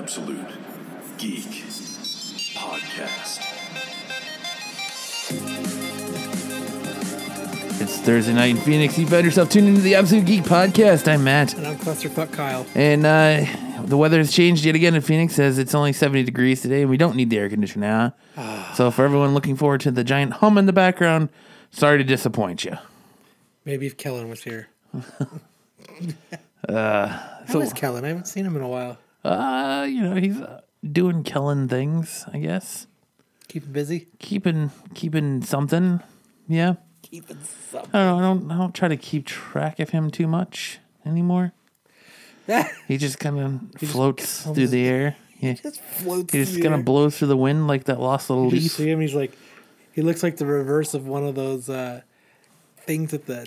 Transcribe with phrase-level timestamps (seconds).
[0.00, 0.48] Absolute
[1.18, 1.44] Geek
[2.54, 3.44] Podcast.
[7.82, 8.96] It's Thursday night in Phoenix.
[8.96, 11.06] You found yourself tuned into the Absolute Geek Podcast.
[11.06, 11.52] I'm Matt.
[11.52, 12.66] And I'm Clusterfuck Kyle.
[12.74, 13.44] And uh,
[13.84, 16.88] the weather has changed yet again in Phoenix as it's only 70 degrees today and
[16.88, 18.72] we don't need the air conditioner now.
[18.74, 21.28] so for everyone looking forward to the giant hum in the background,
[21.72, 22.78] sorry to disappoint you.
[23.66, 24.68] Maybe if Kellen was here.
[26.66, 27.06] uh,
[27.46, 28.06] How is Kellen?
[28.06, 28.96] I haven't seen him in a while.
[29.24, 30.60] Uh, you know, he's uh,
[30.90, 32.86] doing killing things, I guess.
[33.48, 34.08] Keeping busy?
[34.18, 36.00] Keeping keeping something.
[36.48, 36.74] Yeah.
[37.02, 37.38] Keeping
[37.70, 37.90] something.
[37.92, 40.78] I don't know, I don't I don't try to keep track of him too much
[41.04, 41.52] anymore.
[42.88, 45.16] He just kind of floats through the air.
[45.38, 45.52] Yeah.
[45.54, 48.46] just floats He just kind of blows through the wind like that lost little.
[48.46, 48.62] You leaf.
[48.64, 49.32] just see him, he's like,
[49.92, 52.00] he looks like the reverse of one of those uh,
[52.78, 53.46] things at the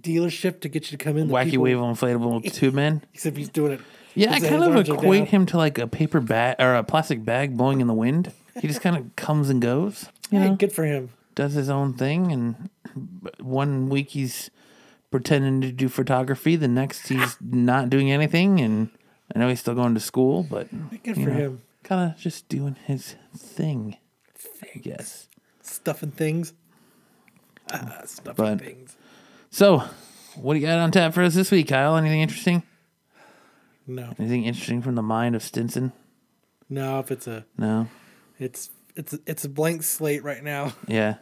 [0.00, 1.28] dealership to get you to come in.
[1.28, 3.02] the Wacky people- wave inflatable tube man.
[3.14, 3.80] Except he's doing it.
[4.14, 7.56] Yeah, I kind of equate him to like a paper bag or a plastic bag
[7.56, 8.32] blowing in the wind.
[8.60, 10.08] He just kind of comes and goes.
[10.30, 11.10] You Yeah, know, good for him.
[11.34, 12.70] does his own thing, and
[13.40, 14.50] one week he's
[15.10, 18.90] pretending to do photography, the next he's not doing anything, and
[19.34, 20.68] I know he's still going to school, but
[21.02, 21.62] Good for him.
[21.84, 23.96] kind of just doing his thing.
[24.74, 25.28] I guess.
[25.62, 26.52] Stuffing things.
[27.72, 28.96] Ah, stuffing But- things.
[29.50, 29.82] So,
[30.36, 31.96] what do you got on tap for us this week, Kyle?
[31.96, 32.62] Anything interesting?
[33.94, 35.92] No, Anything interesting from the mind of Stinson?
[36.68, 37.00] no.
[37.00, 37.88] If it's a, No.
[38.38, 40.72] it's it's it's a blank slate right now.
[40.88, 41.16] Yeah.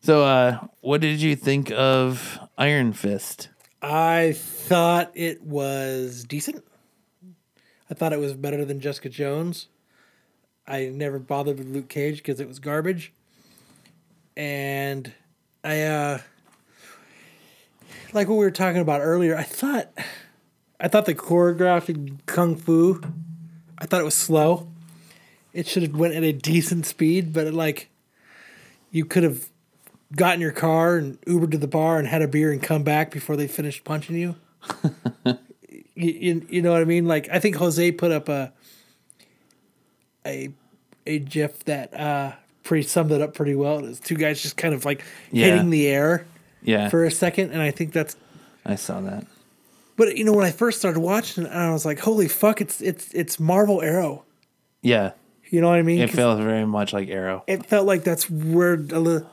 [0.00, 3.48] So, uh, what did you think of Iron Fist?
[3.82, 6.64] I thought it was decent.
[7.90, 9.66] I thought it was better than Jessica Jones.
[10.68, 13.12] I never bothered with Luke Cage because it was garbage.
[14.36, 15.12] And
[15.64, 16.18] I uh
[18.12, 19.90] like what we were talking about earlier, I thought
[20.80, 23.00] I thought the choreographed kung fu
[23.78, 24.68] I thought it was slow.
[25.52, 27.88] It should have went at a decent speed, but it, like
[28.90, 29.48] you could have
[30.16, 32.82] got in your car and Ubered to the bar and had a beer and come
[32.82, 34.36] back before they finished punching you.
[35.24, 35.36] you,
[35.94, 37.06] you, you know what I mean?
[37.06, 38.52] Like I think Jose put up a
[40.26, 40.50] a
[41.06, 43.78] a gif that uh pretty summed it up pretty well.
[43.78, 45.02] It was two guys just kind of like
[45.32, 45.46] Yeah.
[45.46, 46.26] hitting the air
[46.62, 48.16] Yeah, for a second, and I think that's.
[48.66, 49.24] I saw that.
[49.98, 52.62] But you know, when I first started watching, it, I was like, "Holy fuck!
[52.62, 54.24] It's it's it's Marvel Arrow."
[54.80, 55.10] Yeah,
[55.50, 56.00] You know what I mean?
[56.00, 57.42] It felt very much like Arrow.
[57.48, 59.26] it felt like that's where a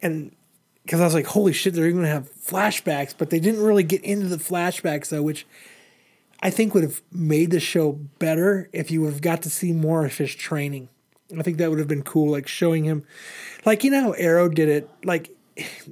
[0.00, 0.34] and
[0.82, 3.82] because I was like, holy shit, they're even gonna have flashbacks, but they didn't really
[3.82, 5.46] get into the flashbacks though, which
[6.40, 9.72] I think would have made the show better if you would have got to see
[9.72, 10.88] more of his training.
[11.38, 13.04] I think that would have been cool, like showing him,
[13.66, 15.30] like you know how Arrow did it, like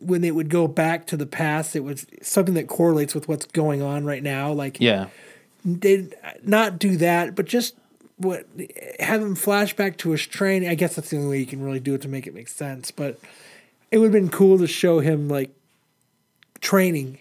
[0.00, 3.46] when it would go back to the past, it was something that correlates with what's
[3.46, 5.06] going on right now, like Yeah,
[5.64, 6.08] they
[6.42, 7.76] not do that, but just
[8.18, 8.46] what
[9.00, 10.68] have him flashback to his training.
[10.68, 12.48] I guess that's the only way you can really do it to make it make
[12.48, 12.90] sense.
[12.90, 13.18] But
[13.90, 15.50] it would have been cool to show him like
[16.60, 17.18] training,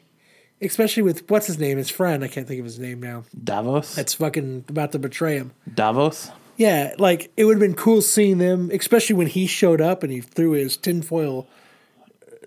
[0.61, 2.23] especially with what's his name, his friend.
[2.23, 3.23] I can't think of his name now.
[3.43, 3.95] Davos.
[3.95, 5.51] That's fucking about to betray him.
[5.73, 6.31] Davos.
[6.57, 10.11] Yeah, like it would have been cool seeing them, especially when he showed up and
[10.11, 11.47] he threw his tinfoil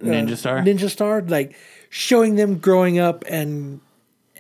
[0.01, 0.59] Uh, Ninja Star.
[0.61, 1.57] Ninja Star, like
[1.91, 3.81] showing them growing up and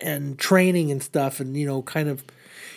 [0.00, 2.24] and training and stuff, and you know, kind of,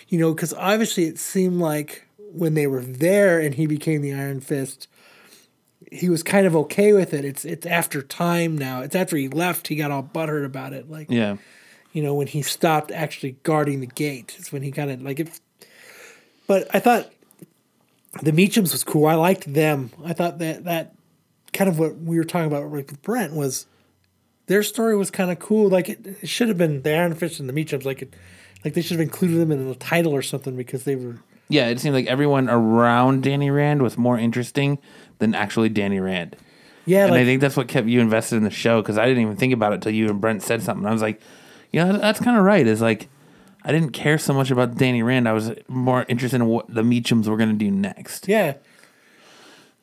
[0.08, 4.12] you know, because obviously it seemed like when they were there and he became the
[4.12, 4.88] Iron Fist,
[5.90, 7.24] he was kind of okay with it.
[7.24, 8.80] It's it's after time now.
[8.82, 10.90] It's after he left, he got all buttered about it.
[10.90, 11.36] Like yeah,
[11.92, 15.20] you know, when he stopped actually guarding the gate, is when he kind of like
[15.20, 15.40] it.
[16.46, 17.10] But I thought
[18.22, 19.06] the Meachums was cool.
[19.06, 19.90] I liked them.
[20.04, 20.94] I thought that that
[21.52, 23.66] kind of what we were talking about with Brent was
[24.46, 25.68] their story was kind of cool.
[25.68, 27.84] Like it, it should have been the Iron Fist and the Meachums.
[27.84, 28.14] Like it,
[28.64, 31.18] like they should have included them in the title or something because they were.
[31.48, 31.68] yeah.
[31.68, 34.78] It seemed like everyone around Danny Rand was more interesting
[35.18, 36.36] than actually Danny Rand.
[36.84, 39.22] Yeah, and I think that's what kept you invested in the show because I didn't
[39.22, 40.84] even think about it till you and Brent said something.
[40.84, 41.20] I was like,
[41.70, 42.66] you know, that's kind of right.
[42.66, 43.08] Is like,
[43.62, 45.28] I didn't care so much about Danny Rand.
[45.28, 48.26] I was more interested in what the Meachums were going to do next.
[48.26, 48.54] yeah.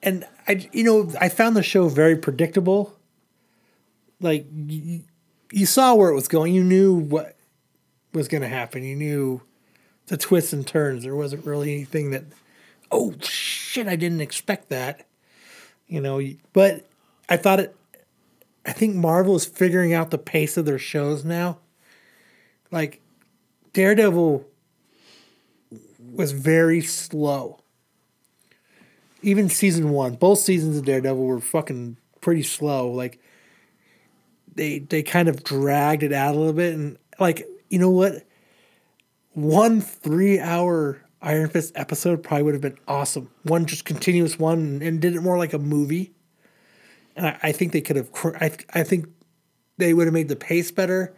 [0.02, 2.96] And I, you know, I found the show very predictable.
[4.22, 5.04] Like you,
[5.52, 6.54] you saw where it was going.
[6.54, 7.36] You knew what
[8.14, 8.84] was going to happen.
[8.84, 9.42] You knew
[10.08, 11.04] the twists and turns.
[11.04, 12.24] There wasn't really anything that,
[12.92, 15.06] oh shit, I didn't expect that.
[15.88, 16.22] You know,
[16.54, 16.86] but
[17.28, 17.76] I thought it.
[18.66, 21.58] I think Marvel is figuring out the pace of their shows now.
[22.72, 23.02] Like
[23.74, 24.46] Daredevil
[26.14, 27.59] was very slow.
[29.22, 32.90] Even season one, both seasons of Daredevil were fucking pretty slow.
[32.90, 33.20] Like
[34.56, 38.26] they they kind of dragged it out a little bit, and like you know what,
[39.34, 43.30] one three hour Iron Fist episode probably would have been awesome.
[43.44, 46.14] One just continuous one and, and did it more like a movie.
[47.16, 48.10] And I, I think they could have.
[48.40, 49.08] I I think
[49.78, 51.14] they would have made the pace better.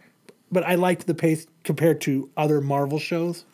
[0.50, 3.46] But I liked the pace compared to other Marvel shows.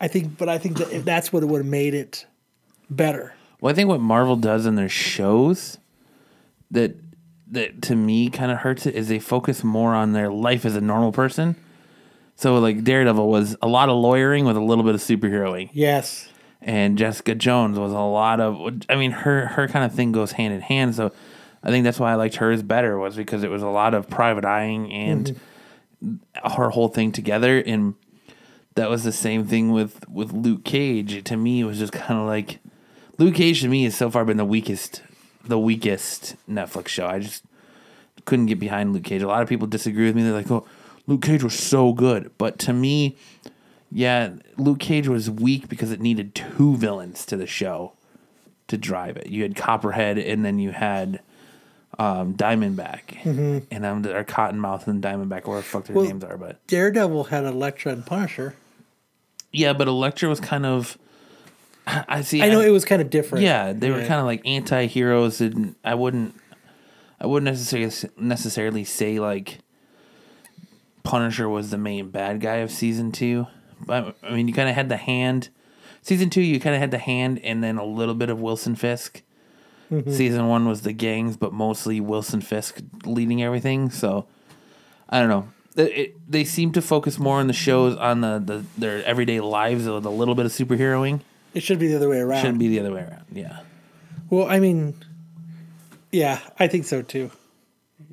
[0.00, 2.26] I think, but I think that if that's what it would have made it
[2.90, 3.34] better.
[3.60, 5.78] Well, I think what Marvel does in their shows
[6.70, 6.96] that
[7.50, 10.76] that to me kind of hurts it is they focus more on their life as
[10.76, 11.56] a normal person.
[12.36, 16.28] So like Daredevil was a lot of lawyering with a little bit of superheroing, Yes.
[16.62, 18.82] and Jessica Jones was a lot of.
[18.88, 20.94] I mean, her her kind of thing goes hand in hand.
[20.94, 21.12] So
[21.62, 24.08] I think that's why I liked hers better was because it was a lot of
[24.08, 25.38] private eyeing and
[26.02, 26.52] mm-hmm.
[26.52, 27.94] her whole thing together and
[28.76, 31.22] that was the same thing with with Luke Cage.
[31.24, 32.60] To me, it was just kind of like
[33.20, 33.60] Luke Cage.
[33.60, 35.02] To me, has so far been the weakest,
[35.44, 37.06] the weakest Netflix show.
[37.06, 37.44] I just
[38.24, 39.22] couldn't get behind Luke Cage.
[39.22, 40.22] A lot of people disagree with me.
[40.22, 40.66] They're like, "Oh,
[41.06, 43.16] Luke Cage was so good," but to me,
[43.92, 47.92] yeah, Luke Cage was weak because it needed two villains to the show
[48.68, 49.26] to drive it.
[49.26, 51.20] You had Copperhead, and then you had
[51.98, 53.22] um, Diamondback,
[53.70, 56.66] and um, or Cottonmouth and Diamondback, or whatever the fuck their Well- names are, but.
[56.68, 58.54] Daredevil had Elektra and Punisher.
[59.52, 60.96] Yeah, but Elektra was kind of.
[62.08, 62.42] I see.
[62.42, 63.44] I know it was kind of different.
[63.44, 66.34] Yeah, they were kind of like anti-heroes, and I wouldn't.
[67.20, 69.58] I wouldn't necessarily necessarily say like.
[71.02, 73.46] Punisher was the main bad guy of season two,
[73.80, 75.48] but I mean, you kind of had the hand.
[76.02, 78.76] Season two, you kind of had the hand, and then a little bit of Wilson
[78.76, 79.22] Fisk.
[79.90, 80.12] Mm-hmm.
[80.12, 83.90] Season one was the gangs, but mostly Wilson Fisk leading everything.
[83.90, 84.26] So,
[85.08, 85.48] I don't know.
[85.74, 89.40] It, it, they seem to focus more on the shows on the, the their everyday
[89.40, 91.22] lives with a little bit of superheroing.
[91.54, 92.40] It should be the other way around.
[92.40, 93.24] Shouldn't be the other way around.
[93.32, 93.60] Yeah.
[94.28, 94.94] Well, I mean,
[96.12, 97.30] yeah, I think so too.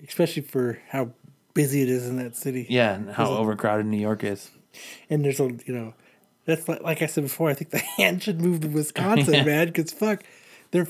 [0.07, 1.11] Especially for how
[1.53, 2.65] busy it is in that city.
[2.69, 4.49] Yeah, and how overcrowded New York is.
[5.09, 5.93] And there's a, you know,
[6.45, 9.67] that's like, like I said before, I think the hand should move to Wisconsin, man,
[9.67, 10.23] because fuck,
[10.71, 10.87] they're,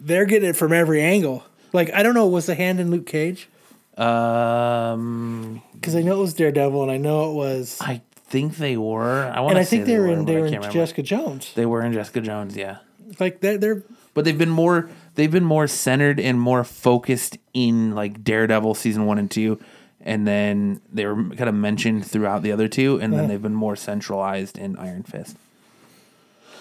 [0.00, 1.44] they're getting it from every angle.
[1.72, 3.48] Like, I don't know, was the hand in Luke Cage?
[3.96, 8.00] Um, Because I know it was Daredevil and I know it was, I
[8.34, 9.30] think they were.
[9.34, 10.70] I want and I think they were in, they were in.
[10.70, 11.52] Jessica Jones.
[11.54, 12.56] They were in Jessica Jones.
[12.56, 12.78] Yeah,
[13.20, 13.82] Like, they're, they're,
[14.14, 14.90] but they've been more.
[15.14, 19.60] They've been more centered and more focused in like Daredevil season one and two,
[20.00, 23.26] and then they were kind of mentioned throughout the other two, and then Yeah.
[23.28, 25.36] they've been more centralized in Iron Fist.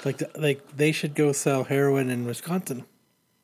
[0.05, 2.85] like, like they should go sell heroin in Wisconsin.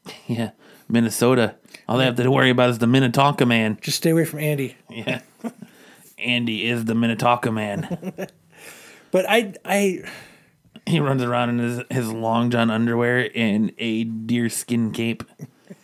[0.28, 0.52] Yeah,
[0.88, 1.56] Minnesota.
[1.88, 3.78] All they have to worry about is the Minnetonka man.
[3.82, 4.76] Just stay away from Andy.
[4.90, 5.22] Yeah.
[6.20, 8.14] Andy is the Minnetonka man.
[9.12, 10.04] But I, I,
[10.86, 15.24] He runs around in his, his long john underwear and a deer skin cape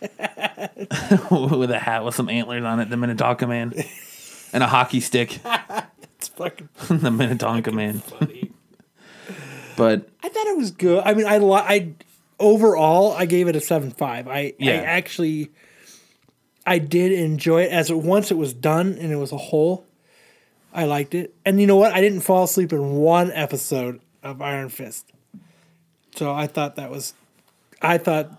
[0.00, 2.88] with a hat with some antlers on it.
[2.88, 3.74] The Minnetonka man
[4.52, 5.40] and a hockey stick.
[6.18, 8.00] it's fucking the Minnetonka man.
[9.76, 11.02] but I thought it was good.
[11.04, 11.94] I mean, I li- I
[12.38, 14.28] overall I gave it a seven five.
[14.28, 14.72] I Yeah.
[14.74, 15.50] I actually
[16.64, 19.84] I did enjoy it as it, once it was done and it was a whole.
[20.76, 21.92] I liked it, and you know what?
[21.92, 25.10] I didn't fall asleep in one episode of Iron Fist.
[26.14, 27.14] So I thought that was,
[27.80, 28.30] I thought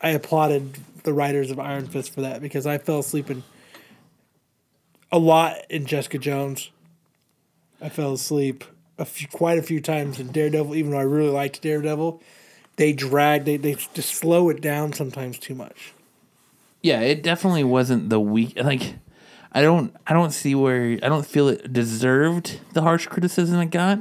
[0.00, 3.44] I applauded the writers of Iron Fist for that because I fell asleep in
[5.12, 6.70] a lot in Jessica Jones.
[7.80, 8.64] I fell asleep
[8.98, 12.20] a few, quite a few times in Daredevil, even though I really liked Daredevil.
[12.76, 15.92] They drag, they, they just slow it down sometimes too much.
[16.82, 18.94] yeah, it definitely wasn't the weak like
[19.56, 23.70] I don't I don't see where I don't feel it deserved the harsh criticism it
[23.70, 24.00] got.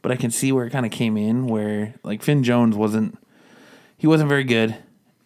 [0.00, 3.18] But I can see where it kind of came in where like Finn Jones wasn't
[3.98, 4.74] he wasn't very good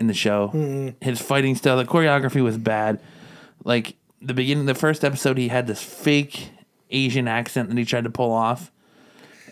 [0.01, 0.95] in the show.
[1.01, 2.99] His fighting style, the choreography was bad.
[3.63, 6.51] Like the beginning the first episode he had this fake
[6.91, 8.73] Asian accent that he tried to pull off.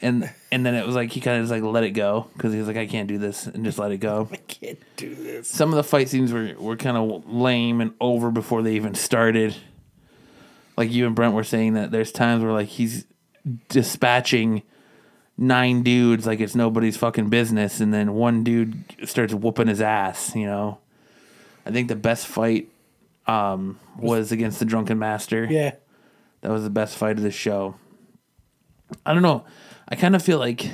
[0.02, 2.52] And and then it was like he kind of just like let it go because
[2.52, 5.14] he was like I can't do this and just let it go I can't do
[5.14, 5.48] this.
[5.48, 8.96] some of the fight scenes were, were kind of lame and over before they even
[8.96, 9.54] started.
[10.76, 13.06] Like you and Brent were saying that there's times where like he's
[13.68, 14.62] dispatching
[15.36, 20.34] nine dudes like it's nobody's fucking business, and then one dude starts whooping his ass.
[20.34, 20.78] You know,
[21.64, 22.68] I think the best fight
[23.26, 25.46] um, was against the Drunken Master.
[25.48, 25.74] Yeah.
[26.40, 27.76] That was the best fight of the show.
[29.06, 29.44] I don't know.
[29.88, 30.70] I kind of feel like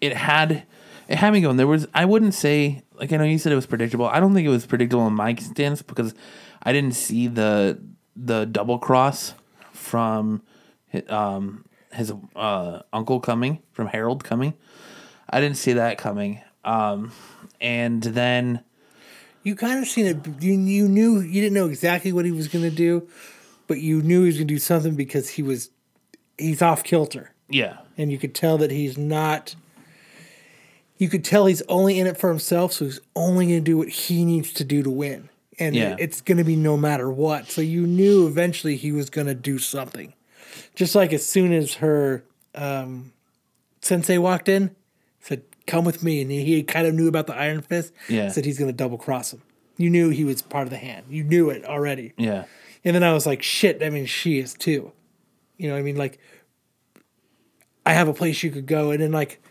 [0.00, 0.64] it had
[1.08, 1.56] it had me going.
[1.56, 4.06] There was I wouldn't say like I know you said it was predictable.
[4.06, 6.14] I don't think it was predictable in my stance because
[6.62, 7.78] I didn't see the
[8.16, 9.34] the double cross
[9.72, 10.42] from
[11.08, 14.54] um his uh uncle coming from Harold coming.
[15.28, 16.40] I didn't see that coming.
[16.64, 17.12] Um
[17.60, 18.60] and then
[19.42, 20.42] You kind of seen it.
[20.42, 23.08] You, you knew, you didn't know exactly what he was going to do,
[23.66, 25.70] but you knew he was going to do something because he was,
[26.38, 27.32] he's off kilter.
[27.48, 27.78] yeah.
[27.98, 29.54] and you could tell that he's not.
[30.96, 33.76] You could tell he's only in it for himself, so he's only going to do
[33.76, 35.28] what he needs to do to win,
[35.58, 35.96] and Yeah.
[35.98, 37.50] it's going to be no matter what.
[37.50, 40.14] So you knew eventually he was going to do something,
[40.74, 43.12] just like as soon as her um,
[43.80, 44.74] sensei walked in,
[45.20, 47.92] said, "Come with me," and he, kind of knew about the Iron Fist.
[48.08, 48.28] Yeah.
[48.30, 49.42] said he's going to double cross him.
[49.76, 51.06] You knew he was part of the hand.
[51.08, 52.12] You knew it already.
[52.16, 52.44] Yeah.
[52.84, 54.92] And then I was like, shit, I mean, she is too.
[55.56, 55.96] You know what I mean?
[55.96, 56.18] Like,
[57.86, 58.90] I have a place you could go.
[58.92, 59.42] And then, like,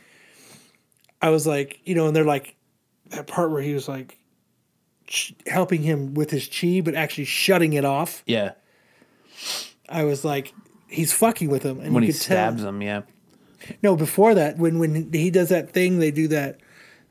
[1.22, 2.56] I was like, you know, and they're like,
[3.10, 4.18] that part where he was like
[5.48, 8.24] helping him with his chi, but actually shutting it off.
[8.25, 8.53] Yeah.
[9.89, 10.53] I was like,
[10.88, 11.79] he's fucking with him.
[11.79, 13.01] And When you he could tell- stabs him, yeah.
[13.82, 16.60] no, before that, when when he does that thing, they do that.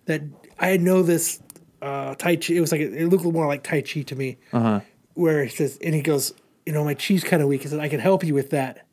[0.06, 0.23] That
[0.59, 1.40] I know this
[1.80, 2.54] uh, Tai Chi.
[2.54, 4.38] It was like it looked more like Tai Chi to me.
[4.52, 4.80] Uh-huh.
[5.14, 6.32] Where he says, and he goes,
[6.66, 7.62] you know, my chi's kind of weak.
[7.62, 8.87] He said, I can help you with that.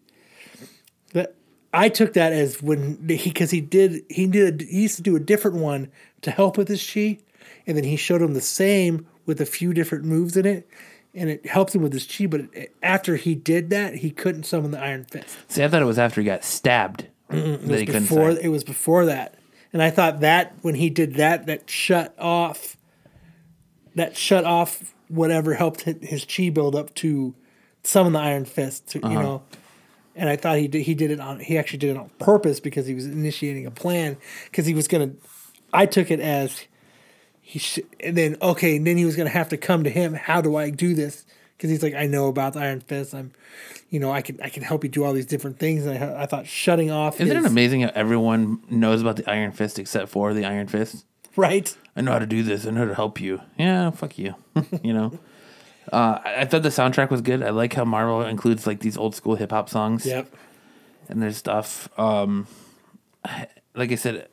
[1.13, 1.35] That
[1.73, 5.15] I took that as when he because he did he did he used to do
[5.15, 5.89] a different one
[6.21, 7.19] to help with his chi,
[7.69, 10.67] and then he showed him the same with a few different moves in it.
[11.15, 12.41] And it helped him with his chi, but
[12.83, 15.38] after he did that, he couldn't summon the Iron Fist.
[15.47, 18.41] See, I thought it was after he got stabbed that he couldn't before say.
[18.43, 19.35] it was before that
[19.71, 22.75] and i thought that when he did that that shut off
[23.95, 27.35] that shut off whatever helped his chi build up to
[27.83, 29.13] summon the iron fist to, Uh-huh.
[29.13, 29.43] you know
[30.15, 32.59] and i thought he did he did it on he actually did it on purpose
[32.59, 35.11] because he was initiating a plan because he was gonna
[35.71, 36.63] i took it as
[37.50, 40.13] he sh- and then okay and then he was gonna have to come to him
[40.13, 41.25] how do i do this
[41.58, 43.32] because he's like i know about the iron fist i'm
[43.89, 46.24] you know i can i can help you do all these different things and i,
[46.24, 50.10] I thought shutting off Isn't it amazing how everyone knows about the Iron Fist except
[50.10, 51.06] for the Iron Fist?
[51.36, 52.65] right I know how to do this.
[52.65, 53.41] I know how to help you.
[53.58, 54.36] Yeah, fuck you.
[54.84, 55.20] you know.
[55.91, 57.44] Uh, I, I thought the soundtrack was good.
[57.44, 60.32] I like how Marvel includes like these old school hip hop songs Yep.
[61.10, 61.89] and their stuff.
[62.00, 62.48] Um,
[63.75, 64.27] like I said,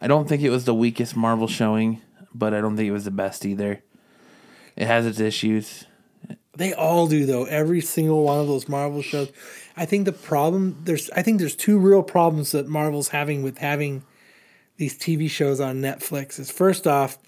[0.00, 2.00] I don't think it was the weakest Marvel showing,
[2.34, 3.82] but I don't think it was the best either.
[4.76, 5.84] It has its issues.
[6.56, 7.44] They all do though.
[7.44, 9.30] Every single one of those Marvel shows.
[9.76, 13.58] I think the problem there's I think there's two real problems that Marvel's having with
[13.58, 14.04] having
[14.76, 16.38] these TV shows on Netflix.
[16.38, 17.18] Is first off,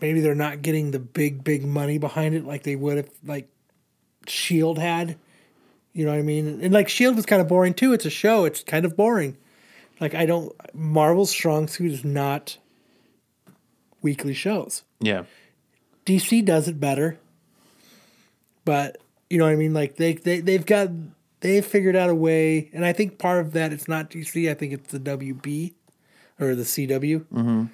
[0.00, 3.48] maybe they're not getting the big big money behind it like they would if like
[4.26, 5.16] Shield had.
[5.92, 6.60] You know what I mean?
[6.62, 7.92] And like Shield was kind of boring too.
[7.92, 8.44] It's a show.
[8.44, 9.36] It's kind of boring.
[10.00, 12.58] Like I don't Marvel's strong suit is not
[14.06, 14.82] weekly shows.
[15.00, 15.24] Yeah.
[16.06, 17.18] DC does it better.
[18.64, 18.98] But
[19.30, 19.74] you know what I mean?
[19.74, 20.90] Like they they they've got
[21.40, 24.50] they've figured out a way, and I think part of that it's not DC.
[24.50, 25.72] I think it's the WB
[26.40, 27.64] or the CW Mm-hmm.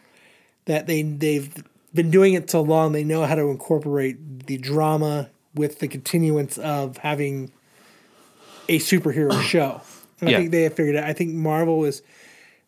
[0.67, 1.53] that they they've
[1.95, 2.93] been doing it so long.
[2.93, 7.53] They know how to incorporate the drama with the continuance of having
[8.69, 9.83] a superhero show.
[10.21, 10.37] And Yeah.
[10.37, 11.11] I think they have figured it out.
[11.11, 12.01] I think Marvel is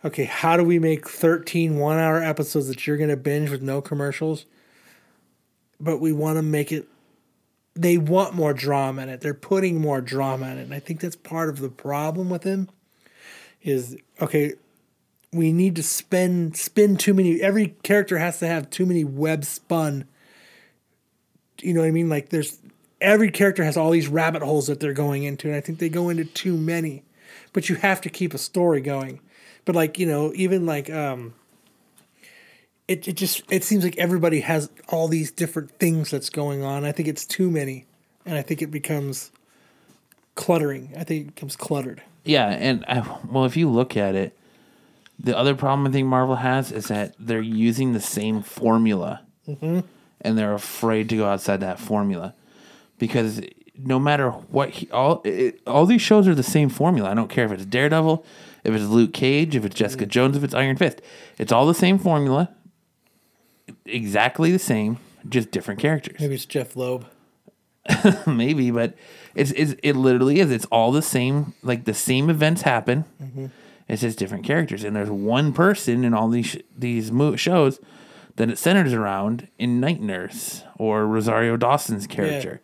[0.05, 0.25] okay.
[0.25, 3.81] How do we make 13 one hour episodes that you're going to binge with no
[3.81, 4.47] commercials?
[5.81, 6.89] But we want to make it.
[7.75, 9.21] They want more drama in it.
[9.21, 12.45] They're putting more drama in it, and I think that's part of the problem with
[12.45, 12.69] him.
[13.63, 14.55] Is okay.
[15.33, 17.41] We need to spend spin too many.
[17.41, 20.05] Every character has to have too many web spun.
[21.61, 22.09] You know what I mean?
[22.09, 22.59] Like there's
[23.01, 25.89] every character has all these rabbit holes that they're going into, and I think they
[25.89, 27.05] go into too many.
[27.53, 29.21] But you have to keep a story going.
[29.65, 31.35] But like you know, even like um,
[32.89, 36.85] it it just it seems like everybody has all these different things that's going on.
[36.85, 37.87] I think it's too many,
[38.27, 39.31] and I think it becomes
[40.35, 40.93] cluttering.
[40.99, 42.03] I think it becomes cluttered.
[42.25, 44.37] Yeah, and I, well, if you look at it,
[45.19, 50.39] the other problem I think Marvel has is that they're using the same formula, and
[50.39, 52.35] they're afraid to go outside that formula
[52.99, 53.41] because
[53.77, 57.11] no matter what, he, all it, all these shows are the same formula.
[57.11, 58.25] I don't care if it's Daredevil,
[58.65, 60.09] if it's Luke Cage, if it's Jessica mm.
[60.09, 61.01] Jones, if it's Iron Fist.
[61.39, 62.55] It's all the same formula,
[63.85, 66.17] exactly the same, just different characters.
[66.19, 67.07] Maybe it's Jeff Loeb.
[68.27, 68.95] maybe, but
[69.35, 70.51] it's, it's it literally is.
[70.51, 71.53] It's all the same.
[71.63, 73.05] Like the same events happen.
[73.23, 73.47] Mm-hmm.
[73.89, 77.79] It's just different characters, and there's one person in all these sh- these mo- shows
[78.37, 82.63] that it centers around in Night Nurse or Rosario Dawson's character.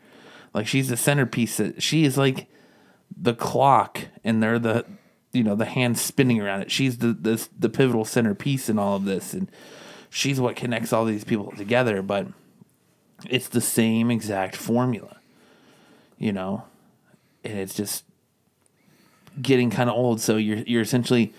[0.54, 1.58] Like she's the centerpiece.
[1.58, 2.46] That she is like
[3.14, 4.86] the clock, and they're the
[5.32, 6.70] you know the hands spinning around it.
[6.70, 9.50] She's the the the pivotal centerpiece in all of this, and
[10.08, 12.02] she's what connects all these people together.
[12.02, 12.28] But
[13.28, 15.18] it's the same exact formula,
[16.18, 16.64] you know,
[17.44, 18.04] and it's just
[19.40, 20.20] getting kind of old.
[20.20, 21.32] So you're you're essentially,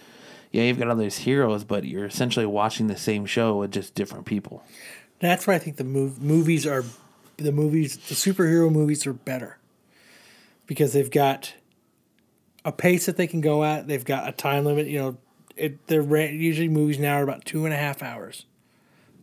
[0.51, 3.95] yeah, you've got all these heroes, but you're essentially watching the same show with just
[3.95, 4.63] different people.
[5.19, 6.83] That's why I think the mov- movies are
[7.38, 9.57] the movies the superhero movies are better
[10.67, 11.53] because they've got
[12.63, 13.87] a pace that they can go at.
[13.87, 14.87] They've got a time limit.
[14.87, 15.17] You know,
[15.55, 18.45] it they're usually movies now are about two and a half hours,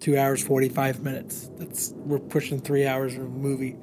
[0.00, 1.50] two hours forty five minutes.
[1.56, 3.76] That's we're pushing three hours of a movie.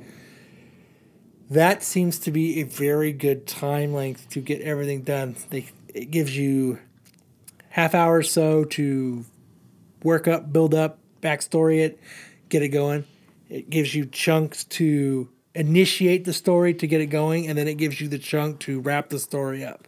[1.50, 5.36] That seems to be a very good time length to get everything done.
[5.50, 6.80] They it gives you
[7.70, 9.26] half hour or so to
[10.04, 12.00] work up, build up, backstory it,
[12.50, 13.06] get it going.
[13.50, 17.76] It gives you chunks to initiate the story to get it going, and then it
[17.76, 19.88] gives you the chunk to wrap the story up.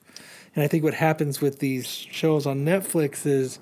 [0.55, 3.59] And I think what happens with these shows on Netflix is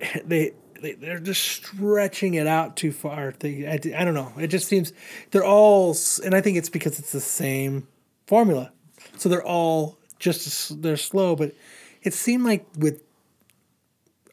[0.24, 0.52] they,
[0.82, 3.32] they they're just stretching it out too far.
[3.38, 4.32] They, I, I don't know.
[4.38, 4.92] It just seems
[5.30, 7.88] they're all, and I think it's because it's the same
[8.26, 8.72] formula.
[9.16, 11.54] So they're all just they're slow, but
[12.02, 13.02] it seemed like with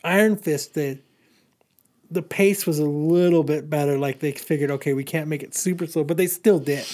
[0.03, 0.99] Iron Fist that
[2.11, 3.97] the pace was a little bit better.
[3.97, 6.85] Like they figured, okay, we can't make it super slow, but they still did.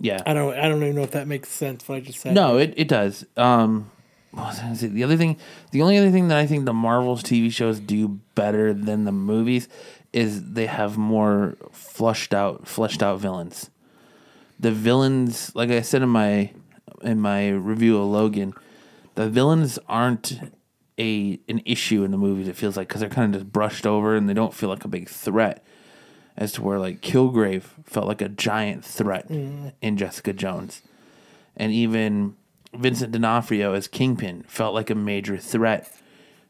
[0.00, 0.22] Yeah.
[0.24, 0.54] I don't.
[0.54, 1.86] I don't even know if that makes sense.
[1.86, 2.34] What I just said.
[2.34, 3.26] No, it, it does.
[3.36, 3.90] Um,
[4.30, 4.86] what was I say?
[4.86, 5.36] The other thing,
[5.72, 9.12] the only other thing that I think the Marvel's TV shows do better than the
[9.12, 9.68] movies
[10.12, 13.70] is they have more flushed out, fleshed out villains.
[14.58, 16.52] The villains, like I said in my
[17.02, 18.54] in my review of Logan,
[19.16, 20.40] the villains aren't
[21.00, 22.46] a an issue in the movies.
[22.46, 24.84] It feels like because they're kind of just brushed over and they don't feel like
[24.84, 25.64] a big threat.
[26.36, 30.80] As to where like Kilgrave felt like a giant threat in Jessica Jones
[31.56, 32.36] and even
[32.72, 35.92] Vincent D'Onofrio as Kingpin felt like a major threat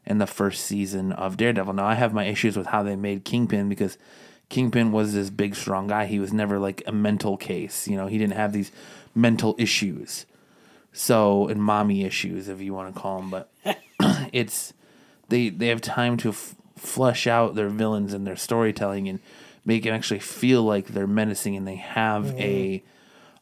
[0.05, 1.73] in the first season of Daredevil.
[1.73, 3.97] Now I have my issues with how they made Kingpin because
[4.49, 6.05] Kingpin was this big strong guy.
[6.05, 8.71] He was never like a mental case, you know, he didn't have these
[9.15, 10.25] mental issues.
[10.93, 13.51] So, and mommy issues if you want to call them, but
[14.33, 14.73] it's
[15.29, 19.19] they they have time to f- flush out their villains and their storytelling and
[19.65, 22.83] make it actually feel like they're menacing and they have a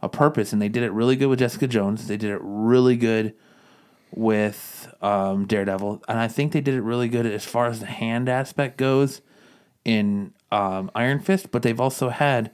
[0.01, 2.07] a purpose and they did it really good with Jessica Jones.
[2.07, 3.33] They did it really good
[4.11, 7.85] with um, Daredevil, and I think they did it really good as far as the
[7.85, 9.21] hand aspect goes
[9.85, 11.51] in um, Iron Fist.
[11.51, 12.51] But they've also had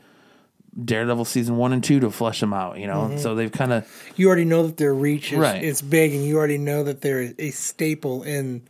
[0.84, 2.78] Daredevil season one and two to flesh them out.
[2.80, 3.18] You know, mm-hmm.
[3.18, 5.64] so they've kind of You already know that their reach is, Right.
[5.64, 8.64] is big, and you already know that they're a staple in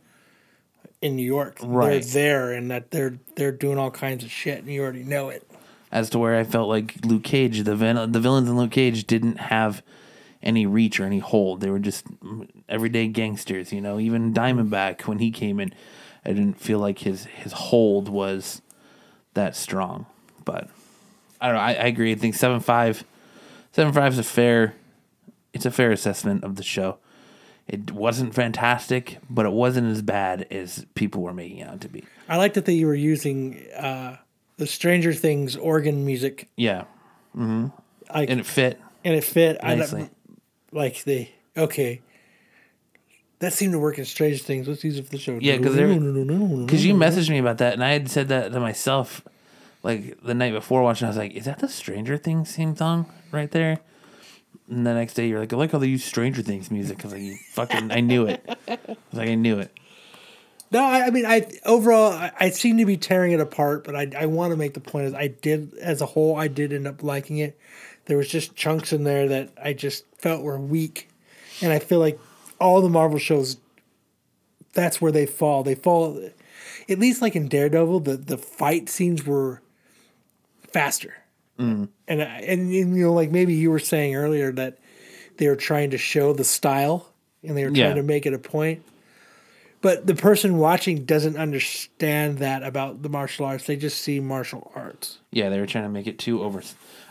[1.02, 1.58] in New York.
[1.62, 2.02] Right.
[2.02, 5.28] They're there, and that they're they're doing all kinds of shit, and you already know
[5.30, 5.48] it.
[5.92, 9.06] as to where I felt like Luke Cage, the vil- the villains in Luke Cage
[9.06, 9.82] didn't have
[10.42, 11.60] any reach or any hold.
[11.60, 12.06] They were just
[12.68, 13.98] everyday gangsters, you know.
[13.98, 15.72] Even Diamondback when he came in,
[16.24, 18.62] I didn't feel like his his hold was
[19.34, 20.06] that strong.
[20.44, 20.68] But
[21.46, 21.62] I don't know.
[21.62, 22.10] I, I agree.
[22.10, 23.04] I think seven five,
[23.72, 24.74] seven five is a fair.
[25.52, 26.98] It's a fair assessment of the show.
[27.68, 31.88] It wasn't fantastic, but it wasn't as bad as people were making it out to
[31.88, 32.04] be.
[32.28, 34.16] I like that you were using uh,
[34.56, 36.84] the Stranger Things organ music, Yeah,
[37.36, 37.66] Mm-hmm.
[38.14, 39.58] like, and it fit and it fit.
[39.62, 40.00] I nicely.
[40.00, 40.12] don't-
[40.72, 42.00] like they okay.
[43.38, 44.66] That seemed to work in Stranger Things.
[44.66, 45.38] Let's use it for the show.
[45.40, 48.60] Yeah, 'cause they're- Because you messaged me about that, and I had said that to
[48.60, 49.22] myself,
[49.86, 51.06] like the night before watching.
[51.06, 53.78] I was like, "Is that the Stranger Things theme song right there?"
[54.68, 57.12] And the next day, you're like, "I like how they use Stranger Things music." Was
[57.12, 59.70] like, "You fucking, I knew it." I was like, "I knew it."
[60.72, 63.94] No, I, I mean, I overall, I, I seem to be tearing it apart, but
[63.94, 66.72] I, I want to make the point is I did, as a whole, I did
[66.72, 67.56] end up liking it.
[68.06, 71.08] There was just chunks in there that I just felt were weak,
[71.62, 72.18] and I feel like
[72.60, 73.58] all the Marvel shows,
[74.72, 75.62] that's where they fall.
[75.62, 76.20] They fall,
[76.88, 79.62] at least like in Daredevil, the the fight scenes were
[80.72, 81.14] faster,
[81.58, 84.78] and I, and you know, like maybe you were saying earlier that
[85.38, 87.94] they were trying to show the style, and they were trying Yeah.
[87.94, 88.82] to make it a point
[89.82, 93.66] but the person watching doesn't understand that about the martial arts.
[93.66, 95.18] They just see martial arts.
[95.30, 96.60] Yeah, they were trying to make it too over.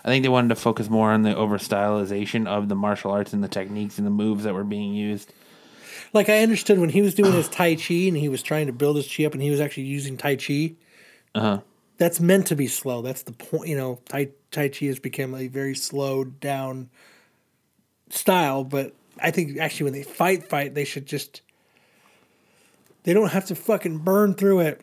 [0.04, 3.32] I think they wanted to focus more on the over stylization of the martial arts
[3.32, 5.32] and the techniques and the moves that were being used.
[6.12, 8.74] Like I understood when he was doing his tai chi and he was trying to
[8.74, 10.74] build his chi up and he was actually using tai chi.
[11.34, 11.60] Uh huh.
[11.97, 13.01] That's meant to be slow.
[13.01, 13.69] That's the point.
[13.69, 16.89] You know, tai tai chi has become a very slowed down
[18.10, 18.63] style.
[18.63, 21.41] But I think actually when they fight, fight, they should just.
[23.03, 24.81] They don't have to fucking burn through it.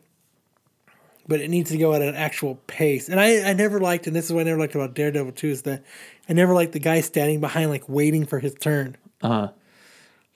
[1.28, 3.08] but it needs to go at an actual pace.
[3.08, 5.48] And I, I never liked, and this is what I never liked about Daredevil too,
[5.48, 5.84] is that
[6.28, 8.96] I never liked the guy standing behind, like waiting for his turn.
[9.22, 9.48] Uh huh.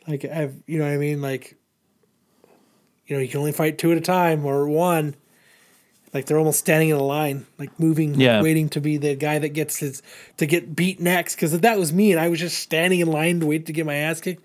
[0.07, 1.21] Like I've, you know what I mean?
[1.21, 1.57] Like,
[3.07, 5.17] you know, you can only fight two at a time or one.
[6.15, 8.41] Like they're almost standing in a line, like moving, Yeah.
[8.43, 10.03] waiting to be the guy that gets his
[10.39, 11.35] to get beat next.
[11.35, 13.73] Because if that was me and I was just standing in line to wait to
[13.73, 14.43] get my ass kicked,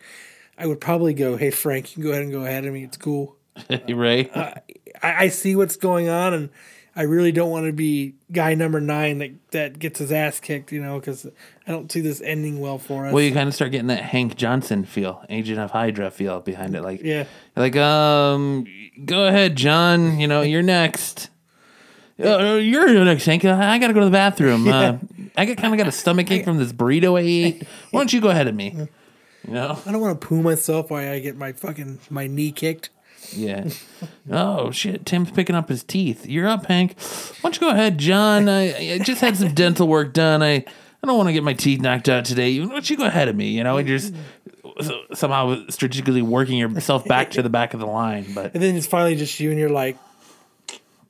[0.57, 2.83] I would probably go, "Hey Frank, you can go ahead and go ahead of me.
[2.83, 3.35] It's cool."
[3.89, 4.29] right.
[4.35, 4.61] I,
[5.01, 6.49] I see what's going on, and
[6.95, 10.71] I really don't want to be guy number nine that that gets his ass kicked,
[10.71, 11.25] you know, because
[11.67, 13.13] I don't see this ending well for us.
[13.13, 16.75] Well, you kind of start getting that Hank Johnson feel, Agent of Hydra feel behind
[16.75, 16.81] it.
[16.81, 17.25] Like, Yeah.
[17.55, 18.65] like um,
[19.05, 20.19] go ahead, John.
[20.19, 21.29] You know, you're next.
[22.23, 23.45] Uh, you're next, Hank.
[23.45, 24.67] I gotta go to the bathroom.
[24.71, 24.97] Uh,
[25.35, 27.67] I got kind of got a stomach ache from this burrito I ate.
[27.91, 28.71] Why don't you go ahead of me?
[29.47, 29.79] You know?
[29.85, 32.89] I don't want to poo myself while I get my fucking my knee kicked.
[33.33, 33.69] Yeah.
[34.29, 35.05] Oh shit!
[35.05, 36.25] Tim's picking up his teeth.
[36.25, 36.99] You're up, Hank.
[36.99, 38.49] Why don't you go ahead, John?
[38.49, 40.41] I, I just had some dental work done.
[40.43, 40.65] I
[41.03, 42.59] I don't want to get my teeth knocked out today.
[42.59, 43.49] Why don't you go ahead of me?
[43.49, 44.13] You know, and you're just
[45.13, 48.33] somehow strategically working yourself back to the back of the line.
[48.33, 49.97] But And then it's finally just you, and you're like,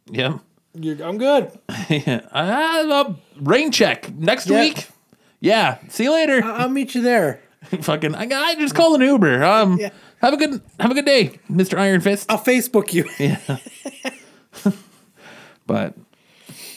[0.06, 0.38] yeah,
[0.74, 1.52] you're, I'm good.
[1.90, 2.22] yeah.
[2.32, 4.60] Uh, rain check next Yeah.
[4.62, 4.88] week.
[5.40, 5.78] Yeah.
[5.90, 6.44] See you later.
[6.44, 7.42] I'll meet you there.
[7.82, 8.16] Fucking.
[8.16, 9.44] I, I just call an Uber.
[9.44, 9.78] Um.
[9.80, 9.90] Yeah.
[10.22, 12.32] Have a good Have a good day, Mister Iron Fist.
[12.32, 13.10] I'll Facebook you.
[13.20, 14.72] Yeah.
[15.68, 15.96] But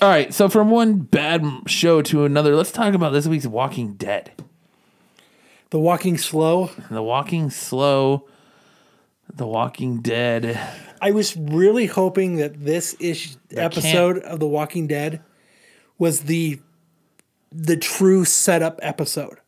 [0.00, 3.94] all right, so from one bad show to another, let's talk about this week's Walking
[3.94, 4.30] Dead.
[5.70, 6.70] The Walking Slow.
[6.90, 8.28] The Walking Slow,
[9.36, 10.58] The Walking Dead.
[11.00, 15.22] I was really hoping that this ish episode of The Walking Dead
[15.98, 16.60] was the
[17.50, 19.38] the true setup episode.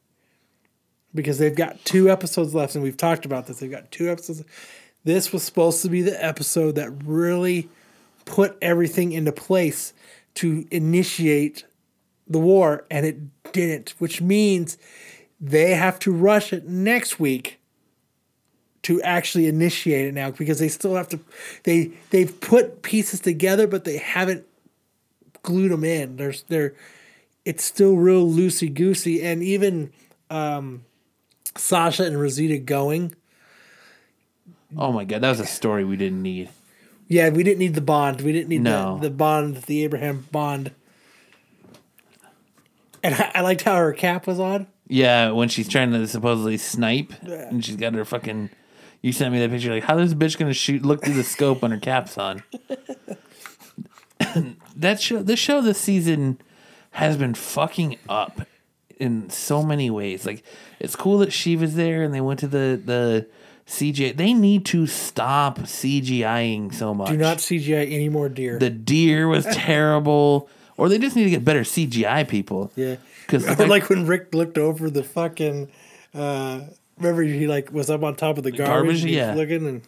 [1.15, 3.61] Because they've got two episodes left, and we've talked about this.
[3.61, 4.45] They've got two episodes.
[5.05, 7.69] This was supposed to be the episode that really
[8.27, 9.95] put everything into place
[10.35, 11.65] to initiate
[12.29, 14.77] the war, and it didn't, which means
[15.41, 17.61] they have to rush it next week
[18.87, 21.19] to actually initiate it now because they still have to
[21.65, 24.45] they they've put pieces together but they haven't
[25.43, 26.75] glued them in there's they're
[27.45, 29.93] it's still real loosey goosey and even
[30.31, 30.85] um
[31.57, 33.15] Sasha and Rosita going
[34.77, 36.49] Oh my god, that was a story we didn't need.
[37.09, 38.99] yeah we didn't need the bond we didn't need No.
[38.99, 40.71] the, the bond the Abraham bond
[43.03, 46.57] and I, I liked how her cap was on Yeah, when she's trying to supposedly
[46.59, 48.51] snipe, and she's got her fucking.
[49.07, 49.73] You sent me that picture.
[49.73, 50.83] Like, how is this bitch gonna shoot?
[50.83, 52.43] Look through the scope when her cap's on.
[54.77, 56.41] that show, this show, this season,
[56.91, 58.41] has been fucking up
[58.99, 60.27] in so many ways.
[60.27, 60.43] Like,
[60.81, 63.29] it's cool that Shiva's there, and they went to the the
[63.69, 64.17] CGI.
[64.17, 67.11] They need to stop CGIing so much.
[67.11, 71.31] do not CGI any more deer The deer was terrible, or they just need to
[71.31, 72.73] get better CGI people.
[72.75, 75.71] yeah because Or like when Rick looked over the fucking
[76.13, 76.63] uh
[76.99, 79.35] remember he like was up on top of the garbage, Garbage, and he was yeah.
[79.35, 79.83] looking and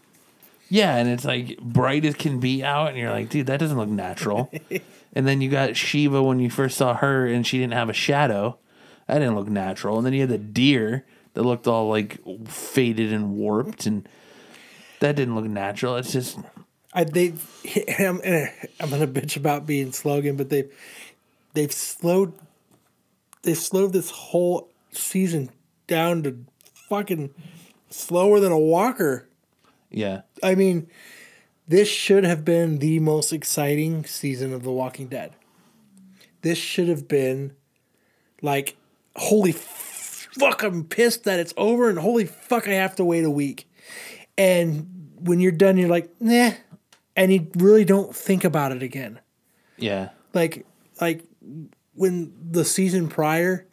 [0.68, 3.78] Yeah, and it's like bright as can be out, and you're like, dude, that doesn't
[3.78, 4.50] look natural.
[5.12, 7.94] and then you got Shiva when you first saw her, and she didn't have a
[7.94, 8.58] shadow.
[9.06, 9.96] That didn't look natural.
[9.96, 14.08] And then you had the deer that looked all like faded and warped, and
[15.00, 15.96] that didn't look natural.
[15.96, 16.38] It's just
[16.92, 17.34] I they
[17.98, 18.48] I'm, eh,
[18.80, 20.72] I'm gonna bitch about being slogan, but they've
[21.54, 22.34] they've slowed
[23.42, 25.50] they've slowed this whole season
[25.86, 26.36] down to
[26.88, 27.34] fucking
[27.90, 29.28] slower than a walker.
[29.90, 30.88] yeah, I mean,
[31.66, 35.32] this should have been the most exciting season of The Walking Dead.
[36.42, 37.52] This should have been
[38.42, 38.76] like,
[39.16, 43.30] holy fuck, I'm pissed that it's over, and holy fuck, I have to wait a
[43.30, 43.68] week.
[44.36, 46.52] And when you're done, you're like, nah,
[47.16, 49.20] and you really don't think about it again.
[49.76, 50.64] yeah, Like,
[51.00, 51.24] like
[51.94, 53.66] when the season prior,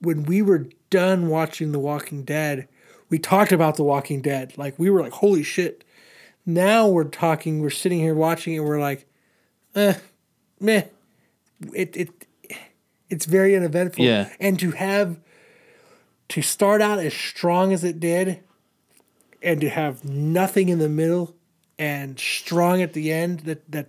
[0.00, 2.68] when we were done watching The Walking Dead,
[3.10, 4.56] we talked about The Walking Dead.
[4.56, 5.82] Like we were like, holy shit.
[6.46, 9.04] Now we're talking, we're sitting here watching it, we're like,
[9.74, 9.94] eh,
[10.60, 10.84] meh.
[11.74, 12.26] It it
[13.10, 14.04] it's very uneventful.
[14.04, 14.30] Yeah.
[14.38, 15.18] And to have
[16.28, 18.44] to start out as strong as it did
[19.42, 21.34] and to have nothing in the middle
[21.76, 23.88] and strong at the end that that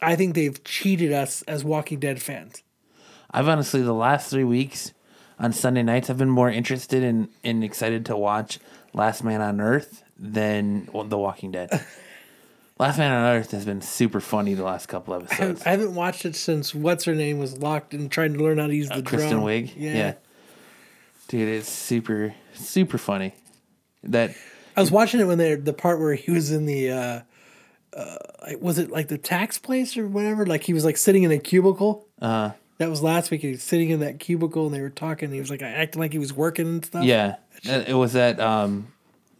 [0.00, 2.62] I think they've cheated us as Walking Dead fans.
[3.32, 4.92] I've honestly the last three weeks
[5.44, 8.58] on Sunday nights, I've been more interested in and excited to watch
[8.94, 11.68] Last Man on Earth than well, The Walking Dead.
[12.78, 15.62] Last Man on Earth has been super funny the last couple episodes.
[15.66, 18.68] I haven't watched it since what's her name was locked and trying to learn how
[18.68, 19.44] to use the Uh, Kristen drum.
[19.44, 19.72] Wiig.
[19.76, 20.14] Yeah.
[21.28, 23.34] Dude, it's super, super funny.
[24.02, 24.34] That
[24.74, 27.20] I was watching it when they the part where he was in the uh,
[27.94, 28.16] uh
[28.60, 30.46] was it like the tax place or whatever?
[30.46, 32.08] Like he was like sitting in a cubicle.
[32.20, 33.42] uh That was last week.
[33.42, 35.30] He was sitting in that cubicle and they were talking.
[35.30, 37.04] He was like acting like he was working and stuff.
[37.04, 38.88] yeah, it was that um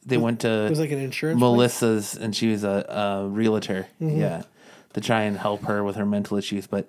[0.07, 1.38] they went to It was like an insurance.
[1.38, 1.51] place?
[1.51, 2.87] Melissa's and she was a,
[3.25, 3.88] a realtor.
[4.01, 4.20] Mm-hmm.
[4.20, 4.42] Yeah,
[4.92, 6.66] to try and help her with her mental issues.
[6.68, 6.88] But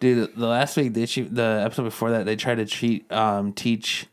[0.00, 3.52] dude, the last week they she, the episode before that they tried to cheat um
[3.52, 4.06] teach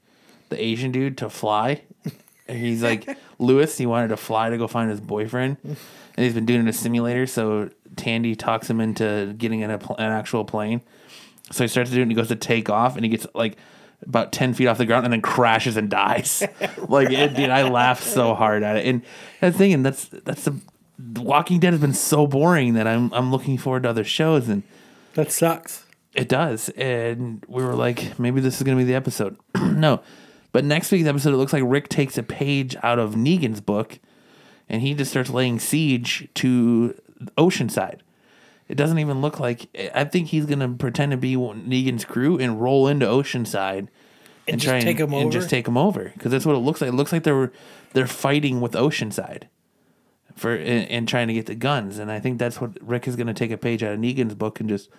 [0.49, 1.81] the Asian dude to fly,
[2.49, 3.07] And He's like
[3.39, 3.77] Lewis.
[3.77, 5.77] He wanted to fly to go find his boyfriend, and
[6.17, 7.25] he's been doing it in a simulator.
[7.27, 10.81] So Tandy talks him into getting in a, pl- an actual plane.
[11.51, 13.27] So he starts to do it, and he goes to take off, and he gets
[13.33, 13.57] like
[14.03, 16.43] about ten feet off the ground, and then crashes and dies.
[16.89, 18.85] like, it, dude, I laughed so hard at it.
[18.85, 19.01] And
[19.39, 20.55] that's the thing, and that's that's the,
[20.97, 24.47] the Walking Dead has been so boring that I'm I'm looking forward to other shows,
[24.49, 24.63] and
[25.15, 25.85] That sucks.
[26.13, 26.69] it does.
[26.69, 29.37] And we were like, maybe this is going to be the episode.
[29.61, 30.01] no.
[30.53, 33.99] But next week's episode, it looks like Rick takes a page out of Negan's book
[34.67, 36.93] and he just starts laying siege to
[37.37, 37.99] Oceanside.
[38.71, 39.67] It doesn't even look like.
[39.93, 43.89] I think he's going to pretend to be Negan's crew and roll into Oceanside
[44.47, 46.88] and, just try and, and just take him over because that's what it looks like.
[46.88, 47.51] It looks like they're
[47.91, 49.43] they're fighting with Oceanside
[50.38, 51.97] for and, and trying to get the guns.
[51.97, 54.36] And I think that's what Rick is going to take a page out of Negan's
[54.36, 54.89] book and just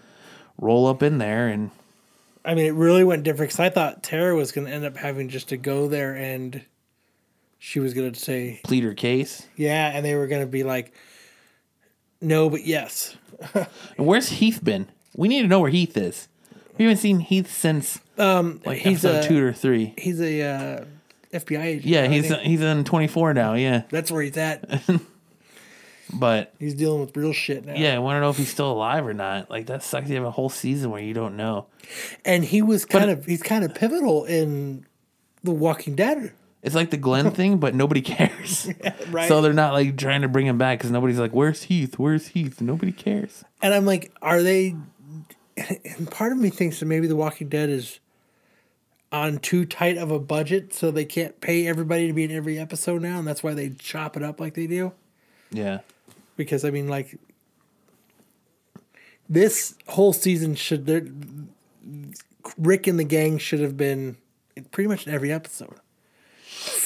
[0.59, 1.71] roll up in there and
[2.45, 4.97] I mean, it really went different because I thought Tara was going to end up
[4.97, 6.65] having just to go there and
[7.59, 9.47] she was going to say, plead her case.
[9.57, 10.93] yeah, and they were going to be like,
[12.21, 13.17] no, but yes.
[13.97, 14.89] And where's Heath been?
[15.17, 16.29] We need to know where Heath is.
[16.79, 19.95] We haven't seen Heath since Um, like he's episode a two or three.
[19.99, 20.85] he's a uh,
[21.33, 21.85] FBI agent.
[21.87, 22.41] Yeah, he's think.
[22.43, 23.55] he's in twenty four now.
[23.55, 24.65] Yeah, that's where he's at.
[26.15, 27.75] but He's dealing with real shit now.
[27.75, 29.51] yeah, I want to know if he's still alive or not.
[29.51, 30.09] Like that sucks.
[30.09, 31.67] You have a whole season where you don't know.
[32.25, 34.87] and he was kind of he's kind of pivotal in
[35.45, 36.33] The Walking Dead.
[36.63, 38.69] It's like the Glenn thing, but nobody cares.
[39.11, 39.29] right.
[39.29, 41.99] So they're not like trying to bring him back because nobody's like, "Where's Heath?
[41.99, 43.45] Where's Heath?" Nobody cares.
[43.61, 44.77] And I'm like, are they?
[45.57, 48.01] And part of me thinks that maybe The Walking Dead is
[49.13, 52.59] on too tight of a budget, so they can't pay everybody to be in every
[52.59, 54.93] episode now, and that's why they chop it up like they do.
[55.51, 55.81] Yeah,
[56.37, 57.19] Because I mean, like,
[59.29, 61.07] this whole season should there,
[62.57, 64.17] Rick and the gang should have been
[64.57, 65.75] in pretty much in every episode,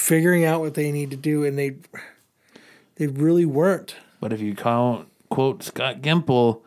[0.07, 1.75] figuring out what they need to do, and they
[2.95, 3.95] they really weren't.
[4.21, 6.61] but if you count quote Scott Gimple,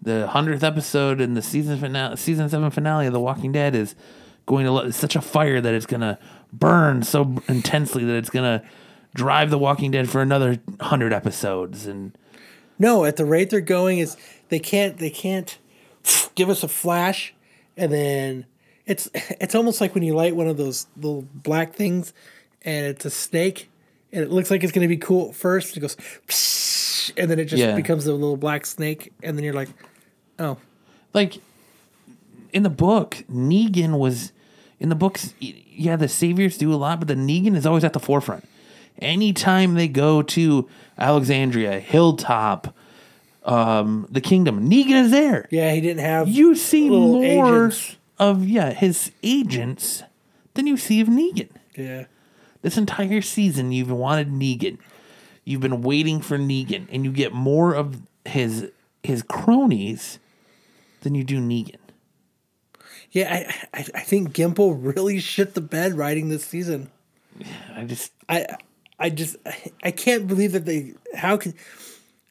[0.00, 3.96] the hundredth episode in the season finale, season seven finale of The Walking Dead is
[4.46, 6.18] going to let it's such a fire that it's gonna
[6.52, 8.62] burn so intensely that it's gonna
[9.12, 11.86] drive The Walking Dead for another hundred episodes.
[11.86, 12.16] And
[12.78, 14.16] No, at the rate they're going is
[14.50, 15.58] they can't they can't
[16.36, 17.34] give us a flash
[17.76, 18.46] and then
[18.86, 22.12] it's it's almost like when you light one of those little black things
[22.68, 23.68] and it's a snake
[24.12, 25.96] and it looks like it's going to be cool at first it goes
[27.16, 27.74] and then it just Yeah.
[27.74, 29.70] becomes a little black snake and then you're like
[30.38, 30.58] oh
[31.14, 31.38] like
[32.52, 34.32] in the book, Negan was
[34.80, 35.34] in the books.
[35.38, 38.48] Yeah, the saviors do a lot, but the Negan is always at the forefront.
[39.02, 42.74] Anytime they go to Alexandria, Hilltop,
[43.44, 45.46] um, the Kingdom, Negan is there.
[45.50, 47.22] yeah he didn't have You see more
[47.64, 47.96] agents.
[48.18, 50.02] of yeah his agents
[50.54, 51.50] than you see of Negan.
[51.76, 52.04] yeah
[52.62, 54.78] This entire season, you've wanted Negan.
[55.44, 58.70] You've been waiting for Negan, and you get more of his
[59.02, 60.18] his cronies
[61.00, 61.76] than you do Negan.
[63.12, 63.32] yeah
[63.72, 66.90] I, I I think Gimple really shit the bed writing this season
[67.74, 68.46] I just I
[68.98, 69.36] I just
[69.82, 71.54] I can't believe that they how can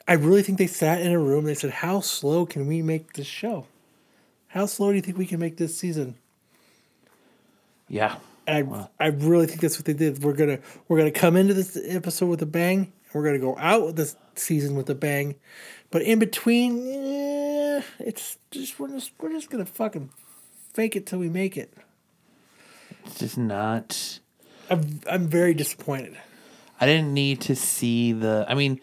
[0.08, 2.82] I really think they sat in a room and they said how slow can we
[2.82, 3.66] make this show?
[4.48, 6.16] How slow do you think we can make this season?
[7.90, 8.18] yeah.
[8.48, 10.24] And I I really think that's what they did.
[10.24, 12.80] We're gonna we're gonna come into this episode with a bang.
[12.80, 15.36] And we're gonna go out with this season with a bang,
[15.92, 20.10] but in between, eh, it's just we're just we're just gonna fucking
[20.74, 21.74] fake it till we make it.
[23.06, 24.20] It's just not.
[24.70, 26.18] I'm I'm very disappointed.
[26.80, 28.46] I didn't need to see the.
[28.48, 28.80] I mean,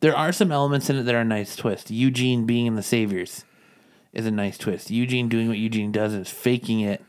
[0.00, 1.90] there are some elements in it that are a nice twist.
[1.90, 3.44] Eugene being in the Saviors
[4.12, 4.90] is a nice twist.
[4.90, 7.04] Eugene doing what Eugene does is faking it.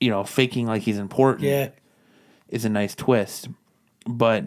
[0.00, 1.44] You know, faking like he's important.
[1.44, 1.70] Yeah,
[2.48, 3.48] is a nice twist.
[4.06, 4.44] But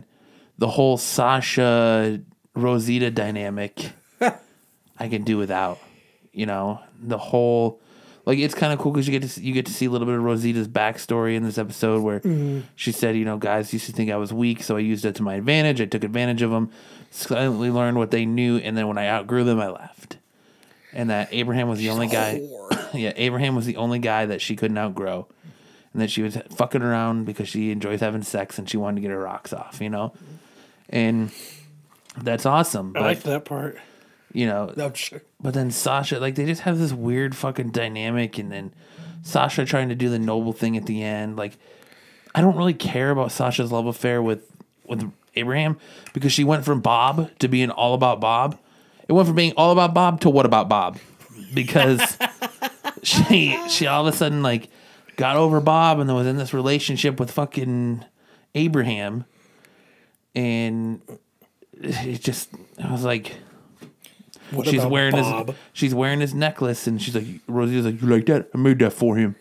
[0.58, 2.22] the whole Sasha
[2.56, 5.80] Rosita dynamic, I can do without.
[6.32, 7.80] You know, the whole
[8.26, 10.08] like it's kind of cool because you get to you get to see a little
[10.08, 12.62] bit of Rosita's backstory in this episode where mm-hmm.
[12.76, 15.16] she said, you know, guys used to think I was weak, so I used it
[15.16, 15.82] to my advantage.
[15.82, 16.72] I took advantage of them,
[17.12, 20.18] silently learned what they knew, and then when I outgrew them, I left.
[20.94, 22.42] And that Abraham was the only guy.
[22.94, 25.28] yeah, Abraham was the only guy that she couldn't outgrow
[25.94, 29.02] and that she was fucking around because she enjoys having sex and she wanted to
[29.02, 30.14] get her rocks off, you know?
[30.90, 31.32] And
[32.18, 32.90] that's awesome.
[32.96, 33.78] I But, liked that part.
[34.34, 35.22] you know, No, sure.
[35.40, 38.38] but then Sasha, like, they just have this weird fucking dynamic.
[38.38, 38.74] And then
[39.22, 41.36] Sasha trying to do the noble thing at the end.
[41.38, 41.54] Like,
[42.36, 44.50] I don't really care about Sasha's love affair with,
[44.86, 45.78] with Abraham
[46.14, 48.58] because she went from Bob to being all about Bob.
[49.08, 50.98] It went from being all about Bob to what about Bob?
[51.54, 52.18] Because
[53.04, 54.70] she she all of a sudden like
[55.16, 58.06] got over Bob and then was in this relationship with fucking
[58.56, 59.26] Abraham,
[60.36, 61.02] and
[61.82, 62.50] it just
[62.84, 63.36] I was like,
[64.52, 65.48] What she's wearing Bob?
[65.48, 68.50] his she's wearing his necklace, and she's like, Rosie was like, you like that?
[68.54, 69.36] I made that for him.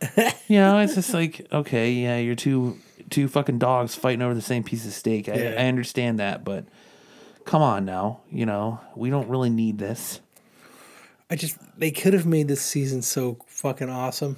[0.48, 2.78] you know, it's just like, okay, yeah, you're two
[3.10, 5.28] two fucking dogs fighting over the same piece of steak.
[5.28, 5.54] I, Yeah.
[5.58, 6.64] I understand that, but
[7.44, 10.20] come on now, you know, we don't really need this.
[11.30, 14.36] I just they could have made this season so fucking awesome.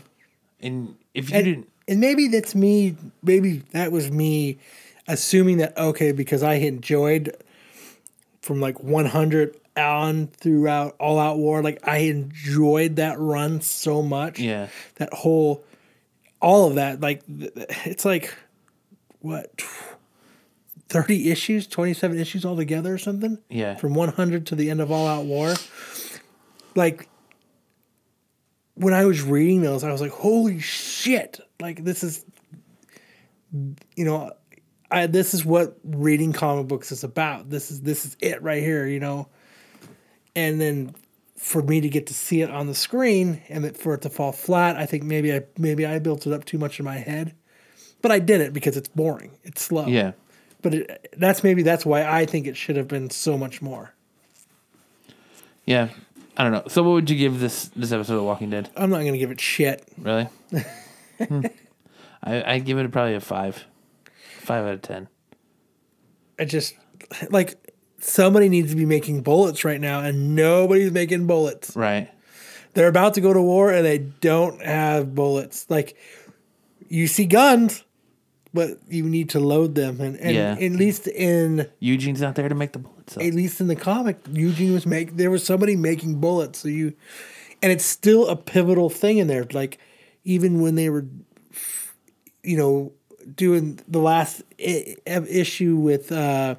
[0.61, 2.97] And if you And, didn't, and maybe that's me.
[3.23, 4.59] Maybe that was me
[5.07, 7.37] assuming that okay because I enjoyed
[8.43, 11.62] from like 100 on throughout All Out War.
[11.62, 14.38] Like I enjoyed that run so much.
[14.38, 15.64] yeah, that whole
[16.40, 18.35] all of that like it's like
[19.21, 19.51] what
[20.90, 23.77] 30 issues 27 issues altogether or something Yeah.
[23.77, 25.55] from 100 to the end of all out war
[26.75, 27.09] like
[28.75, 32.25] when i was reading those i was like holy shit like this is
[33.97, 34.33] you know
[34.91, 38.63] I, this is what reading comic books is about this is this is it right
[38.63, 39.29] here you know
[40.37, 40.95] and then
[41.37, 44.09] for me to get to see it on the screen and that for it to
[44.09, 46.97] fall flat, I think maybe I maybe I built it up too much in my
[46.97, 47.35] head.
[48.01, 49.33] But I did it because it's boring.
[49.43, 49.87] It's slow.
[49.87, 50.13] yeah.
[50.63, 53.93] But it, that's maybe that's why I think it should have been so much more.
[55.67, 55.89] Yeah,
[56.37, 56.64] I don't know.
[56.68, 58.70] So, what would you give this this episode of Walking Dead?
[58.77, 59.87] I'm not going to give it shit.
[59.99, 60.29] Really?
[61.16, 61.47] Hmm.
[62.25, 63.66] I I give it probably a five,
[64.40, 65.07] five out of ten.
[66.40, 66.75] I just
[67.31, 67.55] like
[68.01, 71.77] somebody needs to be making bullets right now and nobody's making bullets.
[71.77, 72.11] Right.
[72.75, 75.66] They're about to go to war and they don't have bullets.
[75.68, 75.97] Like
[76.88, 77.85] you see guns,
[78.55, 80.53] but you need to load them and, and Yeah.
[80.53, 83.17] at least in Eugene's not there to make the bullets.
[83.17, 86.61] At least in the comic, Eugene was make there was somebody making bullets.
[86.61, 86.95] So you,
[87.62, 89.45] and it's still a pivotal thing in there.
[89.53, 89.79] Like
[90.23, 91.05] even when they were,
[92.43, 92.93] you know,
[93.35, 96.55] doing the last I- issue with uh,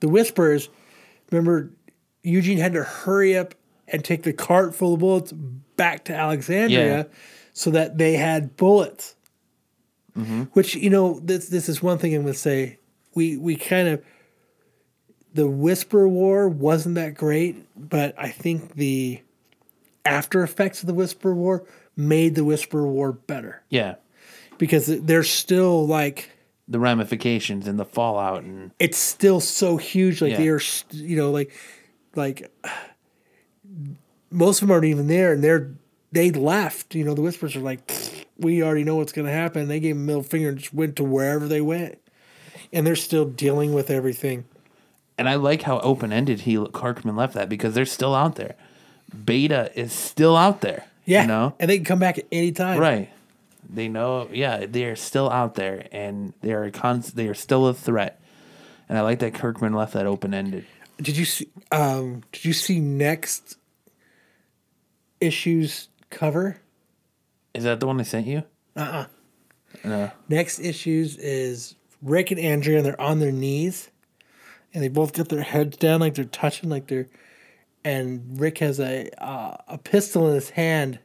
[0.00, 0.68] the Whispers,
[1.30, 1.70] remember
[2.22, 3.54] Eugene had to hurry up
[3.86, 7.02] and take the cart full of bullets back to Alexandria, Yeah.
[7.52, 9.14] so that they had bullets.
[10.18, 10.42] Mm-hmm.
[10.52, 12.78] Which you know, this this is one thing I'm going to say.
[13.14, 14.04] We we kind of
[15.34, 19.20] the Whisper War wasn't that great, but I think the
[20.04, 21.64] after effects of the Whisper War
[21.96, 23.96] made the Whisper War better Yeah.
[24.56, 26.30] because they're still like
[26.66, 30.20] The ramifications and the fallout and it's still so huge.
[30.22, 30.38] Like Yeah.
[30.38, 30.60] they're
[30.92, 31.52] you know like
[32.16, 32.50] like
[34.30, 35.72] most of them aren't even there, and they're
[36.12, 36.94] they left.
[36.94, 39.68] You know the Whispers are like "Pfft, we already know what's going to happen.
[39.68, 41.98] They gave a middle finger and just went to wherever they went,
[42.72, 44.44] and they're still dealing with everything.
[45.18, 48.54] and I like how open ended he Kirkman left that because they're still out there.
[49.24, 50.84] Beta is still out there.
[51.04, 51.54] Yeah, You know?
[51.58, 52.78] and they can come back at any time.
[52.78, 53.08] Right.
[53.68, 57.66] They know, yeah, they are still out there, and they are cons- They are still
[57.66, 58.20] a threat,
[58.88, 60.64] and I like that Kirkman left that open ended.
[61.00, 61.48] Did you see?
[61.72, 63.56] Um, did you see next
[65.20, 66.60] issue's cover?
[67.54, 68.44] Is that the one I sent you?
[68.76, 69.06] Uh uh
[69.84, 70.10] No.
[70.28, 73.90] Next issues is Rick and Andrea, and they're on their knees,
[74.72, 77.08] and they both got their heads down like they're touching, like they're.
[77.84, 80.98] And Rick has a uh, a pistol in his hand,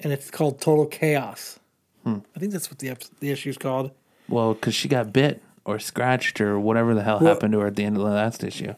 [0.00, 1.58] and it's called Total Chaos.
[2.04, 2.18] Hmm.
[2.34, 3.90] I think that's what the the issue's called.
[4.28, 7.66] Well, because she got bit or scratched or whatever the hell Well- happened to her
[7.66, 8.74] at the end of the last issue.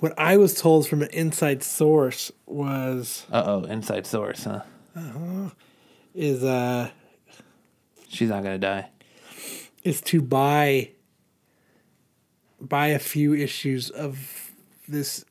[0.00, 4.60] What I was told from an inside source was Uh oh, inside source, huh?
[4.94, 5.50] Uh huh?
[6.16, 6.90] Is uh
[8.08, 8.88] She's not gonna die.
[9.84, 10.90] is to buy
[12.60, 14.50] buy a few issues of
[14.88, 15.24] this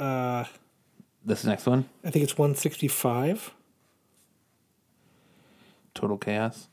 [0.00, 0.44] uh
[1.24, 3.52] This next one, I think it's 165.
[5.94, 6.68] total chaos.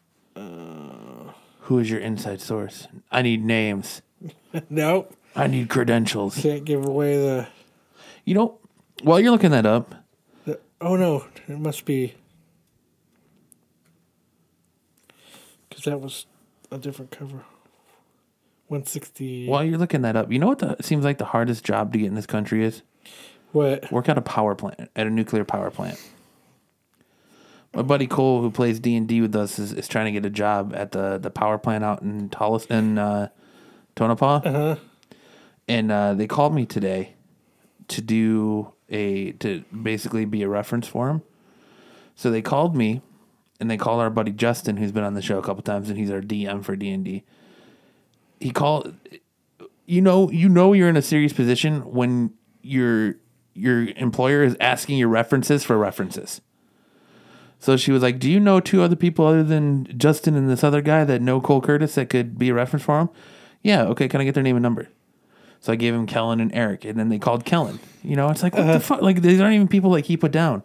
[1.64, 2.88] Who is your inside source?
[3.12, 4.02] I need names.
[4.70, 5.14] nope.
[5.36, 6.38] I need credentials.
[6.42, 7.48] Can't give away the,
[8.26, 8.58] You know,
[9.04, 9.94] while you're looking that up,
[10.46, 12.16] the Oh no, it must be
[15.80, 16.26] cuz that was
[16.72, 17.46] a different cover.
[18.68, 21.92] 160 while you're looking that up, you know what the seems like the hardest job
[21.94, 22.84] to get in this country is?
[23.52, 23.92] What?
[23.92, 26.00] Work at a power plant, at a nuclear power plant.
[27.74, 30.26] My buddy Cole, who plays D and D with us, is, is trying to get
[30.26, 33.30] a job at the, the power plant out in Tallis in uh,
[33.96, 34.42] Tonopah.
[34.44, 34.76] Uh-huh.
[35.68, 37.14] And uh, they called me today
[37.90, 41.22] to do a to basically be a reference for him.
[42.16, 43.02] So they called me,
[43.60, 45.98] and they called our buddy Justin, who's been on the show a couple times, and
[45.98, 47.24] he's our DM for D and D.
[48.40, 48.96] He called.
[49.86, 52.32] You know, you know, you're in a serious position when
[52.62, 53.16] your
[53.54, 56.42] your employer is asking your references for references.
[57.58, 60.64] So she was like, "Do you know two other people other than Justin and this
[60.64, 63.10] other guy that know Cole Curtis that could be a reference for him?"
[63.64, 63.84] Yeah.
[63.86, 64.08] Okay.
[64.08, 64.90] Can I get their name and number?
[65.60, 67.80] So I gave him Kellen and Eric, and then they called Kellen.
[68.02, 68.80] You know, it's like what the uh-huh.
[68.80, 69.02] fuck?
[69.02, 70.64] Like these aren't even people like he put down.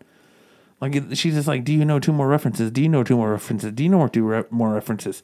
[0.80, 2.70] Like it- she's just like, "Do you know two more references?
[2.70, 3.72] Do you know two more references?
[3.72, 5.22] Do you know two re- more references?"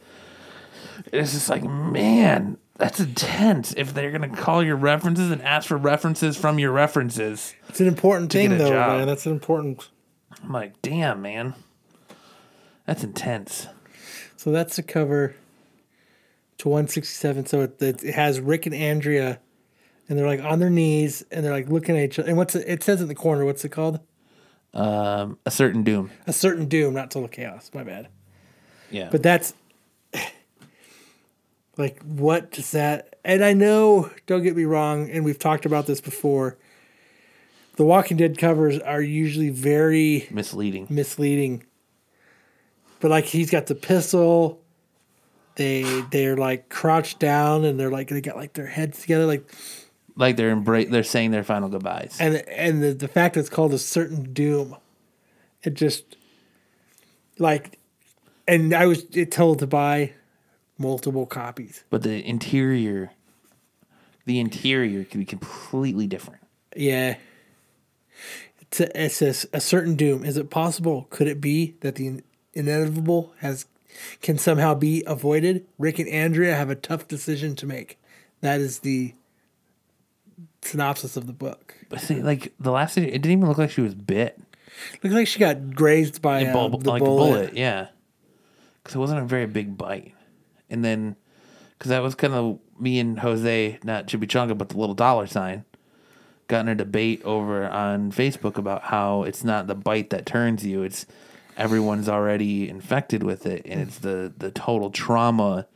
[1.13, 3.75] It's just like, man, that's intense.
[3.77, 7.87] If they're gonna call your references and ask for references from your references, It's an
[7.89, 8.99] important thing, though, job.
[8.99, 9.07] man.
[9.07, 9.89] That's an important.
[10.43, 11.55] I'm like, damn, man,
[12.87, 13.67] that's intense.
[14.37, 15.35] So that's the cover
[16.59, 17.47] to 167.
[17.47, 19.41] So it, it it has Rick and Andrea,
[20.09, 22.29] and they're like on their knees, and they're like looking at each other.
[22.29, 23.45] And what's it, it says in the corner?
[23.45, 24.01] What's it called?
[24.73, 26.11] Um, a certain doom.
[26.27, 27.71] A certain doom, not total chaos.
[27.75, 28.09] My bad.
[28.91, 29.55] Yeah, But that's
[31.77, 33.17] like what does that?
[33.25, 36.57] And I know, don't get me wrong, and we've talked about this before.
[37.77, 40.87] The Walking Dead covers are usually very misleading.
[40.91, 41.65] misleading.
[43.01, 44.61] But like he's got the pistol.
[45.57, 49.51] They they're like crouched down and they're like they got like their heads together like
[50.17, 52.17] Like they're embra- they're saying their final goodbyes.
[52.21, 54.77] and and the, the fact that it's called a certain doom,
[55.63, 56.17] it just
[57.39, 57.79] like
[58.47, 60.13] and I was told to buy
[60.79, 61.85] multiple copies.
[61.91, 63.13] but the interior,
[64.25, 66.43] the interior could be completely different.
[66.75, 67.17] Yeah.
[68.61, 70.25] It's a, it says a certain doom.
[70.25, 71.07] Is it possible?
[71.11, 72.23] Could it be that the
[72.55, 73.67] inevitable has
[74.23, 75.67] can somehow be avoided?
[75.79, 77.99] Rick and Andrea have a tough decision to make.
[78.41, 79.15] That is the
[80.63, 81.75] synopsis of the book.
[81.89, 84.41] But see, like the last, it didn't even look like she was bit.
[85.03, 87.25] Looks like she got grazed by A uh, the like bullet.
[87.25, 87.89] a bullet, yeah.
[88.83, 90.15] Because it wasn't a very big bite,
[90.71, 91.17] and then
[91.79, 95.65] because that was kind of me and Jose, not Chimichanga, but the little dollar sign,
[96.49, 100.65] got in a debate over on Facebook about how it's not the bite that turns
[100.65, 101.05] you; it's
[101.57, 105.67] everyone's already infected with it, and it's the the total trauma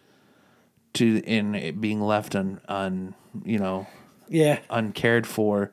[0.95, 3.87] to in it being left on on you know
[4.29, 5.71] Yeah, uncared for.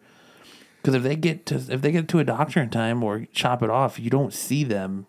[0.81, 3.61] Because if they get to if they get to a doctor in time or chop
[3.61, 5.05] it off, you don't see them.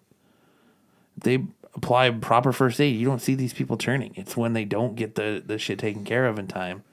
[1.16, 2.96] They apply proper first aid.
[2.96, 4.12] You don't see these people turning.
[4.16, 6.84] It's when they don't get the the shit taken care of in time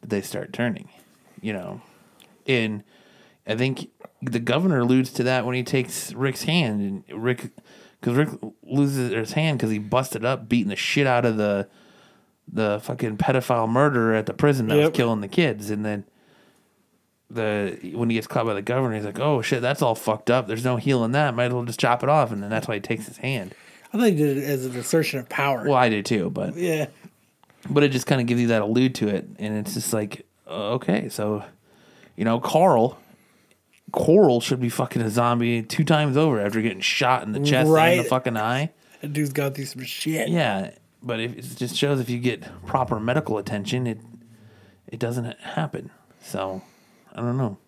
[0.00, 0.88] that they start turning.
[1.40, 1.82] You know,
[2.46, 2.82] and
[3.46, 3.90] I think
[4.22, 7.50] the governor alludes to that when he takes Rick's hand and Rick,
[8.00, 8.28] because Rick
[8.62, 11.68] loses his hand because he busted up beating the shit out of the
[12.50, 14.90] the fucking pedophile murderer at the prison that Yep.
[14.90, 16.04] was killing the kids, and then
[17.30, 20.30] the when he gets caught by the governor, he's like, "Oh shit, that's all fucked
[20.30, 20.46] up.
[20.46, 21.34] There's no healing that.
[21.34, 23.54] Might as well just chop it off." And then that's why he takes his hand.
[23.92, 25.64] I think he did it as an assertion of power.
[25.64, 26.86] Well, I did too, but yeah,
[27.68, 30.24] but it just kind of gives you that allude to it, and it's just like,
[30.46, 31.44] uh, okay, so
[32.16, 32.98] you know, Carl,
[33.92, 37.66] Coral should be fucking a zombie two times over after getting shot in the chest
[37.66, 37.96] and Right.
[37.98, 38.70] the fucking eye.
[39.00, 40.28] that dude's got through some shit.
[40.28, 40.70] Yeah,
[41.02, 44.00] but if, it just shows if you get proper medical attention, it
[44.86, 45.90] it doesn't happen.
[46.22, 46.62] So
[47.14, 47.58] I don't know.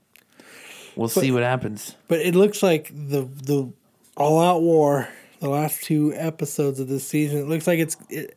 [0.97, 1.97] We'll see what happens.
[2.09, 3.73] But it looks like the the
[4.17, 5.09] all out war,
[5.41, 7.97] the last two episodes of this season, it looks like it's.
[8.09, 8.37] It,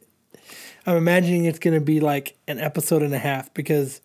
[0.86, 4.02] I'm imagining it's going to be like an episode and a half because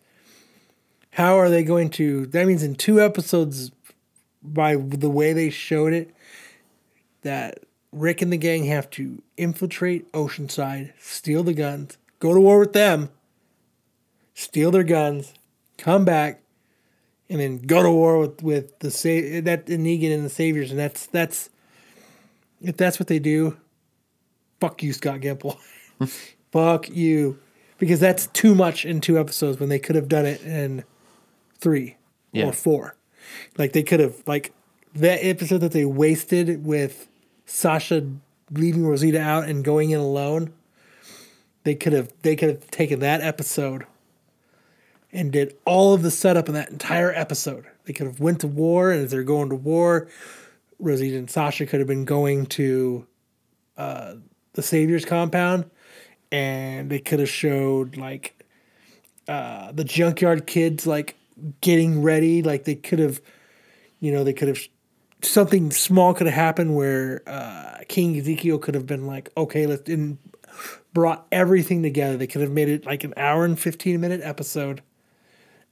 [1.11, 2.25] how are they going to?
[2.27, 3.71] That means in two episodes,
[4.41, 6.13] by the way they showed it,
[7.23, 7.59] that
[7.91, 12.73] Rick and the gang have to infiltrate Oceanside, steal the guns, go to war with
[12.73, 13.09] them,
[14.33, 15.33] steal their guns,
[15.77, 16.41] come back,
[17.29, 20.79] and then go to war with with the sa- that Negan and the Saviors, and
[20.79, 21.49] that's that's
[22.61, 23.57] if that's what they do,
[24.59, 25.57] fuck you, Scott Gimple,
[26.51, 27.39] fuck you,
[27.77, 30.83] because that's too much in two episodes when they could have done it in
[31.59, 31.97] three
[32.31, 32.45] Yeah.
[32.47, 32.95] or four,
[33.57, 34.53] like they could have like
[34.95, 37.07] that episode that they wasted with
[37.49, 38.07] Sasha
[38.51, 40.53] leaving Rosita out and going in alone.
[41.63, 43.85] They could have they could have taken that episode
[45.11, 47.65] and did all of the setup in that entire episode.
[47.85, 50.07] They could have went to war, and as they're going to war,
[50.77, 53.07] Rosita and Sasha could have been going to
[53.77, 54.15] uh,
[54.53, 55.69] the Savior's compound,
[56.31, 58.45] and they could have showed like
[59.27, 61.15] uh, the junkyard kids like
[61.61, 62.43] getting ready.
[62.43, 63.21] Like they could have,
[63.99, 64.59] you know, they could have
[65.21, 69.89] something small could have happened where uh, King Ezekiel could have been like, okay, let's
[69.89, 70.17] and
[70.93, 72.17] brought everything together.
[72.17, 74.81] They could have made it like an hour and fifteen minute episode,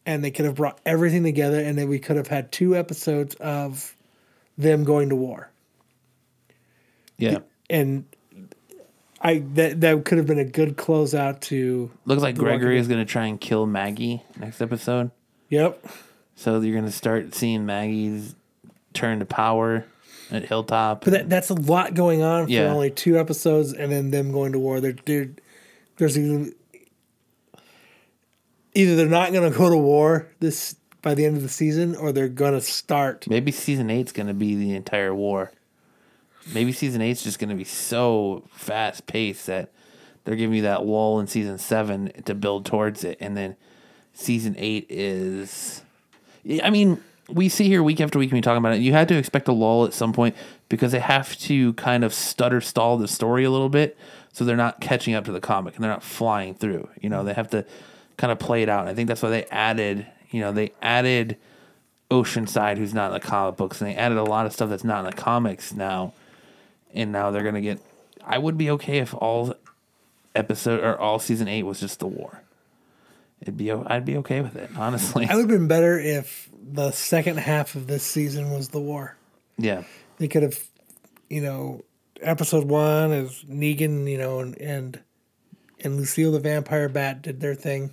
[0.05, 3.35] and they could have brought everything together, and then we could have had two episodes
[3.35, 3.95] of
[4.57, 5.51] them going to war.
[7.17, 7.39] Yeah,
[7.69, 8.05] And
[9.21, 11.89] I that that could have been a good closeout to.
[12.05, 15.11] looks like Gregory is gonna try and kill Maggie next episode.
[15.49, 15.83] Yep.
[16.35, 18.35] So you're gonna start seeing Maggie's
[18.97, 19.85] turn to power.
[20.29, 21.03] at Hilltop.
[21.05, 22.73] But that, that's a lot going on for Yeah.
[22.73, 24.81] only two episodes, and then them going to war.
[24.81, 25.29] They're, they're,
[25.97, 26.51] there's either,
[28.73, 31.95] either they're not going to go to war this by the end of the season,
[31.95, 33.25] or they're going to start.
[33.29, 35.51] Maybe season eight's gonna be the entire war.
[36.53, 39.71] Maybe season eight's just gonna be so fast paced that
[40.25, 43.55] they're giving you that lull in season seven to build towards it, and then
[44.13, 45.81] season eight is.
[46.43, 48.80] Yeah, I mean, we see here week after week we talk about it.
[48.80, 50.36] You had to expect a lull at some point
[50.69, 53.97] because they have to kind of stutter stall the story a little bit,
[54.32, 56.89] so they're not catching up to the comic and they're not flying through.
[57.01, 57.65] You know, they have to
[58.17, 58.82] kind of play it out.
[58.82, 60.07] And I think that's why they added.
[60.32, 61.38] You know, they added
[62.11, 64.84] Oceanside, who's not in the comic books, and they added a lot of stuff that's
[64.84, 66.13] not in the comics now.
[66.93, 67.80] And now they're gonna get.
[68.25, 69.55] I would be okay if all
[70.36, 72.41] episode or all season eight was just the war.
[73.41, 73.71] It'd be.
[73.71, 75.28] I'd be okay with it, honestly.
[75.28, 79.15] I would have been better if the second half of this season was the war.
[79.57, 79.84] yeah,
[80.18, 80.59] They could have,
[81.30, 81.84] you know,
[82.22, 84.99] episode one is Negan, you know, and and,
[85.80, 87.91] and Lucille the Vampire Bat did their thing.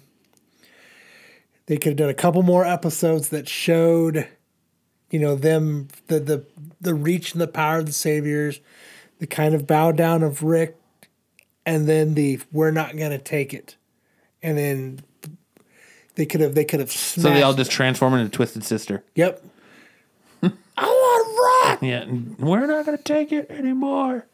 [1.66, 4.28] They could have done a couple more episodes that showed,
[5.10, 6.46] you know, them the the
[6.80, 8.60] the reach and the power of the saviors,
[9.18, 10.76] the kind of bow down of Rick,
[11.64, 13.76] and then the we're not gonna take it,
[14.42, 15.00] and then
[16.16, 19.02] they could have they could have so they all just transform into Twisted Sister.
[19.14, 19.42] yep.
[20.42, 20.48] I
[20.86, 21.82] want to rock.
[21.82, 24.26] Yeah, and we're not gonna take it anymore.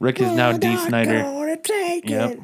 [0.00, 1.22] Rick is now Dee Snider.
[1.22, 2.30] going to take Yep.
[2.30, 2.40] it.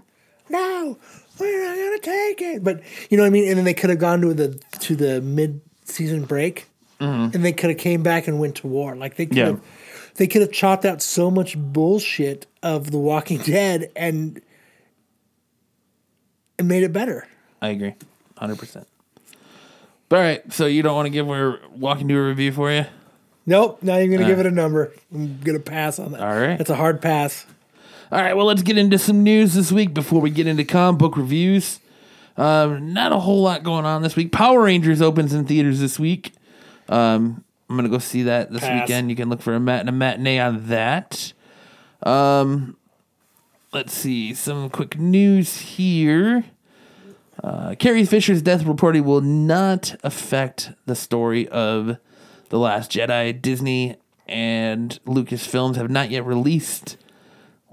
[0.50, 0.98] No,
[1.38, 2.64] we're not going to take it.
[2.64, 3.48] But you know what I mean.
[3.48, 6.66] And then they could have gone to the to the mid season break,
[6.98, 8.96] and they could have came back and went to war.
[8.96, 9.38] Like they could Mm-hmm.
[9.38, 9.52] Yeah.
[9.52, 14.40] have, they could have chopped out so much bullshit of The Walking Dead and
[16.58, 17.26] and made it better.
[17.62, 17.94] I agree,
[18.44, 18.86] hundred percent.
[20.10, 22.84] All right, so you don't want to give our walking to a review for you?
[23.46, 24.92] Nope, not even gonna give it a number.
[25.12, 26.20] I'm gonna pass on that.
[26.20, 26.24] Uh.
[26.24, 26.56] All right.
[26.56, 27.44] that's a hard pass.
[28.12, 31.00] All right, well, let's get into some news this week before we get into comic
[31.00, 31.80] book reviews.
[32.36, 34.30] Um, not a whole lot going on this week.
[34.30, 36.32] Power Rangers opens in theaters this week.
[36.88, 38.82] Um, I'm gonna go see that this Pass.
[38.82, 39.10] weekend.
[39.10, 41.32] You can look for a, mat- a matinee on that.
[42.04, 42.76] Um,
[43.72, 46.44] let's see some quick news here.
[47.42, 51.98] Uh, Carrie Fisher's death reportedly will not affect the story of
[52.48, 53.40] the Last Jedi.
[53.40, 56.96] Disney and Lucasfilms have not yet released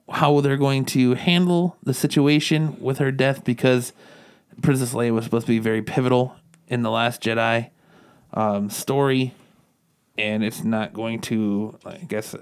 [0.09, 3.93] how they're going to handle the situation with her death because
[4.61, 6.35] Princess Leia was supposed to be very pivotal
[6.67, 7.69] in the Last Jedi
[8.33, 9.33] um, story,
[10.17, 11.77] and it's not going to.
[11.85, 12.35] I guess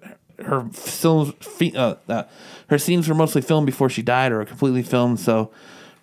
[0.44, 1.34] her films,
[1.76, 2.24] uh, uh,
[2.70, 5.52] her scenes were mostly filmed before she died, or completely filmed, so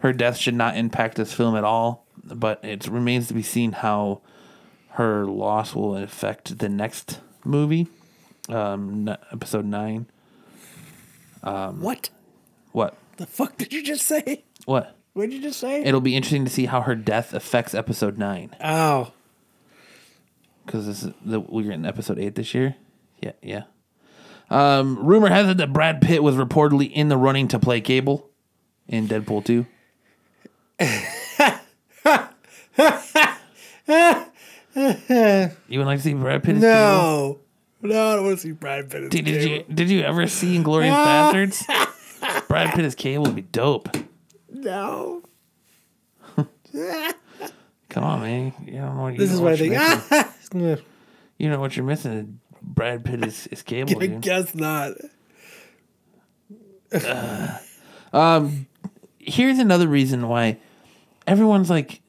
[0.00, 2.04] her death should not impact this film at all.
[2.24, 4.20] But it remains to be seen how
[4.90, 7.86] her loss will affect the next movie,
[8.48, 10.06] um, n- episode nine.
[11.44, 12.10] Um, what
[12.72, 12.96] What?
[13.18, 14.44] the fuck did you just say?
[14.64, 14.96] What?
[15.12, 15.82] What did you just say?
[15.84, 18.54] It'll be interesting to see how her death affects episode nine.
[18.62, 19.12] Oh.
[20.64, 22.74] because this is the we're in episode eight this year.
[23.22, 23.62] Yeah, yeah.
[24.50, 28.28] Um, rumor has it that Brad Pitt was reportedly in the running to play Cable
[28.88, 29.66] in Deadpool two.
[35.68, 36.56] you would like to see Brad Pitt?
[36.56, 36.70] As Cable?
[36.70, 37.38] no,
[37.82, 39.04] no, I don't want to see Brad Pitt.
[39.04, 39.74] as Did, did you Cable.
[39.74, 42.44] did you ever see Inglourious Basterds?
[42.48, 43.88] Brad Pitt as Cable would be dope.
[44.50, 45.22] No.
[47.88, 48.52] Come on, man.
[48.64, 50.54] You don't know what you This is know what I you're think.
[50.54, 50.84] missing.
[51.38, 52.40] You know what you're missing.
[52.62, 54.20] Brad Pitt is, is Cable, I dude.
[54.22, 54.92] guess not.
[56.92, 57.58] Uh,
[58.12, 58.66] um,
[59.18, 60.58] here's another reason why
[61.26, 62.00] everyone's like,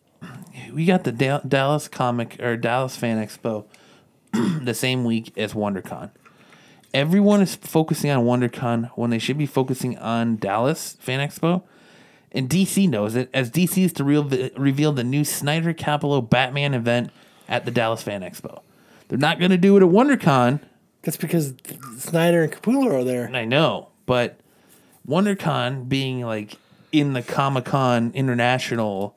[0.74, 3.66] we got the Da- Dallas comic or Dallas Fan Expo
[4.34, 6.12] the same week as WonderCon.
[6.94, 11.64] Everyone is focusing on WonderCon when they should be focusing on Dallas Fan Expo.
[12.32, 16.74] And DC knows it, as DC is to re- reveal the new Snyder Capullo Batman
[16.74, 17.12] event
[17.48, 18.62] at the Dallas Fan Expo.
[19.08, 20.60] They're not going to do it at WonderCon.
[21.04, 21.54] That's because
[21.98, 23.30] Snyder and Capullo are there.
[23.34, 24.40] I know, but
[25.08, 26.58] WonderCon being like
[26.92, 29.16] in the Comic Con International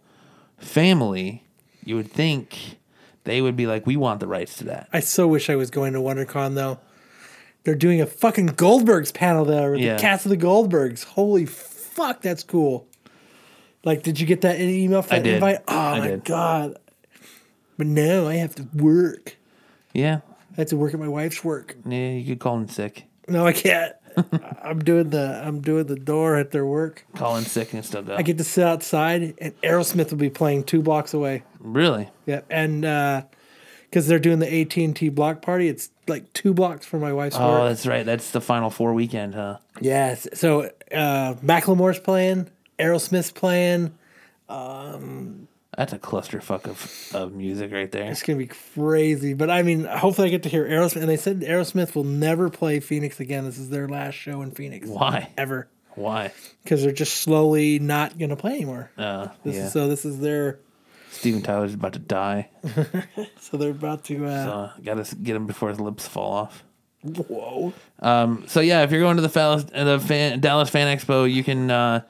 [0.59, 1.45] family,
[1.85, 2.79] you would think
[3.25, 4.89] they would be like, we want the rights to that.
[4.93, 6.79] I so wish I was going to WonderCon though.
[7.65, 9.95] They're doing a fucking Goldbergs panel there Yeah.
[9.97, 11.05] the cast of the Goldbergs.
[11.05, 12.87] Holy fuck, that's cool.
[13.85, 15.35] Like, did you get that email for I that did.
[15.35, 15.59] invite?
[15.69, 16.25] Oh I my did.
[16.25, 16.79] god!
[17.79, 19.37] But now I have to work.
[19.95, 20.21] Yeah,
[20.53, 21.77] I have to work at my wife's work.
[21.87, 23.05] yeah, you could call in sick.
[23.27, 23.95] No, I can't.
[24.63, 27.05] I'm doing the I'm doing the door at their work.
[27.17, 28.07] Calling sick and stuff.
[28.07, 28.17] go.
[28.17, 31.43] I get to sit outside, and Aerosmith will be playing two blocks away.
[31.59, 32.09] really?
[32.27, 33.23] Yeah, and uh,
[33.85, 35.69] because they're doing the AT and T block party.
[35.69, 37.69] It's like two blocks from my wife's Oh, work.
[37.71, 38.05] that's right.
[38.07, 39.59] That's the final four weekend, huh?
[39.81, 40.27] Yes.
[40.35, 42.49] So uh, Macklemore's playing,
[42.79, 43.95] Aerosmith's playing.
[45.77, 48.11] That's a clusterfuck of, of music right there.
[48.11, 49.35] It's gonna be crazy.
[49.35, 51.01] But I mean, hopefully I get to hear Aerosmith.
[51.01, 53.45] And they said Aerosmith will never play Phoenix again.
[53.45, 54.89] This is their last show in Phoenix.
[54.89, 55.31] Why?
[55.39, 55.69] Ever.
[55.95, 56.33] Why?
[56.65, 58.91] Because they're just slowly not gonna play anymore.
[58.99, 59.67] Uh, This yeah.
[59.67, 60.59] is, so this is their.
[61.13, 62.49] Steven Tyler's about to die.
[63.41, 64.27] So they're about to.
[64.27, 66.65] Uh, Uh, Got to get him before his lips fall off.
[67.03, 67.73] whoa.
[68.01, 71.43] Um, so yeah, if you're going to the, Dallas, the fan, Dallas Fan Expo, you
[71.43, 72.03] can uh,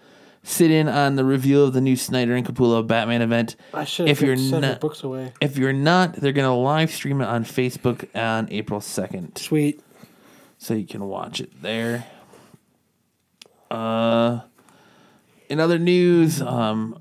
[0.42, 3.56] sit in on the reveal of the new Snyder and Capullo Batman event.
[3.74, 5.32] I should If you're sent not- books away.
[5.40, 9.80] If you're not, they're gonna live stream it on Facebook on April second, Sweet.
[10.58, 12.06] so you can watch it there.
[13.70, 14.40] Uh,
[15.48, 16.98] in other news, um,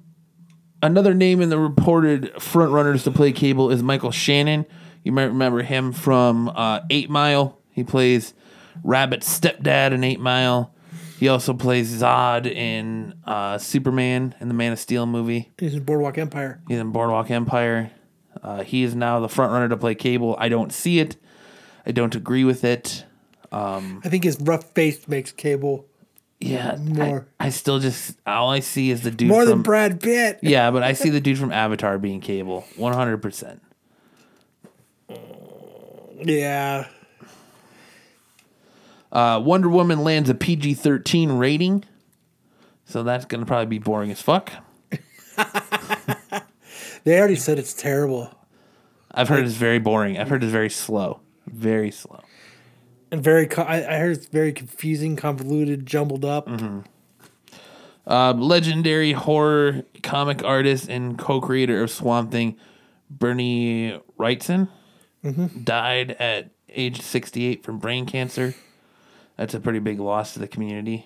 [0.84, 4.66] another name in the reported frontrunners to play Cable is Michael Shannon.
[5.04, 7.58] You might remember him from uh, Eight Mile.
[7.72, 8.34] He plays
[8.84, 10.74] Rabbit's stepdad in Eight Mile.
[11.20, 15.52] He also plays Zod in uh, Superman in the Man of Steel movie.
[15.58, 16.62] He's in Boardwalk Empire.
[16.68, 17.92] He's in Boardwalk Empire.
[18.42, 20.36] Uh, he is now the front runner to play Cable.
[20.40, 21.18] I don't see it.
[21.86, 23.04] I don't agree with it.
[23.52, 25.86] I think his rough face makes Cable
[26.40, 27.28] Yeah, More.
[27.40, 30.40] I, I still just all I see is the dude more from than Brad Pitt.
[30.44, 33.62] yeah, but I see the dude from Avatar being Cable, one hundred percent.
[36.22, 36.88] Yeah.
[39.12, 41.84] Uh, Wonder Woman lands a PG thirteen rating,
[42.86, 44.51] so that's gonna probably be boring as fuck.
[47.05, 48.30] They already said it's terrible
[49.12, 50.18] I've heard it's very boring.
[50.20, 52.22] I've heard it's very slow, very slow.
[53.12, 53.47] and very.
[53.47, 56.47] Co- I, I heard it's very confusing, convoluted, jumbled up.
[56.47, 56.82] Mm-hmm.
[58.05, 62.55] Uh, legendary horror comic artist and co-creator of Swamp Thing,
[63.10, 64.68] Bernie Wrightson,
[65.64, 68.53] died at age 68 from brain cancer.
[69.40, 71.06] That's a pretty big loss to the community.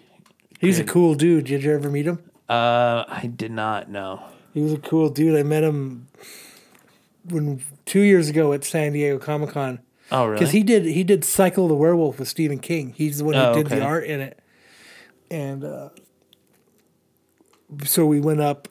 [0.60, 1.46] He's a cool dude.
[1.46, 2.18] Did you ever meet him?
[2.50, 4.24] Uh, I did not know.
[4.56, 5.38] He was a cool dude.
[5.38, 6.08] I met him
[7.30, 9.82] when two years ago at San Diego Comic Con
[10.12, 10.40] Oh, really?
[10.40, 12.94] because he did he did Cycle the Werewolf with Stephen King.
[12.98, 13.76] He's the one who Oh, did okay.
[13.78, 14.40] the art in it,
[15.30, 15.90] and uh,
[17.86, 18.68] so we went up.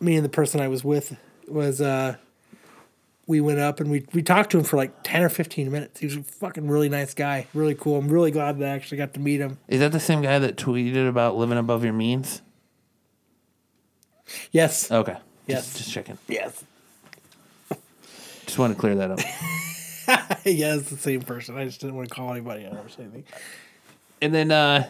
[0.00, 1.16] Me and the person I was with
[1.48, 2.16] was uh,
[3.26, 6.00] we went up and we we talked to him for like ten or fifteen minutes.
[6.00, 7.96] He was a fucking really nice guy, really cool.
[7.98, 9.58] I'm really glad that I actually got to meet him.
[9.68, 12.42] Is that the same guy that tweeted about living above your means?
[14.52, 15.16] Yes, Okay.
[15.46, 15.64] Yes.
[15.66, 16.18] Just, just checking.
[16.26, 16.64] yes,
[18.46, 19.18] Just want to clear that up.
[20.44, 20.74] yeah.
[20.76, 21.58] It's the same person.
[21.58, 23.24] I just didn't want to call anybody out or say anything.
[24.22, 24.88] And then uh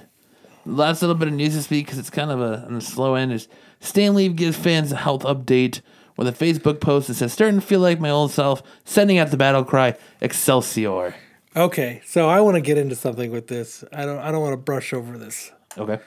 [0.65, 3.15] last little bit of news this week because it's kind of a on the slow
[3.17, 3.49] end is
[3.81, 5.81] Stan Lee gives fans a health update
[6.17, 9.31] with a Facebook post that says starting to feel like my old self, sending out
[9.31, 11.15] the battle cry Excelsior.
[11.57, 13.85] Okay, so I want to get into something with this.
[13.93, 14.19] I don't.
[14.19, 15.53] I don't want to brush over this.
[15.79, 16.01] Okay.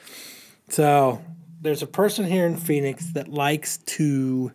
[0.68, 1.22] So
[1.60, 4.52] there's a person here in Phoenix that likes to.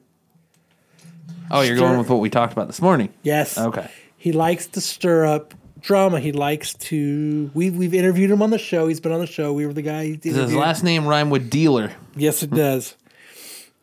[1.49, 3.10] Oh, you're Stir- going with what we talked about this morning.
[3.24, 3.58] Yes.
[3.58, 3.89] Okay.
[4.18, 6.20] He likes to stir up drama.
[6.20, 7.49] He likes to.
[7.56, 8.88] We've we've interviewed him on the show.
[8.88, 9.51] He's been on the show.
[9.51, 10.16] We were the guy.
[10.16, 11.91] Does his last name rhyme with dealer?
[12.16, 12.56] Yes, it hmm.
[12.56, 12.95] does.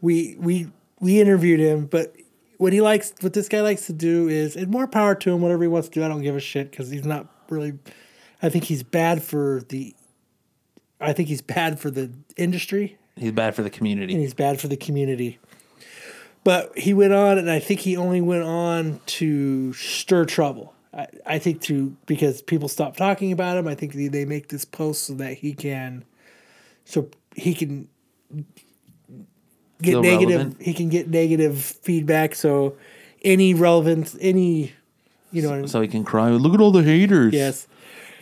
[0.00, 0.68] We we
[1.00, 2.14] we interviewed him, but
[2.58, 5.40] what he likes, what this guy likes to do is, and more power to him.
[5.40, 7.78] Whatever he wants to do, I don't give a shit because he's not really.
[8.42, 9.94] I think he's bad for the.
[11.00, 14.14] I think he's bad for the industry, He's bad for the and community.
[14.14, 15.38] he's bad for the community.
[16.44, 20.74] But he went on, and I think he only went on to stir trouble.
[20.92, 23.66] I, I think to because people stop talking about him.
[23.66, 26.04] I think they, they make this post so that he can,
[26.84, 27.88] so he can
[29.82, 30.36] get Feel negative.
[30.36, 30.62] relevant.
[30.62, 32.34] He can get negative feedback.
[32.34, 32.76] So
[33.22, 34.72] any relevance, any,
[35.32, 36.30] you know, So he can cry.
[36.30, 37.32] Look at all the haters.
[37.34, 37.66] yes.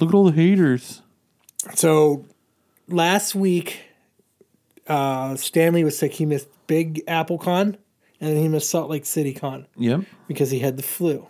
[0.01, 1.03] Look at all the haters.
[1.75, 2.25] So
[2.89, 3.81] last week,
[4.87, 6.13] uh, Stan Lee was sick.
[6.15, 7.77] He missed Big Apple Con,
[8.21, 10.03] and then he missed Salt Lake City Con Yep.
[10.29, 11.27] because he had the flu.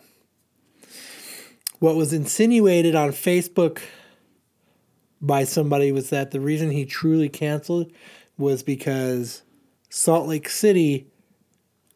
[1.78, 3.78] What was insinuated on Facebook
[5.20, 7.90] by somebody was that the reason he truly canceled
[8.36, 9.42] was because
[9.88, 11.06] Salt Lake City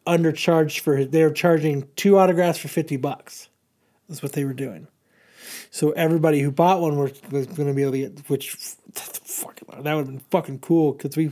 [0.05, 3.49] undercharged for they were charging two autographs for 50 bucks.
[4.09, 4.87] That's what they were doing.
[5.71, 8.51] So everybody who bought one was, was going to be able to get, which
[8.93, 11.31] fucking, that would have been fucking cool because we,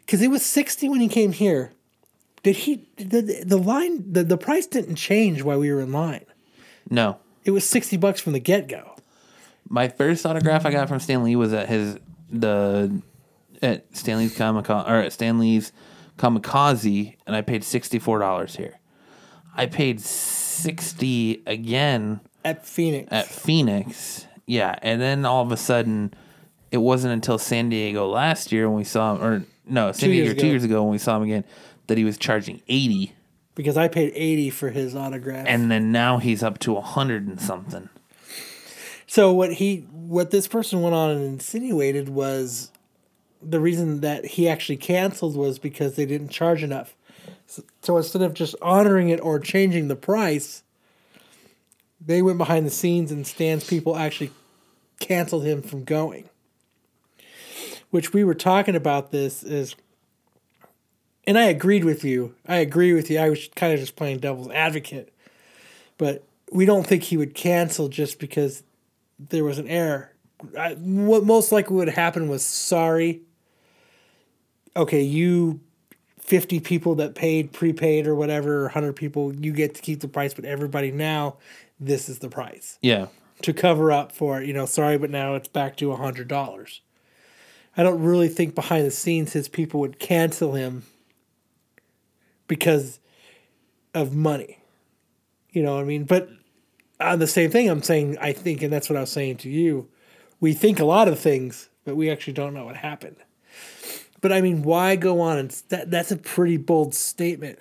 [0.00, 1.72] because it was 60 when he came here.
[2.42, 6.24] Did he, the, the line, the, the price didn't change while we were in line.
[6.88, 7.18] No.
[7.44, 8.96] It was 60 bucks from the get go.
[9.68, 11.98] My first autograph I got from Stan Lee was at his
[12.30, 13.02] the
[13.62, 15.72] at Stan Lee's Con or at Stanley's
[16.16, 18.78] Comikaze, and I paid sixty four dollars here.
[19.56, 23.08] I paid sixty again at Phoenix.
[23.10, 24.26] at Phoenix.
[24.46, 26.12] Yeah, and then all of a sudden,
[26.70, 30.12] it wasn't until San Diego last year when we saw him, or no, San Two
[30.12, 30.50] Diego years two ago.
[30.50, 31.44] years ago when we saw him again,
[31.86, 33.14] that he was charging eighty,
[33.54, 35.46] because I paid eighty for his autograph.
[35.48, 37.88] and then now he's up to hundred and something.
[39.06, 42.70] So what he what this person went on and insinuated was
[43.42, 46.94] the reason that he actually canceled was because they didn't charge enough.
[47.46, 50.62] So, so instead of just honoring it or changing the price,
[52.00, 54.30] they went behind the scenes and Stan's people actually
[54.98, 56.28] canceled him from going.
[57.90, 59.74] Which we were talking about this is
[61.26, 62.34] and I agreed with you.
[62.46, 63.18] I agree with you.
[63.18, 65.12] I was kind of just playing devil's advocate.
[65.98, 68.62] But we don't think he would cancel just because
[69.28, 70.12] there was an error.
[70.58, 73.20] I, what most likely would happen was sorry.
[74.76, 75.60] Okay, you
[76.20, 80.08] 50 people that paid prepaid or whatever, or 100 people, you get to keep the
[80.08, 81.36] price, but everybody now,
[81.80, 83.06] this is the price Yeah,
[83.42, 86.80] to cover up for, you know, sorry, but now it's back to $100.
[87.76, 90.84] I don't really think behind the scenes his people would cancel him
[92.46, 93.00] because
[93.94, 94.58] of money.
[95.50, 96.04] You know what I mean?
[96.04, 96.28] But
[97.00, 99.48] on the same thing, I'm saying, I think, and that's what I was saying to
[99.48, 99.88] you,
[100.38, 103.16] we think a lot of things, but we actually don't know what happened.
[104.20, 107.58] But I mean, why go on and that, that's a pretty bold statement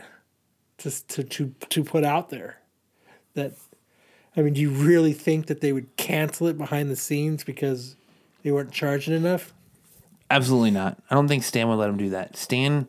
[0.79, 2.57] to, to, to, to put out there.
[3.33, 3.53] That,
[4.35, 7.95] I mean, do you really think that they would cancel it behind the scenes because
[8.43, 9.53] they weren't charging enough?
[10.29, 10.97] absolutely not.
[11.09, 12.37] I don't think Stan would let him do that.
[12.37, 12.87] Stan,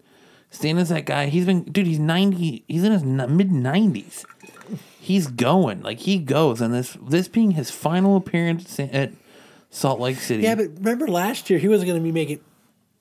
[0.51, 1.27] Stan is that guy.
[1.27, 1.87] He's been, dude.
[1.87, 2.65] He's ninety.
[2.69, 4.25] He's in his mid nineties.
[5.01, 9.13] He's going like he goes, and this this being his final appearance at
[9.71, 10.43] Salt Lake City.
[10.43, 12.41] Yeah, but remember last year he wasn't going to be making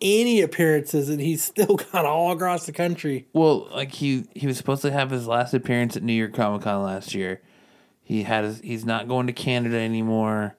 [0.02, 3.28] any appearances, and he's still gone all across the country.
[3.34, 6.62] Well, like he he was supposed to have his last appearance at New York Comic
[6.64, 7.42] Con last year.
[8.04, 10.56] He had his, he's not going to Canada anymore.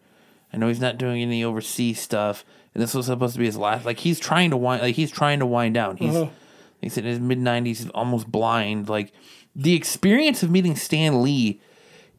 [0.53, 3.57] I know he's not doing any overseas stuff, and this was supposed to be his
[3.57, 3.85] last.
[3.85, 5.97] Like he's trying to wind like he's trying to wind down.
[5.97, 6.31] He's Uh-huh.
[6.81, 8.89] he's in his mid nineties, almost blind.
[8.89, 9.13] Like
[9.57, 11.61] the experience of meeting Stan Lee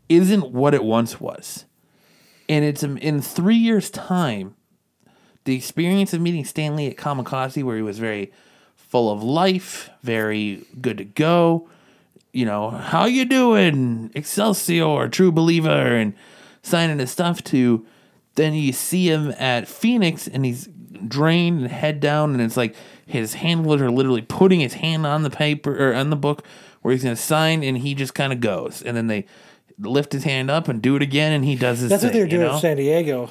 [0.10, 1.66] isn't what it once was,
[2.50, 4.56] and it's in three years' time.
[5.44, 8.32] The experience of meeting Stan Lee at Comikaze, where he was very
[8.76, 11.70] full of life, very good to go.
[12.34, 16.14] You know, how you doing, Excelsior, True Believer, and
[16.62, 17.86] signing his stuff to.
[18.36, 20.70] Then you see him at Phoenix, and he's
[21.08, 22.76] drained and head down, and it's like
[23.06, 26.44] his handlers are literally putting his hand on the paper or on the book
[26.82, 29.26] where he's going to sign, and he just kind of goes, and then they
[29.80, 31.90] lift his hand up and do it again, and he does his.
[31.90, 32.56] That's what they were doing you know?
[32.56, 33.30] in San Diego.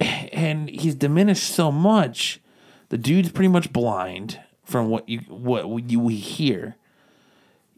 [0.32, 2.40] and he's diminished so much.
[2.88, 6.76] The dude's pretty much blind from what you what we, we hear.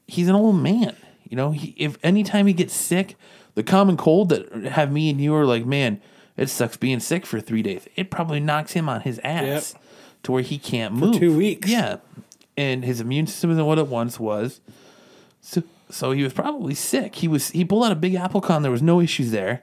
[0.06, 0.96] He's an old man,
[1.28, 1.52] you know.
[1.52, 3.16] He, if anytime he gets sick,
[3.54, 6.00] the common cold that have me and you are like, man,
[6.36, 7.86] it sucks being sick for three days.
[7.96, 9.74] It probably knocks him on his ass
[10.22, 11.68] to where he can't move two weeks.
[11.68, 11.98] Yeah,
[12.56, 14.60] and his immune system isn't what it once was.
[15.40, 17.16] So, so he was probably sick.
[17.16, 18.62] He was he pulled out a big apple con.
[18.62, 19.62] There was no issues there.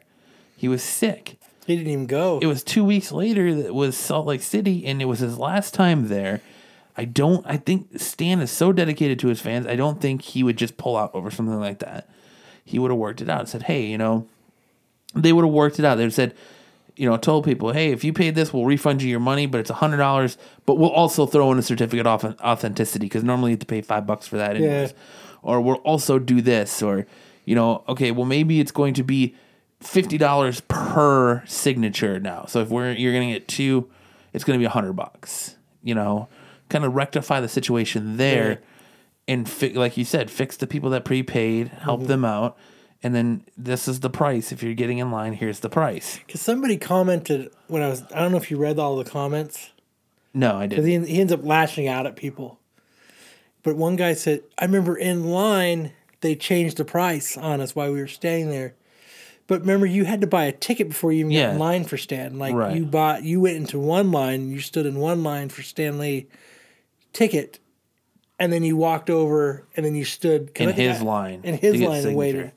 [0.55, 1.37] He was sick
[1.67, 2.39] He didn't even go.
[2.41, 5.73] it was two weeks later that was Salt Lake City, and it was his last
[5.73, 6.41] time there.
[6.95, 7.45] I don't.
[7.45, 9.67] I think Stan is so dedicated to his fans.
[9.67, 12.09] I don't think he would just pull out over something like that.
[12.65, 13.41] He would have worked it out.
[13.41, 14.25] and Said, "Hey, you know,"
[15.13, 15.95] they would have worked it out.
[15.95, 16.33] They said,
[16.95, 19.59] you know, told people, "Hey, if you paid this, we'll refund you your money, but
[19.59, 20.37] it's a hundred dollars.
[20.65, 23.81] But we'll also throw in a certificate of authenticity because normally you have to pay
[23.81, 24.93] five bucks for that, anyways.
[25.43, 27.05] Or we'll also do this, or
[27.45, 29.35] you know, okay, well maybe it's going to be
[29.79, 32.45] fifty dollars per signature now.
[32.47, 33.89] So if we're you're gonna get two,
[34.33, 35.55] it's gonna be a hundred bucks.
[35.83, 36.27] You know,
[36.69, 38.57] kind of rectify the situation there, Yeah.
[39.35, 42.07] and fi- like you said, fix the people that prepaid, help Mm-hmm.
[42.09, 42.57] them out,
[43.03, 44.51] and then this is the price.
[44.51, 46.19] If you're getting in line, here's the price.
[46.25, 49.71] Because somebody commented when I was, I don't know if you read all the comments.
[50.33, 50.85] No, I didn't.
[51.05, 52.59] he, he ends up lashing out at people.
[53.63, 57.91] But one guy said, I remember in line, they changed the price on us while
[57.93, 58.73] we were staying there.
[59.47, 61.97] But remember, you had to buy a ticket before you even got in line for
[61.97, 62.37] Stan.
[62.37, 62.75] Like Right.
[62.75, 66.27] you bought, you went into one line, you stood in one line for Stan Lee
[67.13, 67.59] ticket,
[68.37, 72.05] and then you walked over, and then you stood In his line in his line,
[72.05, 72.51] and waited.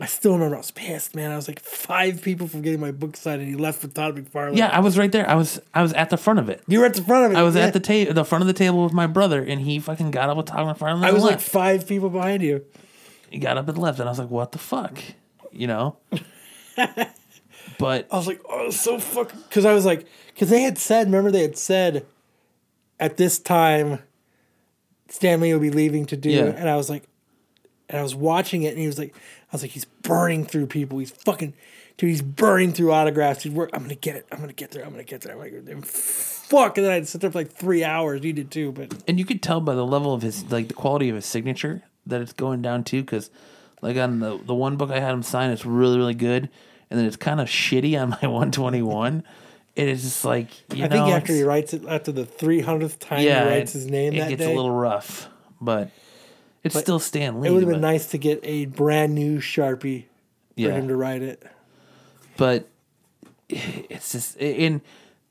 [0.00, 1.30] I still remember I was pissed, man.
[1.30, 4.16] I was like five people from getting my book signed, and he left with Todd
[4.16, 4.56] McFarlane.
[4.56, 5.28] Yeah, I was right there.
[5.28, 6.62] I was I was at the front of it.
[6.66, 7.36] you were at the front of it.
[7.36, 7.66] I was yeah.
[7.66, 10.28] at the table, the front of the table with my brother, and he fucking got
[10.28, 11.04] up with Todd McFarlane.
[11.04, 12.64] I was like five people behind you.
[13.30, 14.98] he got up and left, and I was like, "What the fuck,"
[15.52, 15.96] you know.
[17.78, 19.40] but I was like, oh, so fucking.
[19.48, 22.06] Because I was like, because they had said, remember they had said,
[23.00, 24.00] at this time,
[25.08, 26.44] Stan Lee will be leaving to do, Yeah.
[26.44, 27.04] and I was like,
[27.88, 30.66] and I was watching it, and he was like, I was like, he's burning through
[30.68, 30.98] people.
[30.98, 31.52] He's fucking,
[31.98, 33.42] dude, he's burning through autographs.
[33.42, 33.70] He's work.
[33.74, 34.26] I'm gonna get it.
[34.32, 34.82] I'm gonna get there.
[34.84, 35.34] I'm gonna get there.
[35.34, 38.22] I'm like, and fuck, and then I'd sit there for like three hours.
[38.22, 40.74] He did too, but and you could tell by the level of his like the
[40.74, 43.30] quality of his signature that it's going down too because
[43.82, 46.48] like on the the one book i had him sign it's really really good
[46.90, 49.22] and then it's kind of shitty on my 121
[49.76, 52.98] it is just like you I know, think after he writes it, after the 300th
[52.98, 55.28] time yeah he writes it- his name it that gets day, a little rough
[55.60, 55.90] but
[56.64, 60.04] it's still stan lee it would have been nice to get a brand new Sharpie
[60.04, 60.06] for
[60.56, 60.70] yeah.
[60.72, 61.42] him to write it.
[62.36, 62.68] but
[63.48, 64.80] it's just in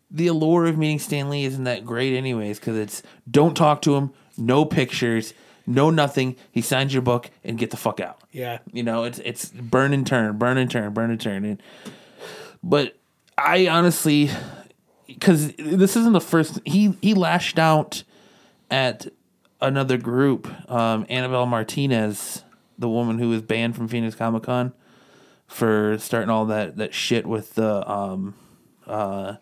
[0.09, 3.95] the allure of meeting Stan Lee isn't that great anyways because it's don't talk to
[3.95, 5.33] him no pictures
[5.75, 8.59] no nothing he signs your book and get the fuck out Yeah.
[8.71, 11.45] You know, it's it's burn and turn, burn and turn, burn and turn.
[11.45, 11.61] And,
[12.63, 12.97] but
[13.37, 14.29] I honestly,
[15.07, 16.59] because this isn't the first.
[16.65, 18.03] He he lashed out
[18.69, 19.07] at
[19.59, 22.43] another group, um, Annabelle Martinez,
[22.77, 24.73] the woman who was banned from Phoenix Comic Con
[25.47, 28.35] for starting all that that shit with the um,
[28.87, 29.35] uh,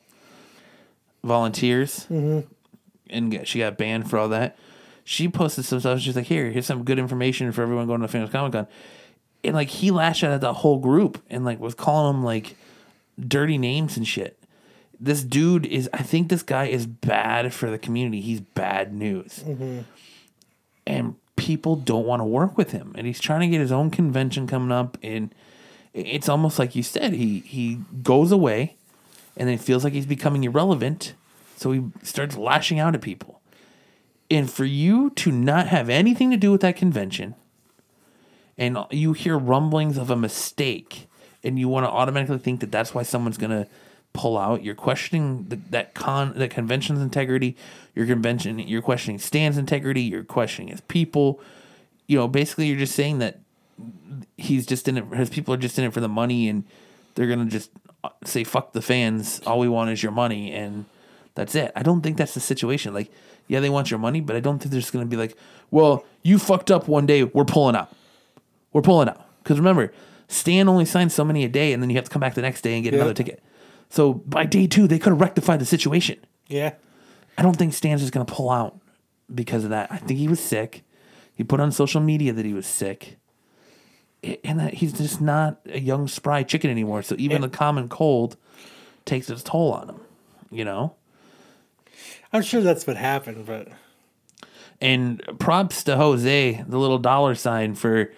[1.24, 2.08] volunteers,
[3.10, 4.58] and she got banned for all that.
[5.10, 6.00] She posted some stuff.
[6.00, 8.68] She's like, "Here, here's some good information for everyone going to the Phoenix Comic Con."
[9.44, 12.56] and like he lashed out at the whole group and like was calling them like
[13.20, 14.38] dirty names and shit.
[15.00, 18.20] This dude is, I think this guy is bad for the community.
[18.20, 19.82] He's bad news, mm-hmm.
[20.86, 22.94] and people don't want to work with him.
[22.98, 25.34] And he's trying to get his own convention coming up, and
[25.94, 28.76] it's almost like you said he he goes away,
[29.38, 31.14] and then it feels like he's becoming irrelevant,
[31.56, 33.39] so he starts lashing out at people.
[34.32, 37.36] And for you to not have anything to do with that convention,
[38.60, 41.08] and you hear rumblings of a mistake
[41.44, 43.68] and you want to automatically think that that's why someone's going to
[44.12, 47.56] pull out you're questioning the, that con that convention's integrity
[47.96, 51.40] your convention you're questioning Stan's integrity you're questioning his people.
[52.08, 53.40] You know basically you're just saying that
[54.36, 56.66] he's just in it his people are just in it for the money and
[57.16, 57.72] they're going to just
[58.04, 59.42] uh, say fuck the fans.
[59.46, 60.86] All we want is your money and
[61.36, 61.72] that's it.
[61.76, 62.94] I don't think that's the situation.
[62.94, 63.12] Like
[63.50, 65.36] yeah they want your money but i don't think they're just going to be like
[65.72, 67.92] well you fucked up one day we're pulling out
[68.72, 69.26] we're pulling out.
[69.42, 69.92] Because remember,
[70.28, 72.42] Stan only signs so many a day, and then you have to come back the
[72.44, 73.00] next day and get Yeah.
[73.00, 73.42] another ticket.
[73.90, 76.20] So by day two, they could have rectified the situation.
[76.48, 76.74] Yeah.
[77.36, 78.78] I don't think Stan's just going to pull out
[79.34, 79.92] because of that.
[79.92, 80.84] I think he was sick.
[81.34, 83.18] He put on social media that he was sick.
[84.44, 87.02] And that he's just not a young, spry chicken anymore.
[87.02, 88.36] So even the common cold
[89.06, 90.02] takes its toll on him,
[90.52, 90.94] you know?
[92.32, 93.68] I'm sure that's what happened, but
[94.82, 98.12] And props to Jose, the little dollar sign for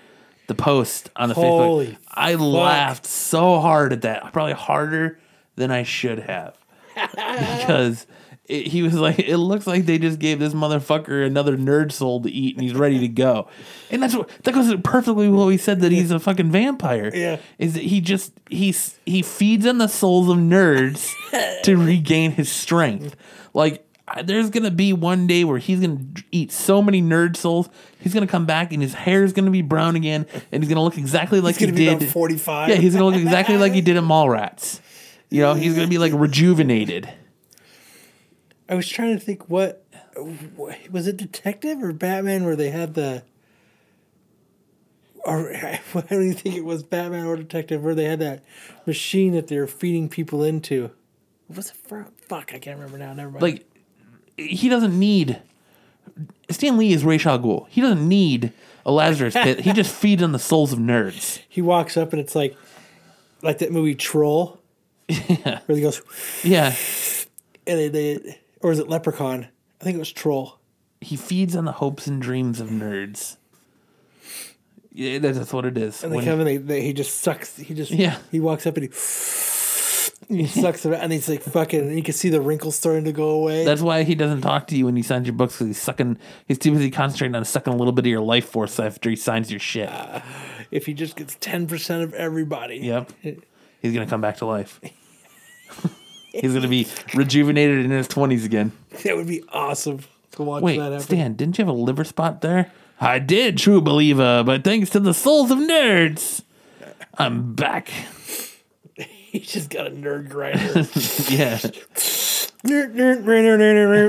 [0.47, 1.97] the post on the Holy Facebook.
[2.09, 5.20] I laughed so hard at that, probably harder
[5.55, 6.57] than I should have,
[6.95, 8.05] because
[8.45, 12.22] it, he was like, "It looks like they just gave this motherfucker another nerd soul
[12.22, 13.47] to eat, and he's ready to go."
[13.89, 17.12] And that's what that goes perfectly with what we said that he's a fucking vampire.
[17.14, 17.38] Yeah.
[17.57, 21.14] is that he just he's he feeds on the souls of nerds
[21.64, 23.16] to regain his strength,
[23.53, 23.88] like
[24.24, 25.99] there's gonna be one day where he's gonna
[26.32, 27.70] eat so many nerd souls.
[27.99, 30.84] He's gonna come back and his hair is gonna be brown again, and he's gonna
[30.84, 31.97] look exactly like he did.
[31.97, 32.70] about 45.
[32.70, 34.80] Yeah, he's gonna look exactly like he did in Mallrats.
[35.30, 37.09] You know, he's gonna be like rejuvenated.
[38.68, 39.86] I was trying to think what,
[40.89, 43.24] was it Detective or Batman where they had the
[45.24, 48.43] or I don't even think it was Batman or Detective where they had that
[48.86, 50.91] machine that they were feeding people into.
[51.47, 52.07] What was it for?
[52.28, 53.14] Fuck, I can't remember now.
[53.14, 53.41] Never mind.
[53.41, 53.70] Like
[54.48, 55.39] he doesn't need.
[56.50, 57.68] Stan Lee is Ra's al Ghul.
[57.70, 58.52] He doesn't need
[58.86, 59.62] a Lazarus pit.
[59.62, 61.39] he just feeds on the souls of nerds.
[61.48, 62.56] he walks up and it's like
[63.42, 64.60] like that movie Troll.
[65.08, 65.60] Yeah.
[65.66, 66.02] Where he goes
[66.44, 66.68] Yeah,
[67.68, 69.48] and they, they or is it Leprechaun?
[69.80, 70.60] I think it was Troll.
[71.00, 73.38] he feeds on the hopes and dreams of nerds.
[74.94, 76.04] Yeah, that's that's what it is.
[76.04, 77.56] And they When- come and they, they he just sucks.
[77.58, 78.18] He just Yeah.
[78.32, 78.92] He walks up and he.
[80.32, 81.80] He sucks it, and he's like fucking.
[81.80, 83.66] And you can see the wrinkles starting to go away.
[83.66, 86.18] That's why he doesn't talk to you when he signs your books because he's sucking.
[86.48, 89.18] He's too busy concentrating on sucking a little bit of your life force after he
[89.18, 89.90] signs your shit.
[89.90, 90.22] Uh,
[90.72, 92.78] if he just gets ten percent of everybody.
[92.78, 94.80] Yep, he's gonna come back to life.
[96.32, 98.72] he's gonna be rejuvenated in his twenties again.
[99.04, 100.00] that would be awesome
[100.32, 101.00] to watch Wait, that happen.
[101.02, 102.72] Stan, didn't you have a liver spot there?
[103.02, 106.44] I did, true believer, but thanks to the souls of nerds,
[107.18, 107.92] I'm back.
[109.40, 110.86] He's just got a nerd grinder.
[111.34, 111.58] yeah,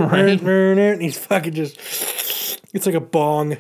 [0.01, 1.01] Right.
[1.01, 1.79] he's fucking just.
[2.75, 3.57] It's like a bong.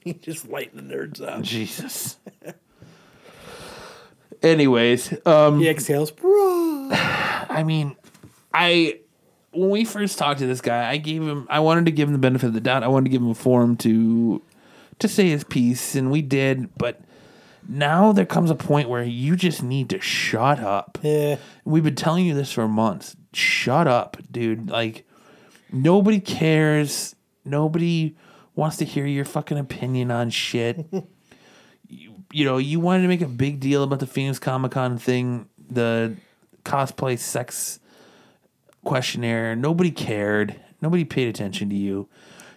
[0.00, 1.42] he just lighting the nerds up.
[1.42, 2.16] Jesus.
[4.42, 6.12] Anyways, um, He exhales.
[6.24, 7.96] I mean,
[8.52, 8.98] I
[9.52, 12.12] when we first talked to this guy, I gave him I wanted to give him
[12.12, 12.82] the benefit of the doubt.
[12.82, 14.42] I wanted to give him a forum to
[14.98, 16.76] to say his piece, and we did.
[16.76, 17.00] But
[17.68, 20.98] now there comes a point where you just need to shut up.
[21.02, 21.36] Yeah.
[21.64, 23.16] We've been telling you this for months.
[23.32, 24.70] Shut up, dude.
[24.70, 25.06] Like
[25.72, 27.14] nobody cares.
[27.44, 28.16] Nobody
[28.54, 30.86] wants to hear your fucking opinion on shit.
[31.88, 34.98] you, you know, you wanted to make a big deal about the Phoenix Comic Con
[34.98, 36.16] thing, the
[36.64, 37.80] cosplay sex
[38.84, 39.56] questionnaire.
[39.56, 40.60] Nobody cared.
[40.80, 42.08] Nobody paid attention to you.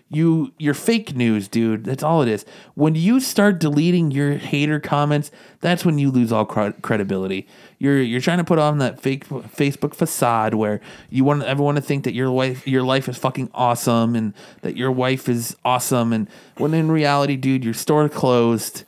[0.09, 1.83] You you're fake news, dude.
[1.83, 2.45] That's all it is.
[2.75, 7.45] When you start deleting your hater comments, that's when you lose all credibility.
[7.77, 10.79] You're you're trying to put on that fake Facebook facade where
[11.09, 14.77] you want everyone to think that your life your life is fucking awesome and that
[14.77, 18.85] your wife is awesome and when in reality, dude, your store closed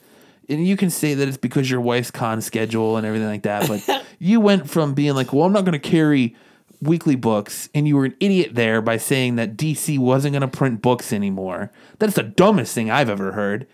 [0.50, 3.68] and you can say that it's because your wife's con schedule and everything like that,
[3.68, 6.34] but you went from being like, well, I'm not going to carry
[6.82, 10.48] weekly books, and you were an idiot there by saying that DC wasn't going to
[10.48, 11.70] print books anymore.
[11.98, 13.66] That's the dumbest thing I've ever heard.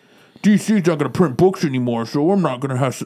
[0.42, 3.02] DC's not going to print books anymore, so I'm not going to have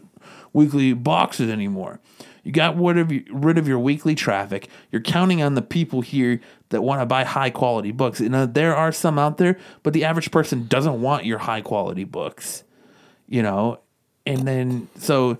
[0.52, 2.00] weekly boxes anymore.
[2.42, 4.68] You got rid of, your, rid of your weekly traffic.
[4.90, 6.40] You're counting on the people here
[6.70, 8.20] that want to buy high quality books.
[8.20, 11.38] You uh, know, there are some out there, but the average person doesn't want your
[11.38, 12.64] high quality books
[13.30, 13.78] you know,
[14.26, 15.38] and then so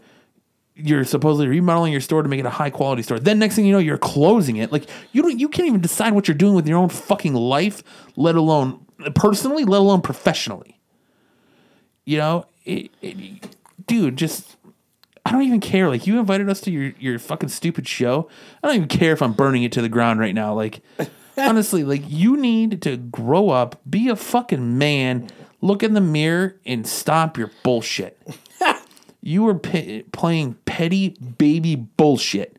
[0.75, 3.19] you're supposedly remodeling your store to make it a high quality store.
[3.19, 4.73] Then next thing you know, you're closing it.
[4.73, 7.83] Like you don't, you can't even decide what you're doing with your own fucking life,
[8.17, 10.81] let alone personally, let alone professionally.
[12.05, 13.57] You know, it, it,
[13.87, 14.57] dude, just
[15.25, 15.89] I don't even care.
[15.89, 18.29] Like you invited us to your your fucking stupid show.
[18.63, 20.55] I don't even care if I'm burning it to the ground right now.
[20.55, 20.81] Like
[21.37, 25.29] honestly, like you need to grow up, be a fucking man,
[25.61, 28.21] look in the mirror, and stop your bullshit.
[29.23, 32.57] You were playing petty baby bullshit.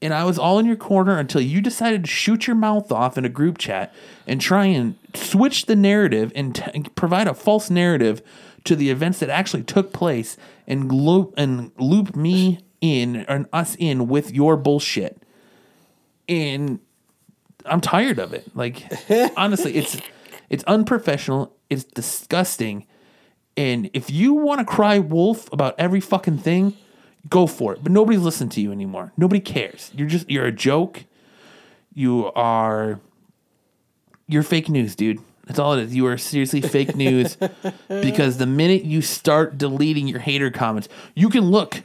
[0.00, 3.16] And I was all in your corner until you decided to shoot your mouth off
[3.16, 3.94] in a group chat
[4.26, 8.20] and try and switch the narrative and, t- provide a false narrative
[8.64, 10.36] to the events that actually took place
[10.66, 15.22] and loop and loop me in and us in with your bullshit.
[16.28, 16.80] And
[17.64, 18.54] I'm tired of it.
[18.56, 18.84] Like
[19.36, 19.98] honestly, it's
[20.50, 22.86] it's unprofessional, it's disgusting.
[23.56, 26.76] And if you want to cry wolf about every fucking thing,
[27.28, 27.82] go for it.
[27.82, 29.12] But nobody's listening to you anymore.
[29.16, 29.90] Nobody cares.
[29.94, 31.04] You're just you're a joke.
[31.94, 33.00] You are
[34.26, 35.20] you're fake news, dude.
[35.46, 35.94] That's all it is.
[35.94, 37.36] You are seriously fake news
[37.88, 41.82] because the minute you start deleting your hater comments, you can look.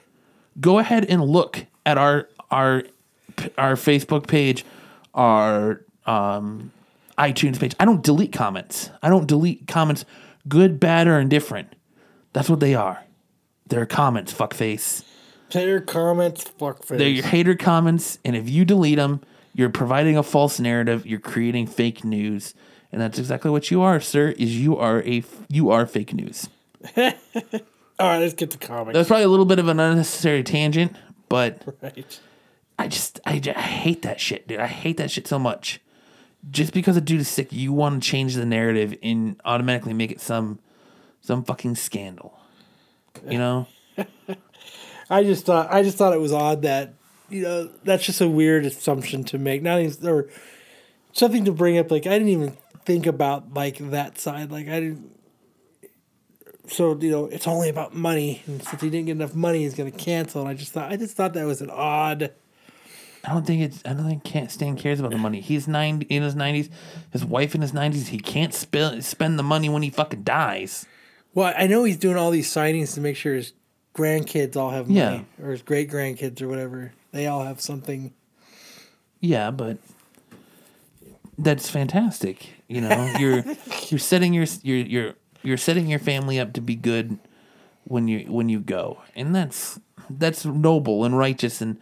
[0.60, 2.84] Go ahead and look at our our
[3.58, 4.66] our Facebook page,
[5.14, 6.72] our um,
[7.18, 7.76] iTunes page.
[7.80, 8.90] I don't delete comments.
[9.02, 10.06] I don't delete comments,
[10.48, 11.74] good, bad, or indifferent.
[12.34, 13.04] That's what they are.
[13.68, 15.04] They're comments, fuckface.
[15.50, 16.98] Player comments, fuck face.
[16.98, 19.22] They're your hater comments, and if you delete them,
[19.54, 21.06] you're providing a false narrative.
[21.06, 22.54] You're creating fake news,
[22.92, 24.30] and that's exactly what you are, sir.
[24.38, 26.50] Is you are a you are fake news.
[26.98, 27.12] All
[28.00, 28.94] right, let's get to comics.
[28.94, 30.96] That's probably a little bit of an unnecessary tangent,
[31.30, 32.20] but right.
[32.78, 34.60] I just I, ju- I hate that shit, dude.
[34.60, 35.82] I hate that shit so much.
[36.50, 40.12] Just because a dude is sick, you want to change the narrative and automatically make
[40.12, 40.60] it some
[41.22, 42.40] some fucking scandal.
[43.28, 43.68] You know?
[45.10, 46.94] I just thought I just thought it was odd that
[47.30, 49.62] you know that's just a weird assumption to make.
[49.62, 50.30] Not even or
[51.14, 51.92] something to bring up.
[51.92, 54.52] Like I didn't even think about like that side.
[54.52, 55.18] Like I didn't.
[56.68, 59.74] So you know it's only about money, and since he didn't get enough money, he's
[59.74, 60.42] to cancel.
[60.42, 62.34] And I just thought I just thought that was an odd.
[63.26, 63.82] I don't think it's.
[63.86, 65.42] I don't think can't Stan cares about the money.
[65.42, 66.70] He's nine in his nineties.
[67.12, 68.08] His wife in his nineties.
[68.10, 70.86] He can't spend spend the money when he fucking dies.
[71.34, 73.54] Well, I know he's doing all these signings to make sure his
[73.94, 75.46] grandkids all have money, Yeah.
[75.46, 76.94] or his great grandkids or whatever.
[77.12, 78.14] They all have something.
[79.20, 79.78] Yeah, but
[81.38, 82.50] that's fantastic.
[82.68, 83.44] You know, you're
[83.90, 85.14] you're setting your you're you're
[85.44, 87.18] you're setting your family up to be good
[87.84, 91.80] when you when you go, and that's that's noble and righteous and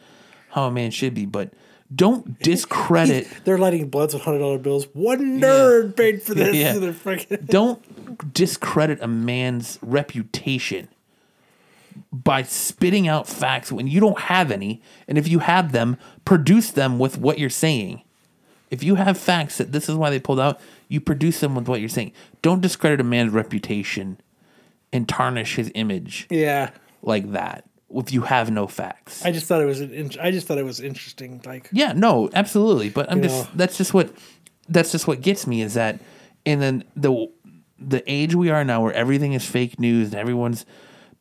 [0.56, 1.26] how a man should be.
[1.26, 1.54] But
[1.94, 3.28] don't discredit.
[3.44, 4.88] They're lighting bloods with hundred dollar bills.
[4.94, 6.56] One nerd paid for this.
[6.56, 6.74] Yeah.
[6.92, 10.88] Freaking- don't discredit a man's reputation
[12.12, 16.72] by spitting out facts when you don't have any and if you have them produce
[16.72, 18.02] them with what you're saying
[18.70, 21.70] if you have facts that this is why they pulled out you produce them with
[21.70, 24.20] what you're saying don't discredit a man's reputation
[24.92, 26.70] and tarnish his image yeah.
[27.02, 27.66] like that
[27.96, 30.58] if you have no facts I just thought it was an in- I just thought
[30.58, 31.42] it was interesting.
[31.46, 32.90] Like Yeah, no, absolutely.
[32.90, 33.52] But I'm just know.
[33.56, 34.12] that's just what
[34.68, 36.00] that's just what gets me is that
[36.46, 37.28] and then the
[37.80, 40.66] the age we are now where everything is fake news and everyone's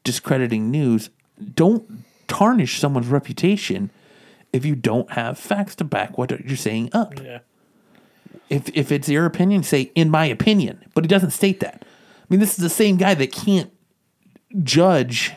[0.04, 1.10] discrediting news,
[1.54, 3.90] don't tarnish someone's reputation
[4.52, 7.20] if you don't have facts to back what you're saying up.
[7.20, 7.40] yeah.
[8.50, 11.82] If if it's your opinion, say in my opinion, but it doesn't state that.
[11.84, 13.72] I mean, this is the same guy that can't
[14.62, 15.32] judge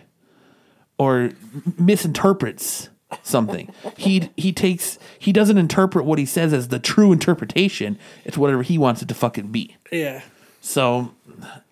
[0.98, 1.32] or
[1.78, 2.90] misinterprets
[3.24, 3.74] something.
[3.96, 7.98] he he takes he doesn't interpret what he says as the true interpretation.
[8.26, 9.76] It's whatever he wants it to fucking be.
[9.92, 10.22] Yeah.
[10.62, 11.14] So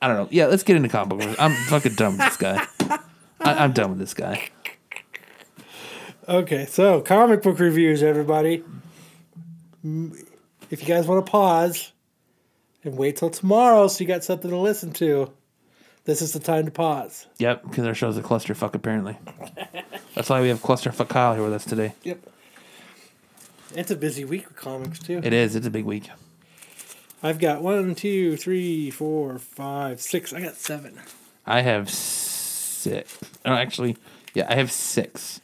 [0.01, 0.27] I don't know.
[0.31, 1.35] Yeah, let's get into comic book.
[1.39, 2.65] I'm fucking done with this guy.
[3.41, 4.49] I, I'm done with this guy.
[6.27, 8.63] Okay, so comic book reviews, everybody.
[9.83, 11.91] If you guys want to pause
[12.83, 15.31] and wait till tomorrow so you got something to listen to,
[16.05, 17.27] this is the time to pause.
[17.39, 19.17] Yep, because our show's a clusterfuck apparently.
[20.15, 21.93] That's why we have clusterfuck Kyle here with us today.
[22.03, 22.19] Yep.
[23.75, 25.19] It's a busy week with comics, too.
[25.21, 25.55] It is.
[25.55, 26.09] It's a big week.
[27.21, 30.31] I've got one, two, three, four, five, six.
[30.31, 30.99] I got seven.
[31.45, 33.19] I have six.
[33.43, 33.97] Oh, actually,
[34.33, 35.41] yeah, I have six.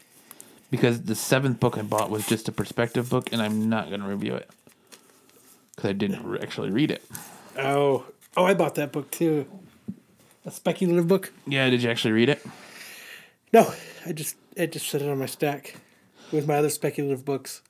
[0.70, 4.02] Because the seventh book I bought was just a perspective book, and I'm not going
[4.02, 4.50] to review it.
[5.76, 7.04] Because I didn't actually read it.
[7.58, 8.06] Oh,
[8.38, 9.48] oh, I bought that book too.
[10.46, 11.32] A speculative book.
[11.46, 12.44] Yeah, did you actually read it?
[13.54, 13.74] No,
[14.06, 15.76] I just I just set it on my stack
[16.32, 17.62] with my other speculative books.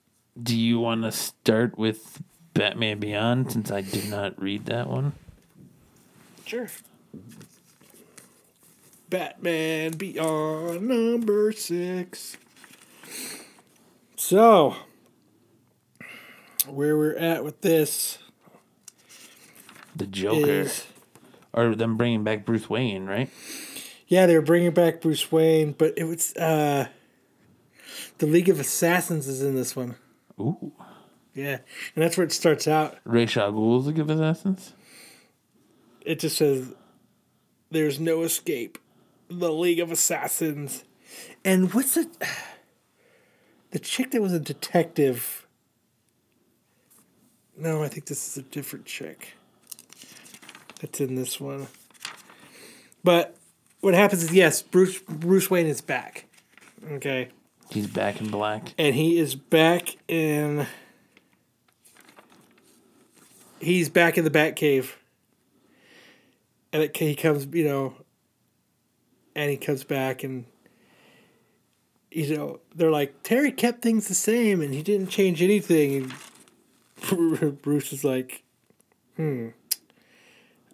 [0.41, 2.21] Do you want to start with
[2.53, 5.13] Batman Beyond since I did not read that one?
[6.45, 6.69] Sure.
[9.09, 12.37] Batman Beyond number six.
[14.15, 14.75] So,
[16.67, 18.19] where we're at with this
[19.95, 20.49] The Joker.
[20.49, 20.85] is,
[21.53, 23.29] Or them bringing back Bruce Wayne, right?
[24.11, 26.87] yeah, they're bringing back Bruce Wayne, but it was uh,
[28.17, 29.95] the League of Assassins is in this one.
[30.37, 30.73] Ooh.
[31.33, 31.59] Yeah,
[31.95, 32.97] and that's where it starts out.
[33.05, 34.73] Al Ghul's League of Assassins?
[36.01, 36.73] It just says,
[37.69, 38.77] "There's no escape."
[39.29, 40.83] The League of Assassins,
[41.45, 42.09] and what's it?
[43.71, 45.47] The chick that was a detective.
[47.57, 49.35] No, I think this is a different chick.
[50.81, 51.67] That's in this one.
[53.03, 53.35] But
[53.81, 56.25] what happens is, yes, Bruce Bruce Wayne is back.
[56.93, 57.29] Okay,
[57.69, 58.73] He's back in black.
[58.77, 60.65] and he is back in.
[63.59, 64.91] He's back in the Batcave.
[66.73, 67.93] And it, he comes, you know,
[69.35, 70.45] and he comes back and,
[72.09, 76.11] you know, they're like, Terry kept things the same and he didn't change anything.
[77.11, 78.43] And Bruce is like,
[79.15, 79.49] hmm,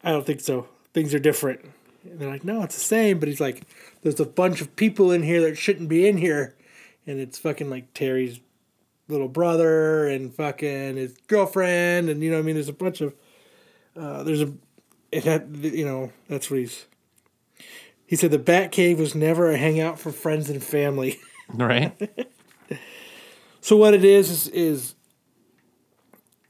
[0.04, 0.68] I don't think so.
[0.94, 1.62] Things are different.
[2.04, 3.20] And they're like, no, it's the same.
[3.20, 3.64] But he's like,
[4.02, 6.56] there's a bunch of people in here that shouldn't be in here.
[7.06, 8.40] And it's fucking like Terry's
[9.08, 12.10] little brother and fucking his girlfriend.
[12.10, 13.14] And, you know, what I mean, there's a bunch of,
[13.96, 14.54] uh, there's a,
[15.14, 16.86] and that, you know, that's what he's,
[18.06, 21.20] he said the Bat Cave was never a hangout for friends and family.
[21.54, 21.96] Right?
[23.68, 24.96] So what it is is, is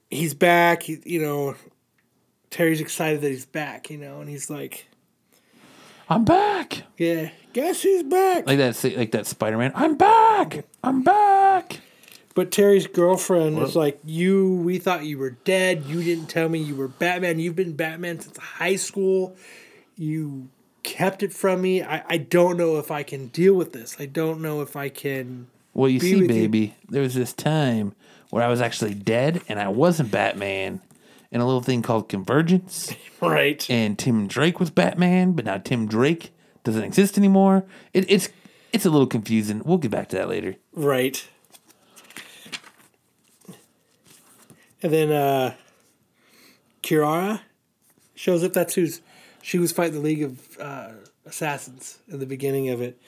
[0.09, 0.83] he's back.
[0.83, 1.55] He, you know,
[2.57, 3.91] Terry's excited that he's back.
[3.91, 4.87] You know, and he's like,
[6.09, 6.85] I'm back.
[6.97, 9.71] "Yeah, guess who's back?" Like that like that Spider Man.
[9.75, 10.65] I'm back.
[10.83, 11.81] I'm back.
[12.33, 15.83] But Terry's girlfriend is like, "You, we thought you were dead.
[15.85, 17.39] You didn't tell me you were Batman.
[17.39, 19.35] You've been Batman since high school.
[19.95, 20.47] You
[20.81, 21.83] kept it from me.
[21.83, 23.97] I, I don't know if I can deal with this.
[23.99, 25.45] I don't know if I can."
[25.75, 26.27] Well, you see, with you.
[26.27, 27.93] baby, there was this time
[28.31, 30.81] where I was actually dead and I wasn't Batman
[31.32, 32.93] in a little thing called Convergence.
[33.19, 33.67] Right.
[33.67, 36.30] And Tim Drake was Batman, but now Tim Drake
[36.63, 37.65] doesn't exist anymore.
[37.91, 38.30] It, it's
[38.71, 39.63] it's a little confusing.
[39.65, 40.57] We'll get back to that later.
[40.71, 41.28] Right.
[44.84, 45.55] And then uh
[46.84, 47.41] Curare
[48.13, 48.53] shows up.
[48.53, 49.01] That's who's
[49.41, 50.91] she was fighting the League of uh,
[51.25, 53.01] Assassins in the beginning of it.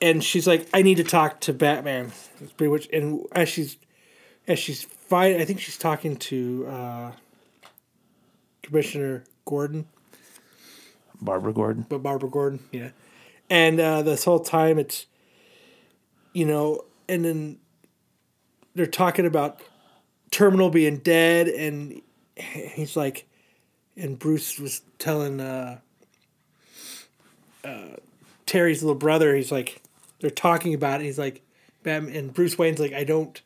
[0.00, 2.12] And she's like, I need to talk to Batman.
[2.40, 3.76] It's pretty much and as she's
[4.48, 7.12] as she's fighting I think she's talking to uh
[8.62, 9.86] Commissioner Gordon.
[11.20, 11.86] Barbara Gordon.
[11.88, 12.90] but Barbara Gordon, yeah.
[13.50, 15.06] And uh, this whole time, it's
[16.32, 17.58] you know, and then
[18.74, 19.60] they're talking about
[20.30, 22.02] Terminal being dead, and
[22.36, 23.26] he's like,
[23.96, 25.78] and Bruce was telling uh,
[27.64, 27.96] uh,
[28.44, 29.82] Terry's little brother, he's like,
[30.20, 31.04] they're talking about it.
[31.04, 31.42] He's like,
[31.82, 33.40] Batman, and Bruce Wayne's like, I don't.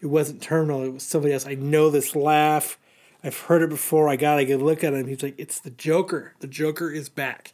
[0.00, 0.82] It wasn't Terminal.
[0.82, 1.46] It was somebody else.
[1.46, 2.78] I know this laugh.
[3.22, 4.08] I've heard it before.
[4.08, 5.06] I got a good look at him.
[5.06, 6.34] He's like, it's the Joker.
[6.40, 7.52] The Joker is back.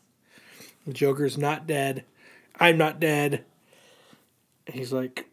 [0.86, 2.05] The Joker's not dead.
[2.60, 3.44] I'm not dead.
[4.66, 5.28] And he's like,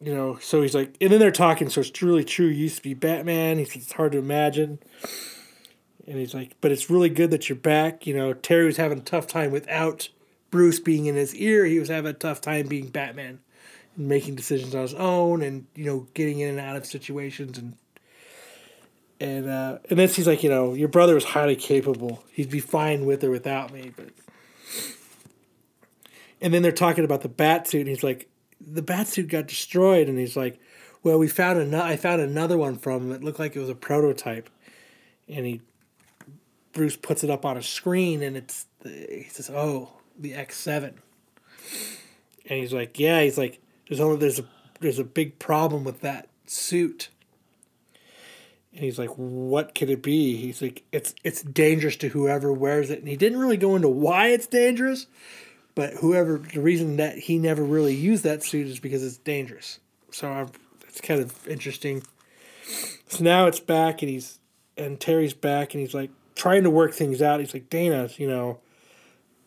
[0.00, 1.68] you know, so he's like, and then they're talking.
[1.68, 2.46] So it's truly true.
[2.46, 3.58] You used to be Batman.
[3.58, 4.80] He says it's hard to imagine.
[6.06, 8.06] And he's like, but it's really good that you're back.
[8.06, 10.08] You know, Terry was having a tough time without
[10.50, 11.64] Bruce being in his ear.
[11.64, 13.38] He was having a tough time being Batman
[13.96, 17.76] making decisions on his own and, you know, getting in and out of situations and
[19.20, 22.24] And uh, and then she's like, you know, your brother is highly capable.
[22.32, 24.10] He'd be fine with or without me, but.
[26.40, 28.28] And then they're talking about the bat suit, and he's like,
[28.60, 30.58] the bat suit got destroyed, and he's like,
[31.02, 31.84] well, we found another.
[31.84, 33.12] I found another one from him.
[33.12, 34.50] It looked like it was a prototype,
[35.26, 35.60] and he,
[36.72, 41.00] Bruce puts it up on a screen, and it's he says, oh, the X seven.
[42.46, 44.44] And he's like, yeah, he's like, there's only there's a
[44.80, 47.08] there's a big problem with that suit.
[48.72, 50.36] And he's like, what could it be?
[50.36, 52.98] He's like, it's it's dangerous to whoever wears it.
[52.98, 55.06] And he didn't really go into why it's dangerous,
[55.74, 59.78] but whoever the reason that he never really used that suit is because it's dangerous.
[60.10, 60.48] So I'm,
[60.88, 62.02] it's kind of interesting.
[63.08, 64.38] So now it's back, and he's
[64.76, 67.40] and Terry's back, and he's like trying to work things out.
[67.40, 68.58] He's like, Dana, you know,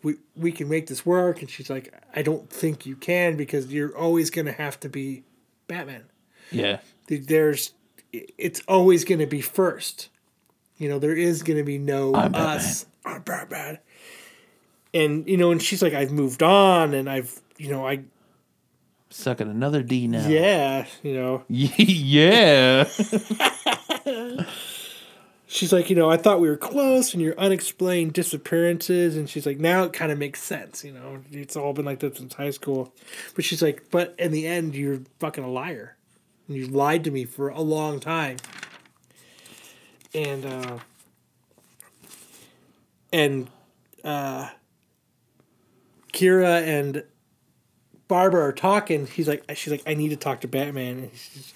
[0.04, 3.72] we we can make this work, and she's like, I don't think you can because
[3.72, 5.24] you're always gonna have to be
[5.68, 6.06] Batman.
[6.52, 6.80] Yeah.
[7.08, 7.74] There's,
[8.12, 10.10] it's always gonna be first.
[10.78, 12.86] You know, there is gonna be no I'm us.
[13.06, 13.80] I'm Batman.
[14.94, 18.04] And you know, and she's like, I've moved on, and I've, you know, I
[19.10, 20.28] Sucking another D now.
[20.28, 22.90] yeah, you know, yeah.
[25.48, 29.46] she's like, you know, I thought we were close, and your unexplained disappearances, and she's
[29.46, 32.36] like, now it kind of makes sense, you know, it's all been like that since
[32.36, 32.94] high school,
[33.36, 35.98] but she's like, but in the end, you're fucking a liar,
[36.48, 38.38] and you lied to me for a long time,
[40.14, 40.80] and uh,
[43.12, 43.50] and
[44.04, 44.50] uh,
[46.14, 47.04] Curare and
[48.08, 49.08] Barbara are talking.
[49.08, 51.00] He's like, she's like, I need to talk to Batman.
[51.00, 51.54] And she's,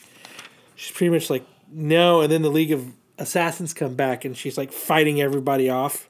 [0.76, 2.22] she's pretty much like, no.
[2.22, 2.92] And then the League of
[3.22, 6.10] Assassins come back, and she's like fighting everybody off,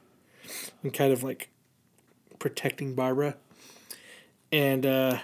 [0.82, 1.50] and kind of like
[2.38, 3.36] protecting Barbara.
[4.50, 5.18] And uh,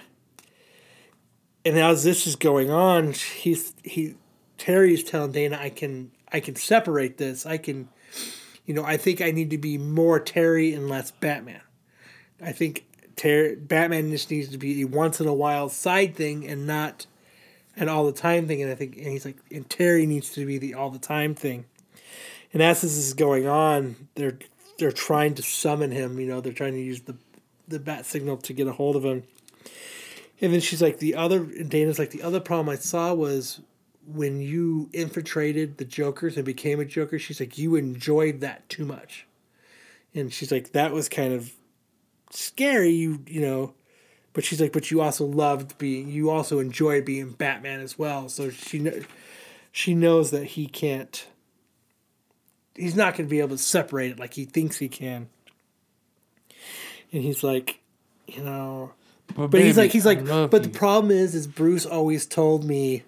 [1.65, 4.15] and as this is going on, he's he
[4.57, 7.45] Terry's telling Dana, I can I can separate this.
[7.45, 7.89] I can,
[8.65, 11.61] you know, I think I need to be more Terry and less Batman.
[12.41, 12.85] I think
[13.15, 17.07] Ter- Batman just needs to be a once in a while side thing and not
[17.75, 18.61] an all the time thing.
[18.61, 21.33] And I think, and he's like, and Terry needs to be the all the time
[21.33, 21.65] thing.
[22.53, 24.39] And as this is going on, they're
[24.77, 26.19] they're trying to summon him.
[26.19, 27.15] You know, they're trying to use the
[27.67, 29.23] the bat signal to get a hold of him.
[30.41, 33.59] And then she's like, the other, and Dana's like, the other problem I saw was
[34.05, 37.19] when you infiltrated the Jokers and became a Joker.
[37.19, 39.25] She's like, you enjoyed that too much.
[40.15, 41.53] And she's like, that was kind of
[42.31, 43.73] scary, you you know.
[44.33, 48.29] But she's like, but you also loved being, you also enjoy being Batman as well.
[48.29, 48.89] So she
[49.71, 51.27] she knows that he can't.
[52.79, 55.29] He's not going to be able to separate it like he thinks he can.
[57.11, 57.79] And he's like,
[58.27, 58.93] you know,
[59.35, 63.03] but he's like, he's like, but the problem is, is Bruce always told me.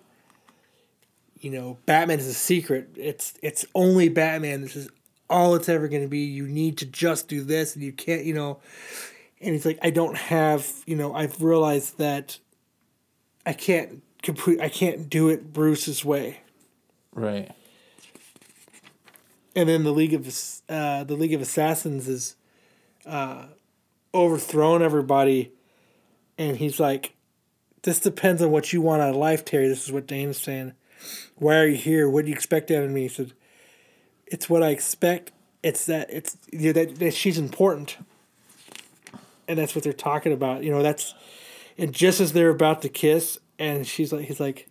[1.39, 2.89] You know, Batman is a secret.
[2.95, 4.61] It's it's only Batman.
[4.61, 4.89] This is
[5.27, 6.19] all it's ever going to be.
[6.19, 8.23] You need to just do this, and you can't.
[8.25, 8.59] You know,
[9.41, 12.37] and he's like, I don't have, you know, I've realized that
[13.45, 16.41] I can't complete, I can't do it Bruce's way.
[17.13, 17.51] right.
[19.55, 20.27] And then the League of
[20.69, 22.35] uh, the League of Assassins is
[23.05, 23.45] uh,
[24.13, 25.51] overthrown everybody,
[26.37, 27.13] and he's like,
[27.83, 30.73] "This depends on what you want out of life, Terry." This is what Dane's saying.
[31.35, 32.09] Why are you here?
[32.09, 33.01] What do you expect out of me?
[33.03, 33.33] He said,
[34.25, 35.31] "It's what I expect.
[35.61, 37.97] It's that it's you know, that, that she's important."
[39.51, 40.63] and that's what they're talking about.
[40.63, 41.13] You know, that's
[41.77, 44.67] and just as they're about to kiss, and she's like, he's like,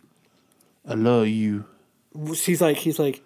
[0.87, 1.65] I love you.
[2.33, 3.23] she's like, he's like,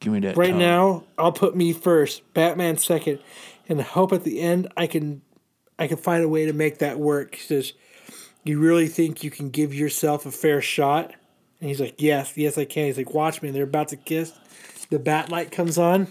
[0.00, 0.36] Give me that.
[0.36, 3.20] right now, I'll put me first, Batman second,
[3.68, 5.22] and hope at the end I can,
[5.78, 7.34] I can find a way to make that work.
[7.34, 7.74] He says,
[8.42, 11.14] you really think you can give yourself a fair shot?
[11.60, 12.86] And he's like, yes, yes, I can.
[12.86, 13.48] He's like, watch me.
[13.48, 14.32] And they're about to kiss.
[14.88, 16.08] The bat light comes on,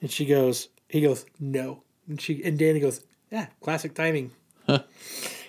[0.00, 4.30] and she goes, he goes, no, and she and Danny goes, yeah, classic timing.
[4.68, 4.82] and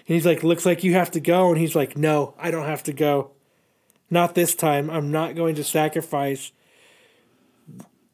[0.04, 2.84] he's like, looks like you have to go, and he's like, no, I don't have
[2.84, 3.32] to go.
[4.10, 4.90] Not this time.
[4.90, 6.52] I'm not going to sacrifice.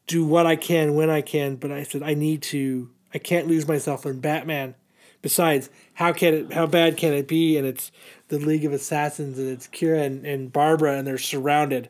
[0.06, 2.90] Do what I can when I can, but I said I need to.
[3.14, 4.74] I can't lose myself in Batman.
[5.22, 6.52] Besides, how can it?
[6.52, 7.56] How bad can it be?
[7.56, 7.90] And it's
[8.28, 11.88] the League of Assassins, and it's Curare and, and Barbara, and they're surrounded,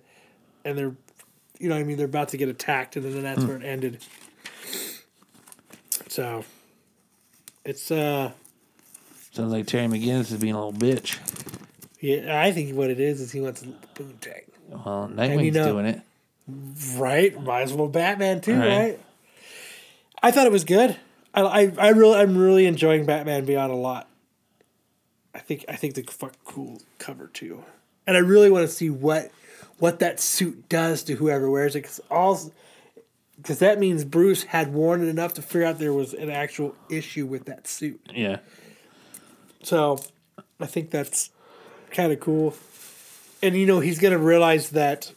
[0.64, 0.94] and they're,
[1.58, 3.64] you know, what I mean, they're about to get attacked, and then that's where it
[3.64, 3.98] ended.
[6.08, 6.44] So,
[7.64, 8.30] it's uh,
[9.32, 11.18] Sounds like Terry McGinnis is being a little bitch.
[12.00, 13.66] yeah, I think what it is is he wants a
[13.96, 14.42] poontang.
[14.68, 16.00] Well, Nightwing's you know- doing it.
[16.46, 18.68] Right, might as well Batman too, Right.
[18.78, 19.00] right?
[20.22, 20.96] I thought it was good.
[21.32, 24.08] I, I, I really, I'm really enjoying Batman Beyond a lot.
[25.34, 27.64] I think, I think the fuck cool cover too,
[28.06, 29.30] and I really want to see what,
[29.78, 31.82] what that suit does to whoever wears it.
[31.82, 32.52] Because all,
[33.36, 36.76] because that means Bruce had worn it enough to figure out there was an actual
[36.88, 38.00] issue with that suit.
[38.14, 38.38] Yeah.
[39.62, 39.98] So,
[40.60, 41.30] I think that's
[41.90, 42.54] kind of cool.
[43.42, 45.12] And you know, he's gonna realize that,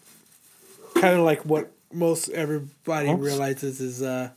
[1.01, 3.21] kind of like what most everybody Oops.
[3.21, 4.29] realizes is, uh,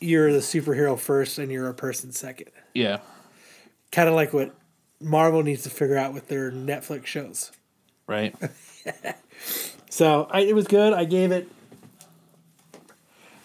[0.00, 2.48] you're the superhero first and you're a person second.
[2.74, 2.98] Yeah.
[3.92, 4.54] Kind of like what
[5.00, 7.52] Marvel needs to figure out with their Netflix shows.
[8.06, 8.34] Right.
[9.90, 10.92] So I, it was good.
[10.92, 11.48] I gave it.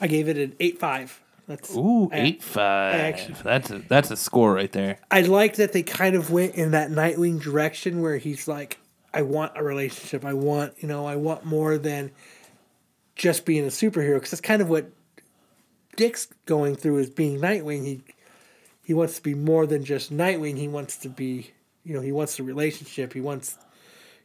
[0.01, 1.21] I gave it an eight five.
[1.47, 2.95] That's Ooh, I- eight five.
[2.95, 4.97] actually- that's a that's a score right there.
[5.11, 8.79] I like that they kind of went in that Nightwing direction where he's like,
[9.13, 10.23] I want a relationship.
[10.23, 12.11] I want, you know, I want more than
[13.15, 14.15] just being a superhero.
[14.15, 14.91] Because that's kind of what
[15.95, 17.85] Dick's going through is being Nightwing.
[17.85, 18.01] He
[18.83, 20.57] he wants to be more than just Nightwing.
[20.57, 21.51] He wants to be,
[21.83, 23.13] you know, he wants a relationship.
[23.13, 23.57] He wants,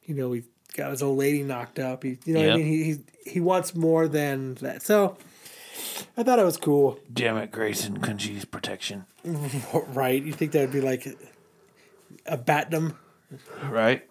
[0.06, 0.44] you know, he
[0.74, 2.02] got his old lady knocked up.
[2.02, 4.82] He, you know, what I mean, he, he he wants more than that.
[4.82, 5.16] So
[6.16, 6.98] I thought it was cool.
[7.12, 9.06] Damn it, Grayson couldn't use protection.
[9.88, 10.22] Right?
[10.22, 11.06] You think that would be like
[12.26, 12.94] a Batnum?
[13.64, 14.06] Right.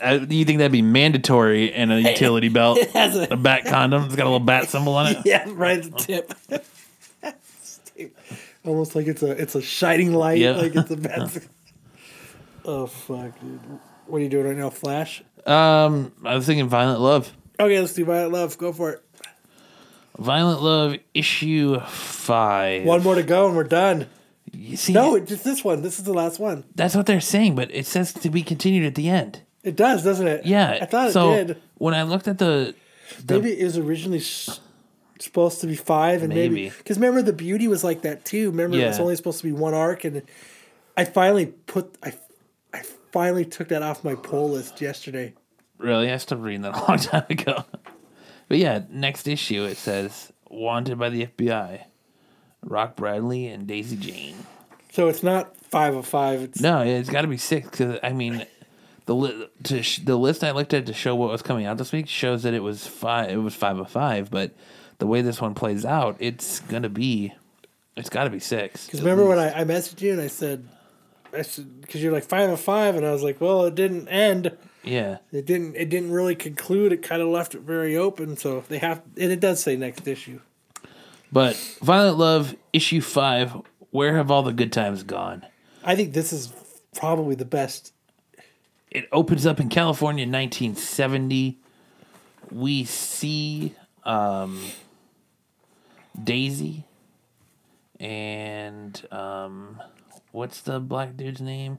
[0.00, 2.78] Uh, you think that'd be mandatory in a utility belt?
[2.92, 4.04] has a- a bat condom.
[4.04, 5.18] It's got a little bat symbol on it.
[5.24, 6.34] Yeah, right at the tip.
[8.64, 10.52] Almost like it's a it's a shining light, Yeah.
[10.52, 11.38] like it's a bat.
[12.64, 13.60] oh fuck, dude!
[14.06, 15.22] What are you doing right now, Flash?
[15.46, 17.32] Um, I was thinking Violent Love.
[17.58, 18.58] Okay, let's do Violent Love.
[18.58, 19.02] Go for it.
[20.18, 22.84] Violent Love issue five.
[22.84, 24.06] One more to go, and we're done.
[24.52, 25.82] You see, No, it's just this one.
[25.82, 26.64] This is the last one.
[26.74, 29.42] that's what they're saying, but it says to be continued at the end.
[29.62, 30.46] It does, doesn't it?
[30.46, 30.78] Yeah.
[30.80, 31.62] I thought so it did.
[31.76, 32.74] when I looked at the,
[33.24, 34.60] the Maybe it was originally s
[35.18, 38.50] supposed to be five, and maybe because remember the beauty was like that too.
[38.50, 40.22] Remember it was only supposed to be one arc, and
[40.96, 42.12] I finally put I,
[42.72, 42.82] I
[43.12, 45.34] finally took that off my poll list yesterday.
[45.78, 47.64] really, I stopped reading that a long time ago.
[48.48, 51.84] But yeah, next issue it says wanted by the FBI,
[52.62, 54.36] Rock Bradley and Daisy Jane.
[54.92, 56.42] So it's not five of five.
[56.42, 58.46] It's No, it's got to be six because I mean,
[59.08, 61.78] the li- to sh- the list I looked at to show what was coming out
[61.78, 63.30] this week shows that it was five.
[63.30, 64.52] It was five of five, but
[64.98, 67.32] the way this one plays out, it's gonna be,
[67.96, 68.84] it's got to be six.
[68.84, 70.68] Because remember when I, I messaged you and I said,
[71.32, 74.08] I said, because you're like five of five, and I was like, well, it didn't
[74.08, 74.54] end.
[74.84, 75.74] Yeah, It didn't.
[75.76, 76.92] It didn't really conclude.
[76.92, 78.36] It kind of left it very open.
[78.36, 80.40] So if they have, and it does say next issue.
[81.32, 83.56] but Violent Love issue five.
[83.90, 85.46] Where have all the good times gone?
[85.82, 86.52] I think this is
[86.94, 87.92] probably the best.
[88.90, 91.58] It opens up in California, in 1970.
[92.50, 93.74] We see
[94.04, 94.60] um,
[96.22, 96.84] Daisy
[98.00, 99.80] and um,
[100.32, 101.78] what's the black dude's name?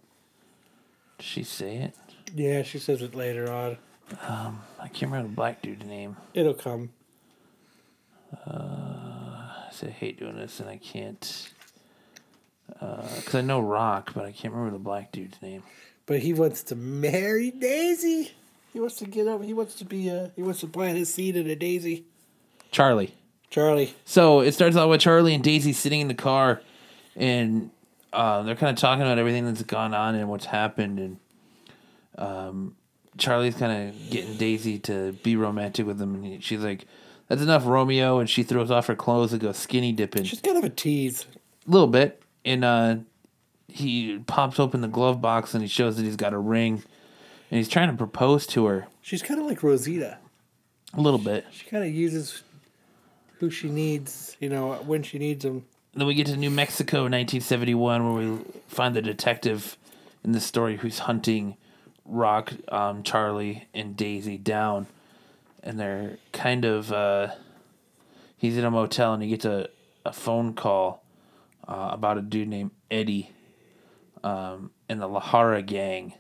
[1.18, 1.96] Did she say it?
[2.36, 3.78] Yeah, she says it later on.
[4.22, 6.18] I can't remember the black dude's name.
[6.34, 6.90] It'll come.
[8.46, 11.50] I say I hate doing this, and I can't.
[12.68, 15.64] Because I know Rock, but I can't remember the black dude's name.
[16.10, 18.32] But he wants to marry Daisy.
[18.74, 19.44] He wants to get up.
[19.44, 20.10] He wants to be.
[20.10, 22.06] Uh, he wants to plant his seed in a daisy.
[22.72, 23.14] Charlie.
[23.52, 23.94] Charlie.
[24.06, 26.62] So it starts out with Charlie and Daisy sitting in the car,
[27.16, 27.70] and
[28.12, 30.98] uh, they're kind of talking about everything that's gone on and what's happened.
[30.98, 31.18] And
[32.18, 32.76] um,
[33.20, 36.86] Charlie's kind of getting Daisy to be romantic with him, and he, she's like,
[37.28, 40.58] "That's enough, Romeo." And she throws off her clothes and goes skinny dipping She's kind
[40.58, 41.28] of a tease.
[41.68, 42.24] a little bit.
[42.46, 42.96] And uh,
[43.72, 46.84] he pops open the glove box and he shows that he's got a ring,
[47.52, 50.18] and he's trying to propose to her She's kind of like Rosita.
[50.94, 51.46] a little bit.
[51.52, 52.44] She kind of uses
[53.40, 55.66] who she needs, you know, when she needs them.
[55.96, 59.78] Then we get to New Mexico, 1971, where we find the detective
[60.24, 61.56] in the story who's hunting
[62.06, 64.88] Rock, um, Charlie, and Daisy down.
[65.64, 67.30] And they're kind of, uh,
[68.38, 69.70] he's in a motel and he gets a,
[70.06, 71.04] a phone call
[71.68, 73.32] uh, about a dude named Eddie
[74.24, 76.14] um, in the Lahara gang.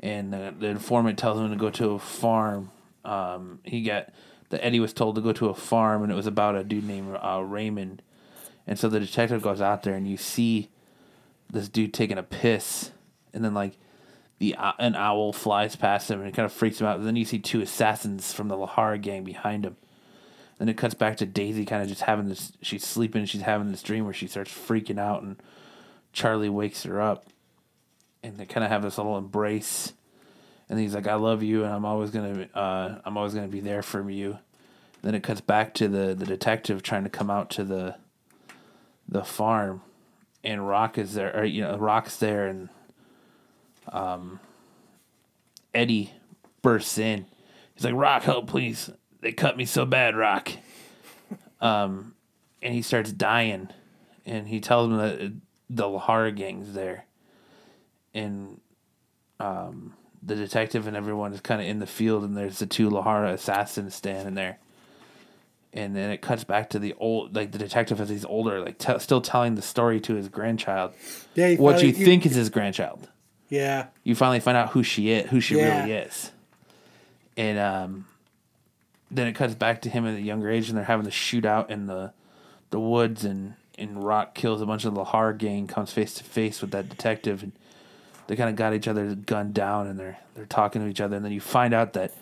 [0.00, 2.70] And the, the informant tells him to go to a farm.
[3.04, 4.08] Um, he got,
[4.48, 6.84] the Eddie was told to go to a farm and it was about a dude
[6.84, 8.02] named uh, Raymond.
[8.66, 10.68] And so the detective goes out there, and you see
[11.50, 12.92] this dude taking a piss,
[13.34, 13.76] and then like
[14.38, 16.98] the o- an owl flies past him, and it kind of freaks him out.
[16.98, 19.76] And then you see two assassins from the Lahara gang behind him.
[20.58, 22.52] Then it cuts back to Daisy, kind of just having this.
[22.62, 25.42] She's sleeping, and she's having this dream where she starts freaking out, and
[26.12, 27.26] Charlie wakes her up,
[28.22, 29.92] and they kind of have this little embrace.
[30.68, 33.60] And he's like, "I love you, and I'm always gonna, uh, I'm always gonna be
[33.60, 34.38] there for you."
[35.02, 37.96] Then it cuts back to the the detective trying to come out to the
[39.08, 39.82] the farm,
[40.44, 42.68] and Rock is there, or you know, Rock's there, and
[43.88, 44.40] um,
[45.74, 46.12] Eddie
[46.62, 47.26] bursts in.
[47.74, 48.90] He's like, "Rock, help, please!
[49.20, 50.50] They cut me so bad, Rock."
[51.60, 52.14] Um,
[52.62, 53.68] and he starts dying,
[54.24, 55.32] and he tells him that
[55.72, 57.04] the Lahara gang's there,
[58.12, 58.60] and
[59.38, 62.90] um, the detective and everyone is kind of in the field, and there's the two
[62.90, 64.58] Lahara assassins standing there.
[65.72, 68.78] And then it cuts back to the old, like the detective as he's older, like
[68.78, 70.92] t- still telling the story to his grandchild.
[71.36, 73.08] Yeah, what you finally- you- think is his grandchild.
[73.48, 73.86] Yeah.
[74.02, 75.80] You finally find out who she is, who she Yeah.
[75.82, 76.32] really is.
[77.36, 78.06] And um,
[79.12, 81.70] then it cuts back to him at a younger age, and they're having the shootout
[81.70, 82.12] in the
[82.70, 86.24] the woods, and and Rock kills a bunch of the Lahar gang, comes face to
[86.24, 87.52] face with that detective, and
[88.26, 91.16] they kind of got each other gunned down, and they're they're talking to each other,
[91.16, 92.14] and then you find out that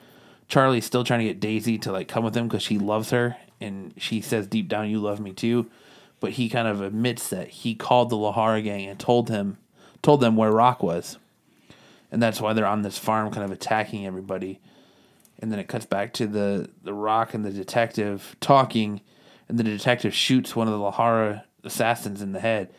[0.49, 3.37] Charlie's still trying to get Daisy to like come with him because she loves her,
[3.61, 5.67] and she says deep down, "You love me too,"
[6.21, 9.59] but he kind of admits that he called the Lahara gang and told him,
[10.01, 11.19] told them where Rock was,
[12.11, 14.61] and that's why they're on this farm, kind of attacking everybody.
[15.41, 19.01] And then it cuts back to the the Rock and the detective talking,
[19.49, 22.71] and the detective shoots one of the Lahara assassins in the head.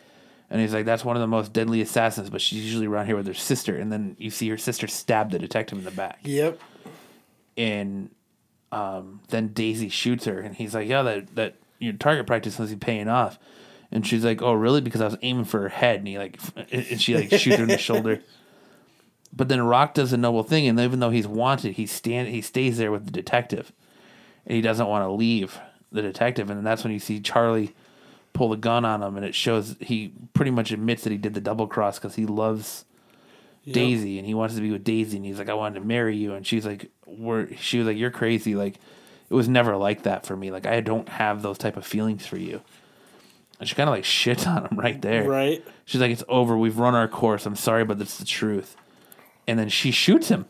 [0.50, 3.16] And he's like, "That's one of the most deadly assassins, but she's usually around here
[3.16, 6.20] with her sister." And then you see her sister stab the detective in the back
[6.24, 6.60] Yep.
[7.58, 8.10] and
[8.72, 12.72] um, then Daisy shoots her, and he's like, "Yeah, that that your target practice must
[12.72, 13.38] be paying off."
[13.92, 16.40] And she's like, "Oh, really?" Because I was aiming for her head, and he like,
[16.72, 18.22] and she like shoots her in the shoulder.
[19.32, 22.42] But then Rock does a noble thing, and even though he's wanted, he stand he
[22.42, 23.72] stays there with the detective,
[24.48, 25.60] and he doesn't want to leave
[25.92, 26.50] the detective.
[26.50, 27.76] And that's when you see Charlie
[28.34, 31.34] pull the gun on him, and it shows he pretty much admits that he did
[31.34, 32.86] the double cross because he loves
[33.74, 36.16] Daisy and he wants to be with Daisy and he's like, I wanted to marry
[36.16, 38.56] you and she's like, We're she was like, You're crazy.
[38.56, 38.76] Like
[39.30, 40.52] it was never like that for me.
[40.52, 42.62] Like I don't have those type of feelings for you.
[43.60, 45.28] And she kinda like shits on him right there.
[45.28, 45.64] Right.
[45.86, 47.46] She's like, It's over, we've run our course.
[47.46, 48.76] I'm sorry, but it's the truth.
[49.48, 50.46] And then she shoots him.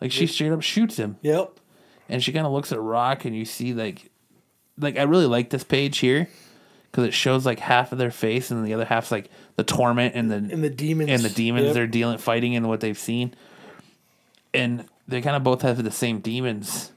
[0.00, 1.16] Like she straight up shoots him.
[1.22, 1.58] Yep.
[2.08, 4.10] And she kinda looks at Rock and you see like
[4.78, 6.28] like I really like this page here.
[6.90, 10.14] Because it shows like half of their face and the other half's like the torment
[10.16, 11.10] and the And the demons.
[11.10, 11.74] and the demons Yep.
[11.74, 13.34] they're dealing fighting and what they've seen
[14.52, 16.90] and they kind of both have the same demons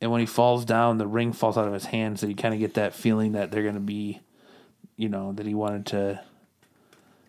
[0.00, 2.52] and when he falls down the ring falls out of his hand so you kind
[2.54, 4.20] of get that feeling that they're going to be
[4.96, 6.20] you know that he wanted to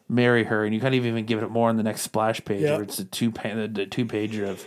[0.10, 2.62] marry her and you kind of even give it more on the next splash page
[2.62, 2.74] Yep.
[2.74, 4.66] where it's a two pa- the, the two pager of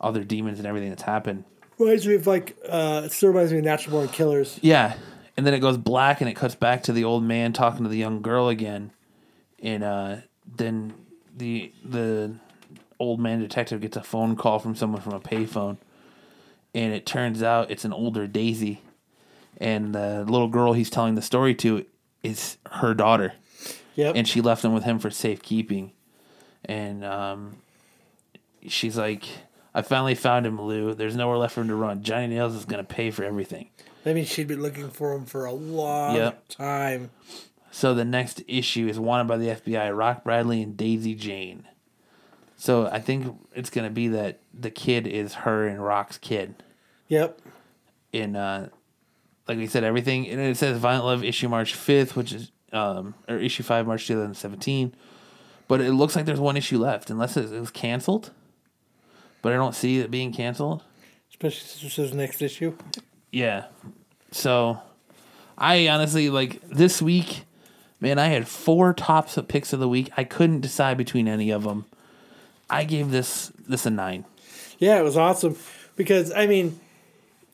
[0.00, 1.44] other demons and everything that's happened
[1.78, 4.58] Reminds me of like, uh, it still reminds me of Natural Born Killers.
[4.62, 4.96] yeah
[5.40, 7.88] and then it goes black and it cuts back to the old man talking to
[7.88, 8.90] the young girl again.
[9.62, 10.92] And uh, then
[11.34, 12.34] the the
[12.98, 15.78] old man detective gets a phone call from someone from a payphone.
[16.74, 18.82] And it turns out it's an older daisy.
[19.56, 21.86] And the little girl he's telling the story to
[22.22, 23.32] is her daughter.
[23.94, 24.16] Yep.
[24.16, 25.92] and she left him with him for safekeeping.
[26.66, 27.56] And um,
[28.68, 29.24] she's like
[29.72, 30.92] i finally found him lou.
[30.92, 32.02] There's nowhere left for him to run.
[32.02, 33.70] Johnny nails is going to pay for everything
[34.04, 36.48] that means she'd been looking for him for a long Yep.
[36.48, 37.10] time.
[37.70, 41.66] So the next issue is wanted by the FBI, Rock Bradley and Daisy Jane.
[42.56, 46.62] So I think it's gonna be that the kid is her and Rock's kid.
[47.08, 47.40] Yep.
[48.12, 48.68] In uh
[49.48, 53.14] like we said, everything and it says Violent Love issue March fifth, which is um
[53.28, 54.94] or issue five March two thousand seventeen.
[55.68, 58.32] But it looks like there's one issue left, unless it, it was canceled.
[59.42, 60.82] But I don't see it being canceled.
[61.30, 62.76] Especially since it says next issue.
[63.30, 63.66] Yeah.
[64.32, 64.80] So
[65.58, 67.44] I honestly like this week,
[68.00, 70.10] man, I had four tops of picks of the week.
[70.16, 71.84] I couldn't decide between any of them.
[72.68, 74.24] I gave this this a 9.
[74.78, 75.56] Yeah, it was awesome
[75.96, 76.80] because I mean,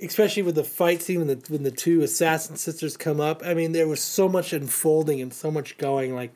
[0.00, 3.42] especially with the fight scene when the when the two assassin sisters come up.
[3.44, 6.14] I mean, there was so much unfolding and so much going.
[6.14, 6.34] Like,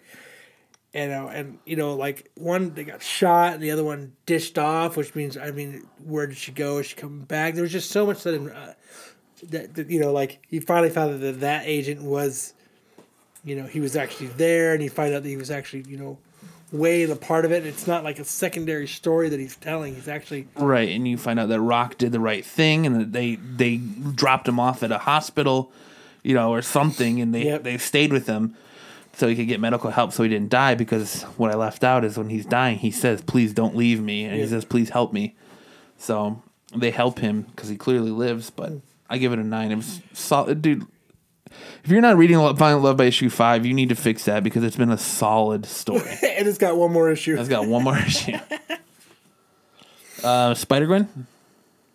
[0.92, 4.58] you know, and you know, like one they got shot and the other one dished
[4.58, 6.78] off, which means I mean, where did she go?
[6.78, 7.54] Is she coming back?
[7.54, 8.72] There was just so much that, uh,
[9.48, 12.52] that, that you know, like he finally found out that that agent was,
[13.44, 15.96] you know, he was actually there, and you find out that he was actually you
[15.96, 16.18] know.
[16.72, 17.66] Way in a part of it.
[17.66, 19.96] It's not like a secondary story that he's telling.
[19.96, 23.12] He's actually Right, and you find out that Rock did the right thing and that
[23.12, 25.72] they they dropped him off at a hospital,
[26.22, 27.64] you know, or something and they Yep.
[27.64, 28.54] they stayed with him
[29.14, 32.04] so he could get medical help so he didn't die because what I left out
[32.04, 35.12] is when he's dying he says please don't leave me and he says please help
[35.12, 35.34] me.
[35.98, 36.40] So
[36.72, 38.78] they help him cuz he clearly lives, but hmm.
[39.10, 39.70] I give it a 9.
[39.72, 40.86] It was solid dude.
[41.82, 44.62] If you're not reading Violent Love by issue 5, you need to fix that because
[44.62, 46.00] it's been a solid story.
[46.22, 47.36] and it's got one more issue.
[47.38, 48.38] It's got one more issue.
[50.22, 51.26] Uh, Spider Gwen,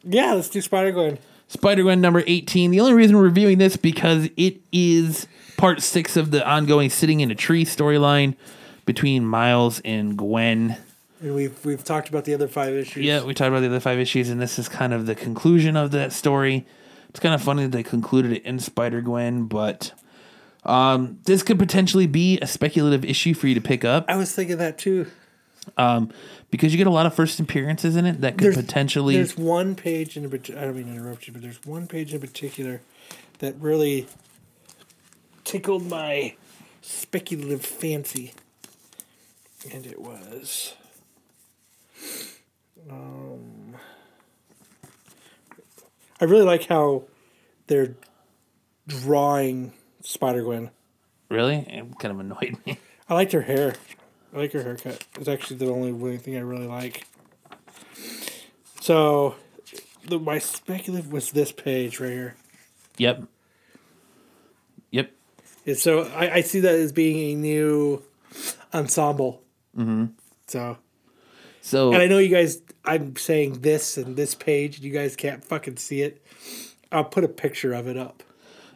[0.04, 1.20] Yeah, let's do Spider Gwen.
[1.48, 2.72] Spider Gwen number 18.
[2.72, 5.28] The only reason we're reviewing this because it is
[5.58, 8.36] part six of the ongoing Sitting in a Tree storyline
[8.86, 10.78] between Miles and Gwen.
[11.22, 13.06] And we've we've talked about the other five issues.
[13.06, 15.78] Yeah, we talked about the other five issues, and this is kind of the conclusion
[15.78, 16.66] of that story.
[17.16, 19.94] It's kind of funny that they concluded it in Spider Gwen, but
[20.66, 24.36] um, this could potentially be a speculative issue for you to pick up I was
[24.36, 25.08] thinking that too.
[25.78, 26.12] um,
[26.52, 29.16] because you get a lot of first appearances in it that could potentially.
[29.16, 32.14] There's one page in partic- I don't mean to interrupt you, but there's one page
[32.14, 32.82] in particular
[33.40, 34.08] that really
[35.46, 36.36] tickled my
[36.82, 38.34] speculative fancy,
[39.74, 40.74] and it was.
[42.92, 43.55] Um,
[46.20, 47.04] I really like how
[47.68, 47.96] they're
[48.88, 50.72] drawing Spider Gwen.
[51.30, 51.58] Really?
[51.58, 52.80] It kind of annoyed me.
[53.10, 53.76] I liked her hair.
[54.34, 55.06] I like her haircut.
[55.20, 57.08] It's actually the only one thing I really like.
[58.82, 59.36] So,
[60.06, 62.36] the, my speculative was this page right here.
[62.98, 63.24] Yep.
[64.92, 65.12] Yep.
[65.66, 68.04] And so I, I see that as being a new
[68.74, 69.42] ensemble.
[69.78, 70.06] Mm-hmm.
[70.48, 70.78] So,
[71.62, 72.62] So and I know you guys.
[72.86, 76.22] I'm saying this and this page, and you guys can't fucking see it.
[76.92, 78.24] I'll put a picture of it up.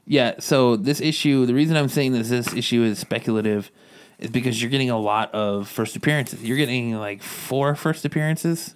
[0.05, 3.69] Yeah, so this issue, the reason I'm saying this this issue is speculative
[4.17, 6.43] is because you're getting a lot of first appearances.
[6.43, 8.73] You're getting like four first appearances,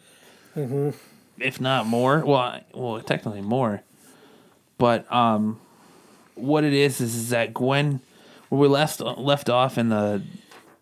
[1.39, 2.19] if not more.
[2.26, 3.81] Well, I- well, technically more.
[4.77, 5.60] But um,
[6.35, 8.01] what it is is, is that Gwen,
[8.49, 10.22] where we left left off in the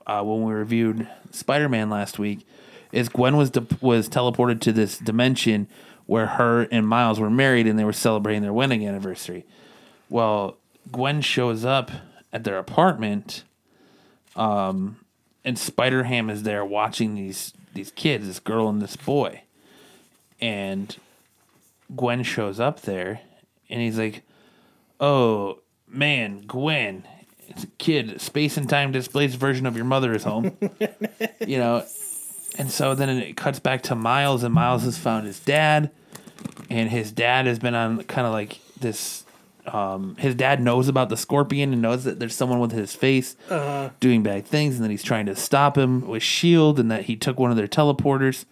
[0.05, 2.45] uh, when we reviewed Spider Man last week,
[2.91, 5.67] is Gwen was de- was teleported to this dimension
[6.05, 9.45] where her and Miles were married and they were celebrating their wedding anniversary.
[10.09, 10.57] Well,
[10.91, 11.91] Gwen shows up
[12.33, 13.43] at their apartment,
[14.35, 14.97] um,
[15.45, 19.43] and Spider Ham is there watching these these kids, this girl and this boy,
[20.41, 20.95] and
[21.95, 23.21] Gwen shows up there,
[23.69, 24.23] and he's like,
[24.99, 27.07] "Oh man, Gwen,
[27.47, 30.57] it's a kid, space and time displaced version of your mother is home,"
[31.47, 31.85] you know.
[32.57, 35.89] And so then it cuts back to Miles, and Miles has found his dad,
[36.69, 39.23] and his dad has been on kind of like this.
[39.65, 43.35] Um, his dad knows about the scorpion and knows that there's someone with his face
[43.99, 47.15] doing bad things, and then he's trying to stop him with Shield, and that he
[47.15, 48.45] took one of their teleporters,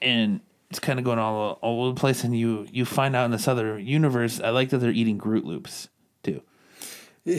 [0.00, 2.24] and it's kind of going all all over the place.
[2.24, 5.44] And you you find out in this other universe, I like that they're eating Groot
[5.44, 5.88] loops
[6.22, 6.40] too.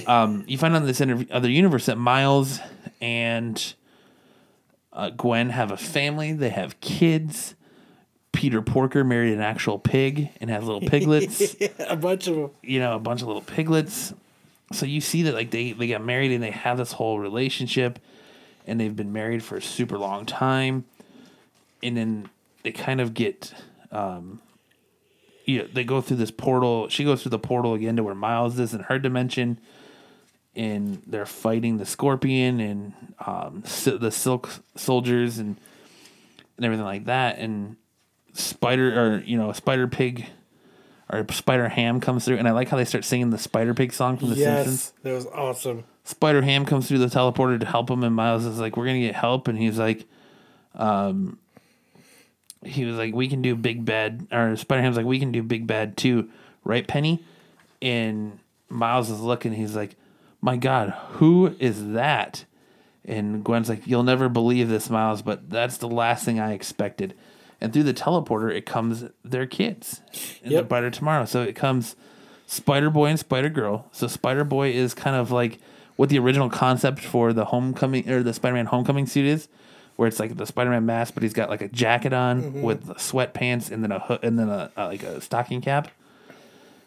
[0.07, 2.59] Um, you find out in this inter- other universe that Miles
[3.01, 3.73] and
[4.95, 6.31] uh, Gwen have a family.
[6.31, 7.53] They have kids.
[8.31, 11.55] Peter Porker married an actual pig and has little piglets.
[11.79, 12.51] a bunch of them.
[12.63, 14.13] you know, a bunch of little piglets.
[14.71, 17.99] So you see that like they they get married and they have this whole relationship,
[18.65, 20.85] and they've been married for a super long time,
[21.83, 22.29] and then
[22.63, 23.53] they kind of get,
[23.91, 24.41] um,
[25.45, 26.89] you know, they go through this portal.
[26.89, 29.59] She goes through the portal again to where Miles is in her dimension,
[30.55, 32.93] and they're fighting the Scorpion and
[33.25, 35.57] um, the Silk Soldiers and
[36.57, 37.37] and everything like that.
[37.39, 37.75] And
[38.33, 40.25] Spider or you know Spider Pig
[41.11, 43.93] or Spider Ham comes through, and I like how they start singing the Spider Pig
[43.93, 44.93] song from The Yes, Simpsons.
[45.03, 45.83] that was awesome.
[46.03, 48.99] Spider Ham comes through the teleporter to help him, and Miles is like, "We're gonna
[48.99, 50.05] get help," and he's like,
[50.75, 51.37] um,
[52.63, 55.43] he was like, "We can do Big Bad," or Spider Ham's like, "We can do
[55.43, 56.29] Big Bad too,
[56.63, 57.23] right, Penny?"
[57.81, 59.95] And Miles is looking, he's like,
[60.45, 62.45] "My God, who is that?"
[63.03, 67.15] And Gwen's like, "You'll never believe this, Miles, but that's the last thing I expected."
[67.59, 70.01] And through the teleporter, it comes their kids
[70.43, 70.61] in Yep.
[70.61, 71.25] the Brighter Tomorrow.
[71.25, 71.95] So it comes
[72.45, 73.87] Spider Boy and Spider Girl.
[73.91, 75.59] So Spider Boy is kind of like
[75.95, 79.47] what the original concept for the Homecoming or the Spider Man Homecoming suit is,
[79.95, 82.61] where it's like the Spider Man mask, but he's got like a jacket on mm-hmm.
[82.61, 85.87] with sweatpants and then a hood and then a, a like a stocking cap.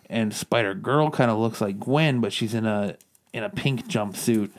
[0.09, 2.97] And Spider Girl kind of looks like Gwen, but she's in a
[3.39, 4.51] in a pink jumpsuit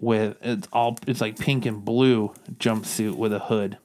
[0.00, 3.78] with it's all it's like pink and blue jumpsuit with a hood.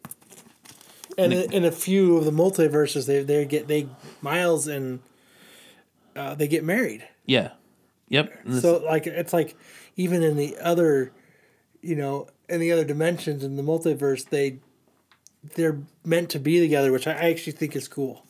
[1.17, 3.87] And in, in a few of the multiverses, they they get they
[4.21, 4.99] Miles and
[6.15, 7.07] uh, they get married.
[7.25, 7.51] Yeah.
[8.09, 8.33] Yep.
[8.59, 9.55] So like it's like
[9.95, 11.13] even in the other,
[11.81, 14.59] you know, in the other dimensions in the multiverse, they
[15.55, 18.25] they're meant to be together, which I actually think is cool.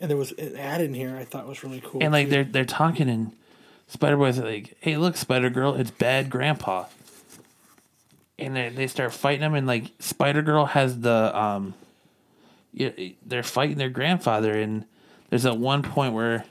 [0.00, 2.02] And there was an ad in here I thought was really cool.
[2.02, 2.30] and like too.
[2.30, 3.32] they're they're talking and
[3.90, 6.86] Spider Boy's like, "Hey, look, Spider Girl, it's Bad Grandpa."
[8.38, 11.74] And they they start fighting him, and like Spider Girl has the um,
[12.72, 12.90] yeah,
[13.26, 14.84] they're fighting their grandfather, and
[15.28, 16.44] there's at one point where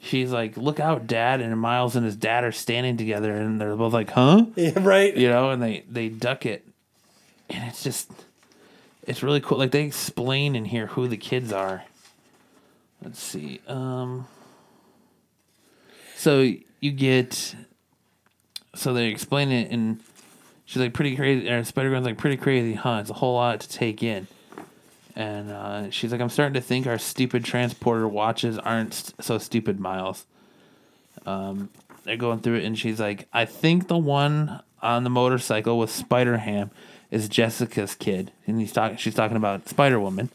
[0.00, 3.76] she's like, "Look out, Dad!" and Miles and his dad are standing together, and they're
[3.76, 5.14] both like, "Huh?" yeah, right.
[5.14, 6.66] you know, and they they duck it,
[7.50, 8.10] and it's just
[9.02, 9.58] it's really cool.
[9.58, 11.84] Like they explain in here who the kids are.
[13.02, 13.60] Let's see.
[13.68, 14.26] Um.
[16.24, 17.54] So you get,
[18.74, 20.00] so they explain it, and
[20.64, 21.64] she's like pretty crazy.
[21.64, 23.00] Spider Gwen's like pretty crazy, huh?
[23.02, 24.26] It's a whole lot to take in.
[25.14, 29.36] And uh, she's like, I'm starting to think our stupid transporter watches aren't st- so
[29.36, 30.24] stupid, Miles.
[31.26, 31.68] Um,
[32.04, 35.90] they're going through it, and she's like, I think the one on the motorcycle with
[35.90, 36.70] Spider Ham
[37.10, 38.96] is Jessica's kid, and he's talking.
[38.96, 40.30] She's talking about Spider Woman.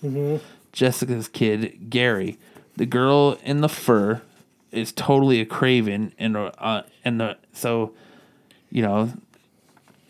[0.72, 2.38] Jessica's kid, Gary.
[2.78, 4.22] The girl in the fur
[4.72, 7.94] is totally a Kraven, and uh, and the so,
[8.70, 9.12] you know,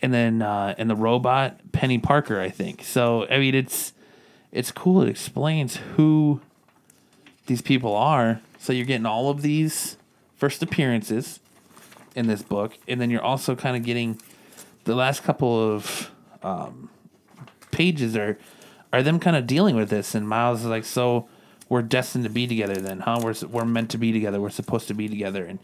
[0.02, 2.84] and then uh, and the robot Peni Parker, I think.
[2.84, 3.92] So I mean, it's
[4.52, 5.02] it's cool.
[5.02, 6.40] It explains who
[7.46, 8.40] these people are.
[8.58, 9.96] So you're getting all of these
[10.36, 11.40] first appearances
[12.14, 14.20] in this book, and then you're also kind of getting
[14.84, 16.10] the last couple of
[16.42, 16.90] um,
[17.70, 18.38] pages are
[18.92, 20.14] are them kind of dealing with this.
[20.14, 21.28] And Miles is like, so
[21.70, 23.20] we're destined to be together, then, huh?
[23.22, 24.38] We're we're meant to be together.
[24.40, 25.58] We're supposed to be together, and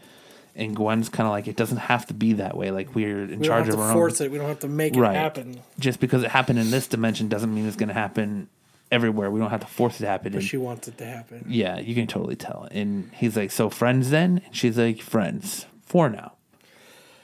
[0.54, 2.70] and Gwen's kind of like, it doesn't have to be that way.
[2.70, 4.28] Like we're in We don't charge have of to our force own.
[4.28, 4.30] it.
[4.32, 5.14] We don't have to make it Right.
[5.14, 5.60] happen.
[5.78, 8.48] Just because it happened in this dimension doesn't mean it's going to happen
[8.90, 9.30] everywhere.
[9.30, 10.32] We don't have to force it to happen.
[10.32, 11.44] But And- she wants it to happen.
[11.46, 12.68] yeah, you can totally tell.
[12.70, 14.40] And he's like, so friends then?
[14.46, 16.32] And she's like, friends for now.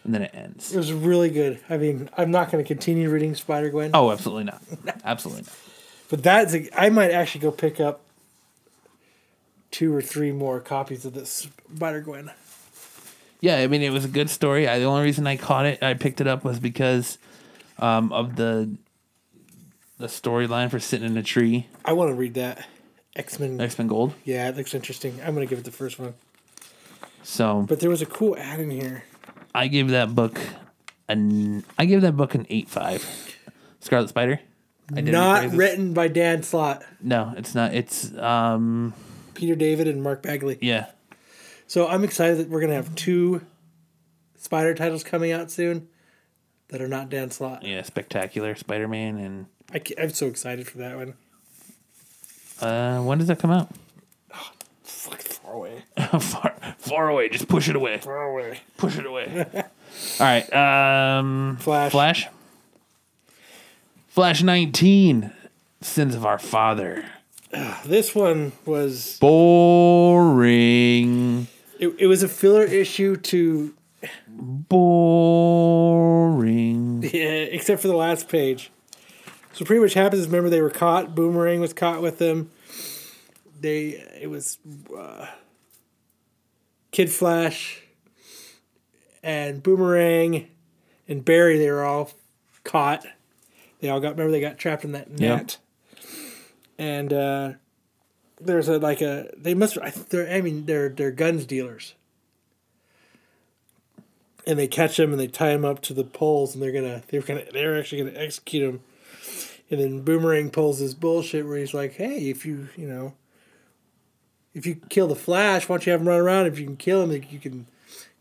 [0.05, 0.75] And then it ends.
[0.75, 1.59] It was really good.
[1.71, 4.61] I mean, I'm not going to continue reading Spider Gwen, Oh, absolutely not.
[5.07, 5.53] Absolutely not.
[6.11, 8.01] but that's a, I might actually go pick up
[9.73, 12.31] two or three more copies of this Spider Gwen.
[13.41, 14.69] Yeah, I mean, it was a good story.
[14.69, 17.19] I, the only reason I caught it, I picked it up, was because
[17.81, 18.77] um, of the
[19.99, 22.65] the storyline for sitting in a tree, I want to read that
[23.17, 23.61] X Men.
[23.61, 24.15] X Men Gold.
[24.25, 25.19] Yeah, it looks interesting.
[25.25, 26.15] I'm going to give it the first one.
[27.25, 29.05] So But there was a cool ad in here.
[29.55, 30.41] I gave that book
[31.09, 33.05] an I gave that book an eight five.
[33.81, 34.41] Scarlet Spider.
[34.91, 37.75] Not written by Dan Slott, No, it's not.
[37.75, 38.93] It's um
[39.35, 40.59] Peter David, and Mark Bagley.
[40.61, 40.87] yeah.
[41.67, 43.41] So I'm excited that we're going to have two
[44.37, 45.89] Spider titles coming out soon
[46.69, 47.63] that are not Dan Slott.
[47.63, 51.15] Yeah, spectacular Spider Man and I I'm so excited for that one.
[52.61, 53.71] uh when does that come out?
[54.83, 55.85] Fuck far away.
[56.21, 57.99] far far away, just push it away.
[57.99, 58.61] Far away.
[58.77, 59.47] Push it away.
[59.55, 59.65] All
[60.21, 60.53] right.
[60.53, 61.93] Um Flash.
[61.93, 62.29] Flash.
[64.09, 65.33] Flash 19.
[65.81, 67.05] Sins of our father.
[67.85, 69.49] This one was Boring.
[71.79, 73.75] it, it was a filler issue to
[74.29, 75.43] Boring.
[77.13, 78.71] yeah, except for the last page.
[79.53, 81.15] So pretty much happens is remember they were caught.
[81.15, 82.51] Boomerang was caught with them.
[83.61, 84.59] They it was
[84.97, 85.27] uh,
[86.91, 87.83] Kid Flash
[89.23, 90.49] and Boomerang
[91.07, 91.59] and Barry.
[91.59, 92.11] They were all
[92.65, 93.05] caught.
[93.81, 95.59] They all got remember they got trapped in that net.
[96.79, 97.53] And uh,
[98.41, 101.95] there's a like a they must I, they're, I mean they're they're guns dealers.
[104.47, 107.03] And they catch them and they tie them up to the poles and they're gonna
[107.09, 108.81] they're gonna they're actually gonna execute them.
[109.71, 113.15] And then Boomerang pulls this bullshit where he's like, "Hey, if you you know,
[114.53, 116.47] if you kill the Flash, why don't you have him run around?
[116.47, 117.67] If you can kill him, you can.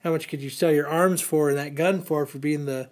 [0.04, 2.90] How much could you sell your arms for and that gun for for being the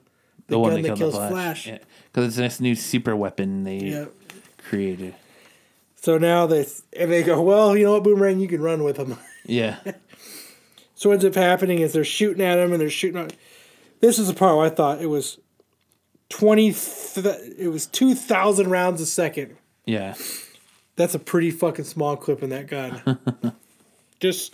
[0.48, 1.70] the, The one gun that kills the Flash?"
[2.12, 4.06] Because it's this new super weapon they Yeah.
[4.58, 5.16] created.
[6.02, 6.66] So now they
[6.98, 9.80] and they go, "Well, you know what, Boomerang, you can run with him." Yeah.
[10.94, 13.34] So what ends up happening is they're shooting at him and they're shooting at.
[14.00, 15.40] This is the part where I thought it was
[16.30, 16.72] twenty.
[16.72, 17.26] Th-
[17.58, 19.58] it was two thousand rounds a second.
[19.86, 20.14] Yeah.
[20.98, 23.02] That's a pretty fucking small clip in that gun.
[24.20, 24.54] just,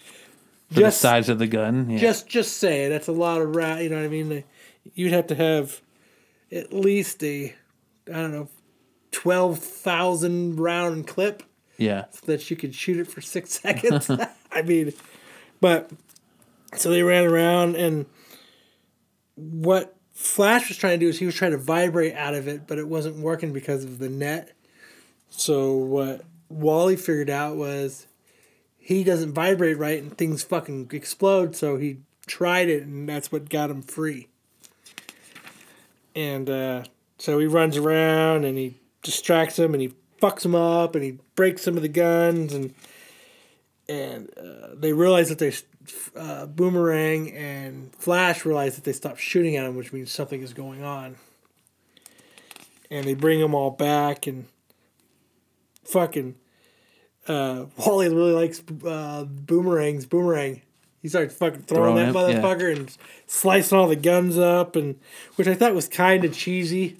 [0.69, 1.89] For the just, size of the gun.
[1.89, 1.97] Yeah.
[1.97, 3.83] just, just say that's a lot of round.
[3.83, 4.43] You know what I mean?
[4.93, 5.81] You'd have to have
[6.53, 7.53] at least a,
[8.07, 8.47] I don't know,
[9.15, 11.43] twelve thousand round clip
[11.77, 12.05] yeah.
[12.11, 14.09] So that you could shoot it for six seconds.
[14.51, 14.93] I mean,
[15.61, 15.89] but
[16.75, 18.05] so they ran around, and
[19.35, 22.67] what Flash was trying to do is he was trying to vibrate out of it,
[22.67, 24.53] but it wasn't working because of the net.
[25.29, 28.07] So what Wally figured out was
[28.77, 31.55] he doesn't vibrate right, and things fucking explode.
[31.55, 34.29] So he tried it, and that's what got him free.
[36.15, 36.83] And uh,
[37.17, 41.19] so he runs around and he distracts him and he fucks him up and he
[41.35, 42.73] breaks some of the guns and
[43.87, 45.53] and uh, they realize that they
[46.15, 50.53] uh, boomerang and flash realize that they stopped shooting at him which means something is
[50.53, 51.15] going on.
[52.89, 54.45] And they bring them all back and
[55.83, 56.35] fucking
[57.27, 60.61] uh, wally really likes uh, boomerangs boomerang.
[61.03, 62.41] He starts fucking throwing, Throwing that yeah.
[62.41, 64.99] motherfucker and slicing all the guns up and
[65.35, 66.97] which i thought was kind of cheesy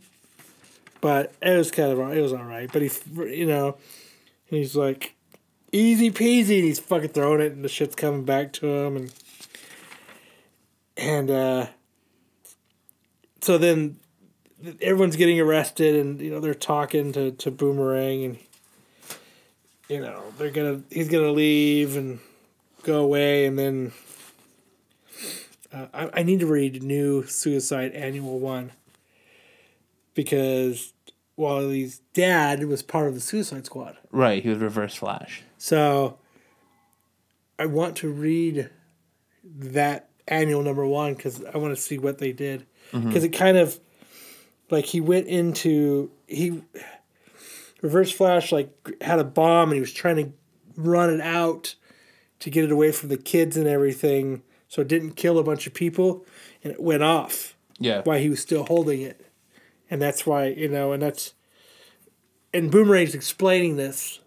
[1.06, 2.68] but it was kind of it was all right.
[2.74, 3.78] But he's you know
[4.48, 5.14] he's like
[5.72, 9.14] easy peasy, and he's fucking throwing it, and the shit's coming back to him, and
[10.98, 11.68] and uh,
[13.40, 13.98] so then
[14.82, 18.38] everyone's getting arrested, and you know they're talking to to Boomerang, and
[19.88, 22.18] you know they're gonna he's gonna leave and
[22.82, 23.92] go away, and then
[25.72, 28.72] uh, I, I need to read new Suicide Annual One
[30.16, 30.94] because
[31.38, 33.98] Wally's dad was part of the Suicide Squad.
[34.12, 35.44] Right, he was Reverse Flash.
[35.58, 36.18] So
[37.60, 38.70] I want to read
[39.44, 42.66] that annual number one because I want to see what they did.
[42.92, 43.08] Mm-hmm.
[43.08, 43.80] Because it kind of
[44.72, 46.64] like he went into he
[47.82, 48.72] Reverse Flash like
[49.02, 50.32] had a bomb and he was trying to
[50.78, 51.76] run it out
[52.40, 55.68] to get it away from the kids and everything, so it didn't kill a bunch
[55.68, 56.26] of people,
[56.64, 58.02] and it went off Yeah.
[58.04, 59.25] while he was still holding it.
[59.96, 61.36] And that's why, you know, and that's
[62.54, 64.20] and Boomerang's explaining this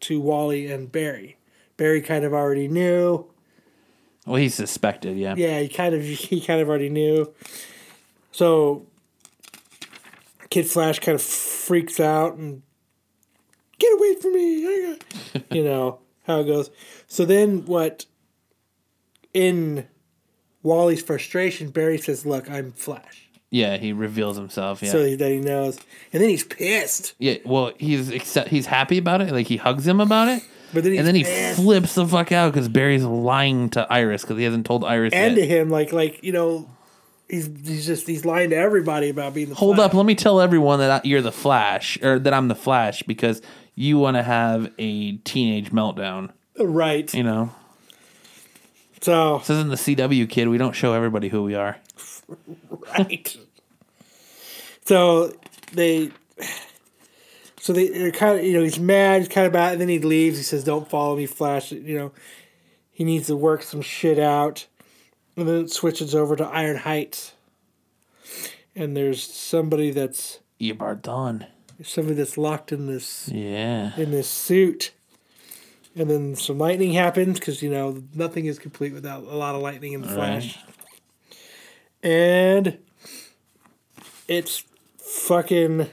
[0.00, 1.36] to Wally and Barry.
[1.76, 3.30] Barry kind of already knew.
[4.26, 5.36] Well, he suspected, yeah.
[5.36, 7.32] Yeah, he kind of he kind of already knew.
[8.32, 8.84] So
[10.48, 12.62] Kid Flash kind of freaks out and
[13.78, 14.96] get away from me.
[15.52, 16.68] You know how it goes.
[17.06, 18.06] So then what
[19.32, 19.86] in
[20.64, 23.29] Wally's frustration, Barry says, Look, I'm Flash.
[23.50, 24.82] Yeah, he reveals himself.
[24.82, 24.90] Yeah.
[24.92, 25.76] so that he knows.
[26.12, 27.14] And then he's pissed.
[27.18, 27.38] yeah.
[27.44, 29.32] Well, he's he's happy about it.
[29.32, 30.42] Like he hugs him about it.
[30.72, 31.60] But then and then he pissed.
[31.60, 35.34] flips the fuck out because Barry's lying to Iris because he hasn't told Iris and
[35.34, 36.70] to him, like like you know,
[37.28, 39.56] he's he's just he's lying to everybody about being the.
[39.56, 39.86] Hold Flash.
[39.86, 43.02] up, let me tell everyone that I, you're the Flash or that I'm the Flash
[43.02, 43.42] because
[43.74, 46.30] you want to have a teenage meltdown.
[46.56, 47.12] right?
[47.12, 47.50] You know,
[49.00, 50.46] So this isn't the CW kid.
[50.48, 51.78] We don't show everybody who we are.
[52.98, 53.36] right.
[54.84, 55.32] so
[55.72, 56.10] they,
[57.60, 59.88] so they they're kind of you know he's mad, he's kind of bad, and then
[59.88, 60.36] he leaves.
[60.38, 62.12] He says, "Don't follow me, Flash." You know,
[62.90, 64.66] he needs to work some shit out,
[65.36, 67.32] and then it switches over to Iron Heights,
[68.74, 71.46] and there's somebody that's Eobard Thawne.
[71.82, 73.96] somebody that's locked in this Yeah.
[73.96, 74.92] in this suit.
[75.96, 79.60] And then some lightning happens because, you know, nothing is complete without a lot of
[79.60, 80.56] lightning in the flash.
[82.02, 82.78] And
[84.28, 84.64] it's
[84.98, 85.88] fucking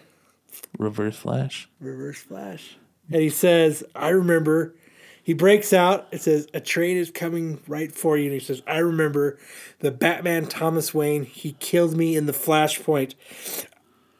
[0.77, 1.67] Reverse Flash.
[1.79, 2.77] reverse flash.
[3.11, 4.75] And he says, I remember.
[5.23, 6.07] He breaks out.
[6.11, 8.25] It says, A train is coming right for you.
[8.25, 9.37] And he says, I remember
[9.79, 11.23] the Batman Thomas Wayne.
[11.25, 13.15] He killed me in the flashpoint.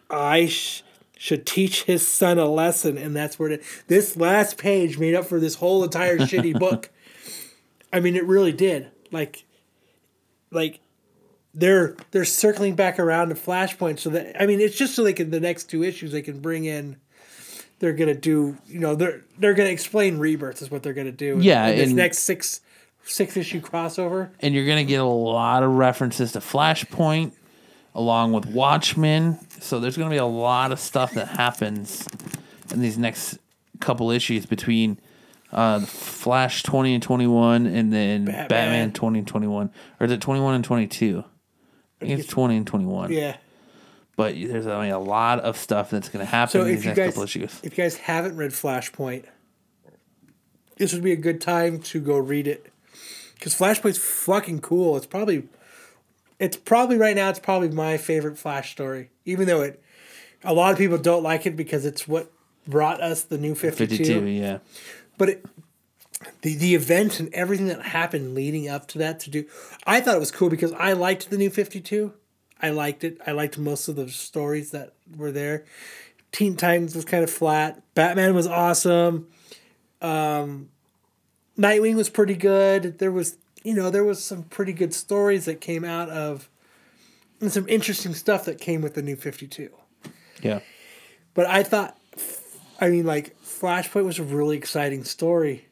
[0.09, 0.83] I sh-
[1.17, 2.97] should teach his son a lesson.
[2.97, 6.89] And that's where it, this last page made up for this whole entire shitty book.
[7.93, 8.89] I mean, it really did.
[9.11, 9.45] Like,
[10.51, 10.79] like
[11.57, 15.13] they're they're circling back around to Flashpoint so that I mean it's just so they
[15.13, 16.97] can the next two issues they can bring in
[17.79, 21.33] they're gonna do you know they're they're gonna explain rebirth is what they're gonna do
[21.35, 22.61] in- Yeah, in this and- next six
[23.03, 27.31] six issue crossover And you're going to get a lot of references to Flashpoint
[27.95, 29.39] along with Watchmen.
[29.61, 32.05] So there's going to be a lot of stuff that happens
[32.73, 33.37] in these next
[33.79, 34.99] couple issues between
[35.53, 38.47] uh, Flash 20 and 21 and then Batman.
[38.49, 39.69] Batman, 20 and 21.
[40.01, 41.23] Or is it 21 and 22?
[42.01, 43.11] It's 20 and 21.
[43.11, 43.37] yeah
[44.15, 46.75] But there's I mean, a lot of stuff that's going to happen so in if
[46.75, 47.59] these you next guys couple issues.
[47.63, 49.25] if you guys haven't read Flashpoint
[50.77, 52.71] this would be a good time to go read it
[53.33, 55.47] because Flashpoint's fucking cool it's probably
[56.39, 59.81] it's probably right now it's probably my favorite Flash story even though it
[60.43, 62.31] a lot of people don't like it because it's what
[62.67, 64.57] brought us the new 52, 52, yeah.
[65.17, 65.45] but it,
[66.41, 69.45] the the event and everything that happened leading up to that to do
[69.85, 72.13] I thought it was cool because I liked the new 52
[72.59, 73.19] I liked it.
[73.27, 75.63] I liked most of the stories that were there.
[76.31, 77.83] Teen Titans was kind of flat.
[77.93, 79.27] Batman was awesome.
[80.01, 80.69] Um
[81.57, 82.97] Nightwing was pretty good.
[82.99, 86.49] There was you know there was some pretty good stories that came out of
[87.41, 89.69] and some interesting stuff that came with the new 52
[90.41, 90.61] Yeah.
[91.35, 91.95] but I thought,
[92.81, 95.66] I mean, like Flashpoint was a really exciting story,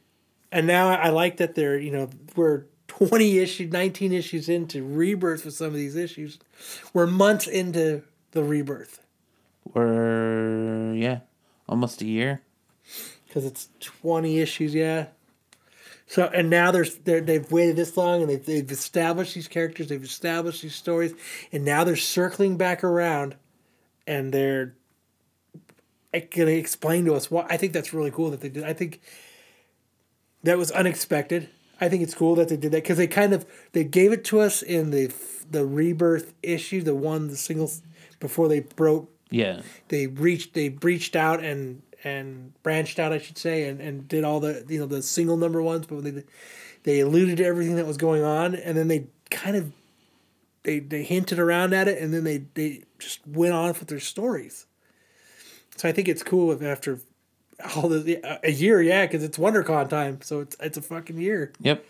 [0.56, 5.44] and now I like that they're you know we're twenty issues, nineteen issues into rebirth
[5.46, 6.40] with some of these issues.
[6.94, 9.02] We're months into the rebirth
[9.74, 11.20] We're, yeah,
[11.68, 12.42] almost a year.
[13.28, 15.08] because it's twenty issues, yeah.
[16.08, 19.90] So and now there's they're, they've waited this long and they've, they've established these characters,
[19.90, 21.14] they've established these stories,
[21.52, 23.36] and now they're circling back around,
[24.08, 24.76] and they're
[26.14, 28.64] going to explain to us what I think that's really cool that they did.
[28.64, 29.02] I think
[30.46, 31.50] that was unexpected.
[31.82, 34.24] I think it's cool that they did that because they kind of they gave it
[34.26, 35.12] to us in the
[35.50, 37.70] the rebirth issue, the one the single
[38.20, 39.62] before they broke Yeah.
[39.90, 44.24] they reached they breached out and and branched out I should say and, and did
[44.24, 46.24] all the you know the single number ones but they
[46.84, 49.72] they alluded to everything that was going on and then they kind of
[50.64, 54.00] they they hinted around at it and then they they just went on with their
[54.00, 54.66] stories.
[55.76, 57.00] So I think it's cool if after
[57.76, 61.52] all the a year, yeah, because it's WonderCon time, so it's it's a fucking year
[61.62, 61.86] Yep.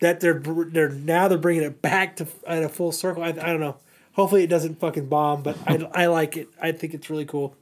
[0.00, 3.22] that they're they're now they're bringing it back to at a full circle.
[3.22, 3.76] I, I don't know.
[4.12, 6.48] Hopefully it doesn't fucking bomb, but I, I like it.
[6.60, 7.54] I think it's really cool.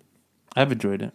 [0.54, 1.12] I've enjoyed it.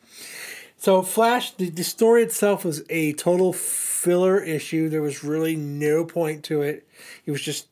[0.77, 4.89] So Flash, the, the story itself was a total filler issue.
[4.89, 6.87] There was really no point to it.
[7.25, 7.67] It was just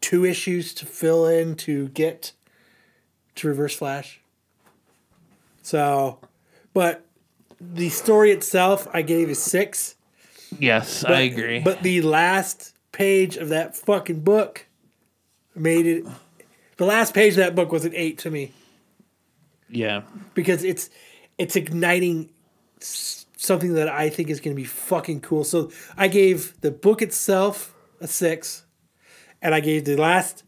[0.00, 2.32] two issues to fill in to get
[3.36, 4.20] to Reverse Flash.
[5.62, 6.18] So,
[6.72, 7.04] but
[7.60, 9.96] the story itself, I gave a six.
[10.58, 11.60] Yes, But- I agree.
[11.60, 14.66] But the last page of that fucking book
[15.54, 16.04] made it.
[16.76, 18.52] The last page of that book was an eight to me
[19.68, 20.02] yeah.
[20.34, 20.90] because it's
[21.36, 22.30] it's igniting
[22.80, 25.44] something that I think is going to be fucking cool.
[25.44, 28.64] So I gave the book itself a six,
[29.42, 30.44] and I gave the last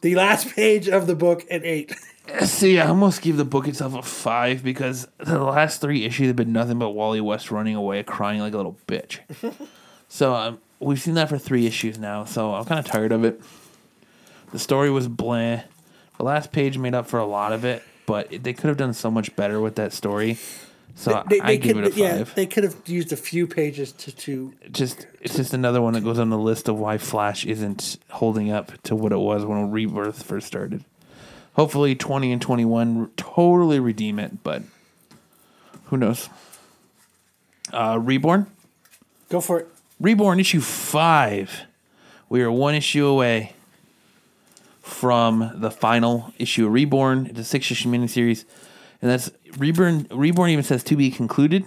[0.00, 1.94] the last page of the book an eight.
[2.44, 6.36] See, I almost give the book itself a five because the last three issues have
[6.36, 9.18] been nothing but Wally West running away, crying like a little bitch.
[10.08, 12.24] so um, we've seen that for three issues now.
[12.24, 13.40] So I'm kind of tired of it.
[14.52, 15.64] The story was bland.
[16.18, 18.76] The last page made up for a lot of it, but it- they could have
[18.76, 20.38] done so much better with that story.
[20.94, 22.34] So They, I they give could, it a yeah, five.
[22.34, 26.02] they could have used a few pages to to just it's just another one that
[26.04, 29.70] goes on the list of why Flash isn't holding up to what it was when
[29.70, 30.84] Rebirth first started.
[31.54, 34.62] Hopefully, twenty and twenty one totally redeem it, but
[35.86, 36.28] who knows?
[37.72, 38.46] Uh, Reborn,
[39.28, 39.68] go for it.
[40.00, 41.62] Reborn issue five.
[42.28, 43.52] We are one issue away
[44.80, 47.26] from the final issue of Reborn.
[47.26, 48.44] It's a six issue miniseries,
[49.00, 50.06] and that's Reborn.
[50.10, 51.64] Reborn even says to be concluded,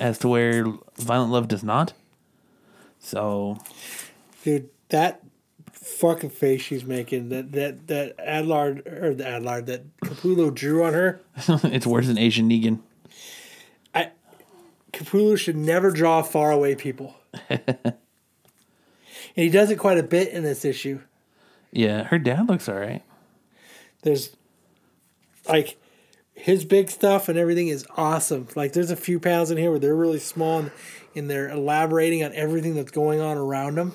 [0.00, 0.64] as to where
[0.96, 1.92] Violent Love does not.
[2.98, 3.58] So
[4.44, 5.22] Dude, that
[5.82, 10.92] fucking face she's making, that that that Adlard or the Adlard that Capullo drew on
[10.92, 11.20] her.
[11.64, 12.80] it's worse than Asian Negan.
[13.94, 14.10] I
[14.92, 17.16] Capullo should never draw far away people.
[17.48, 17.94] and
[19.34, 21.00] he does it quite a bit in this issue.
[21.72, 23.02] Yeah, her dad looks all right.
[24.02, 24.34] There's
[25.48, 25.78] like
[26.34, 28.48] his big stuff and everything is awesome.
[28.56, 30.70] Like there's a few panels in here where they're really small and,
[31.14, 33.92] and they're elaborating on everything that's going on around them.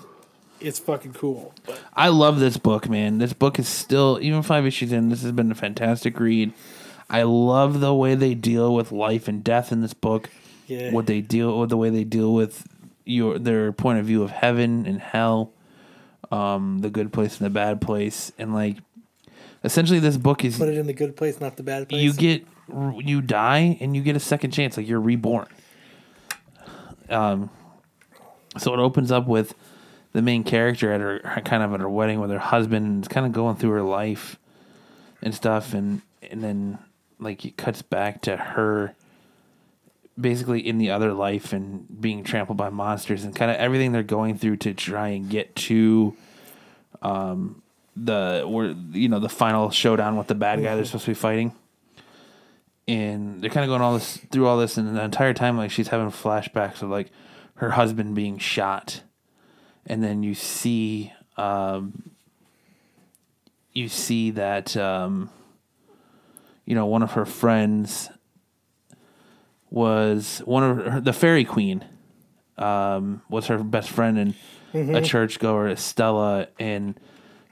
[0.66, 1.54] It's fucking cool.
[1.66, 3.20] But I love this book, man.
[3.20, 5.10] This book is still even five issues in.
[5.10, 6.54] This has been a fantastic read.
[7.08, 10.30] I love the way they deal with life and death in this book.
[10.66, 10.92] Yeah.
[10.92, 12.68] What they deal with, the way they deal with
[13.06, 15.52] your their point of view of heaven and hell,
[16.32, 18.78] um, the good place and the bad place, and like
[19.64, 22.02] essentially this book is put it in the good place, not the bad place.
[22.02, 22.44] you get
[22.98, 25.46] you die and you get a second chance like you're reborn
[27.10, 27.48] um
[28.58, 29.54] so it opens up with
[30.16, 33.14] the main character at her kind of at her wedding with her husband and it's
[33.14, 34.40] kind of going through her life
[35.22, 36.02] and stuff and
[36.32, 36.80] and then
[37.20, 38.96] like it cuts back to her
[40.18, 44.04] basically in the other life and being trampled by monsters and kind of everything they're
[44.04, 46.16] going through to try and get to
[47.02, 47.62] um
[47.98, 51.16] the where you know the final showdown with the bad guy they're supposed to be
[51.16, 51.54] fighting.
[52.88, 55.72] And they're kind of going all this through all this and the entire time like
[55.72, 57.12] she's having flashbacks of like
[57.56, 59.02] her husband being shot
[59.88, 62.12] and then you see um
[63.74, 65.30] you see that um
[66.66, 68.10] you know one of her friends
[69.70, 71.84] was one of her, the fairy queen
[72.58, 74.34] um was her best friend and
[74.96, 77.00] a churchgoer Stella and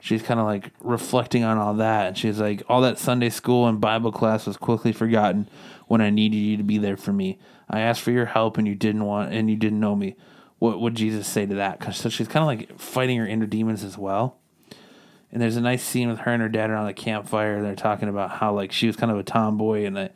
[0.00, 3.66] she's kind of like reflecting on all that and she's like all that sunday school
[3.66, 5.48] and bible class was quickly forgotten
[5.86, 7.38] when i needed you to be there for me.
[7.68, 10.16] I asked for your help and you didn't want and you didn't know me
[10.64, 13.46] what would jesus say to that because so she's kind of like fighting her inner
[13.46, 14.36] demons as well
[15.30, 18.08] and there's a nice scene with her and her dad around the campfire they're talking
[18.08, 20.14] about how like she was kind of a tomboy and that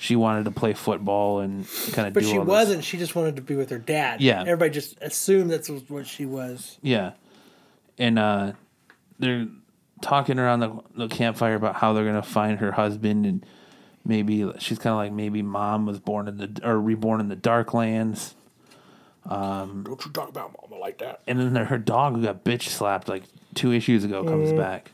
[0.00, 2.82] she wanted to play football and kind of But she wasn't.
[2.84, 4.22] She just wanted to be with her dad.
[4.22, 4.40] Yeah.
[4.40, 6.78] Everybody just assumed that's what she was.
[6.80, 7.12] Yeah.
[7.98, 8.52] And uh
[9.18, 9.46] they're
[10.00, 13.44] talking around the, the campfire about how they're gonna find her husband and
[14.02, 17.74] maybe she's kinda like maybe mom was born in the or reborn in the dark
[17.74, 18.34] lands.
[19.84, 21.20] Don't you talk about mama like that.
[21.26, 23.22] And then her dog who got bitch slapped like
[23.54, 24.92] two issues ago comes back.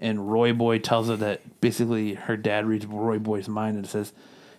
[0.00, 4.12] And Roy Boy tells her that basically her dad reads Roy Boy's mind and says,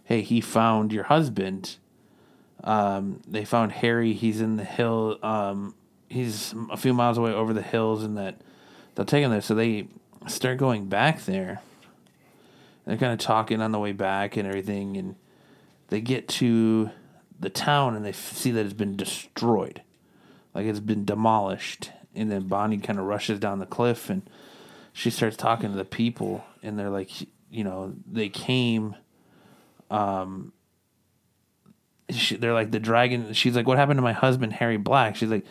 [0.06, 1.78] Hey, he found your husband.
[2.64, 5.76] Um, they found Harry, he's in the hill um,
[6.10, 8.40] he's a few miles away over the hills and that
[8.95, 9.41] they'll take him there.
[9.41, 9.88] So they
[10.28, 11.62] start going back there.
[12.86, 15.16] They're kind of talking on the way back and everything, and
[15.88, 16.91] they get to
[17.40, 19.82] the town and they see that it's been destroyed,
[20.53, 21.91] like it's been demolished.
[22.14, 24.30] And then Bonnie kind of rushes down the cliff and
[24.94, 27.10] she starts talking to the people, and they're like,
[27.52, 28.95] you know, they came.
[29.91, 30.53] Um,
[32.10, 33.34] she, they're like the dragon.
[33.34, 35.18] She's like, what happened to my husband Harry Black?
[35.18, 35.45] She's like,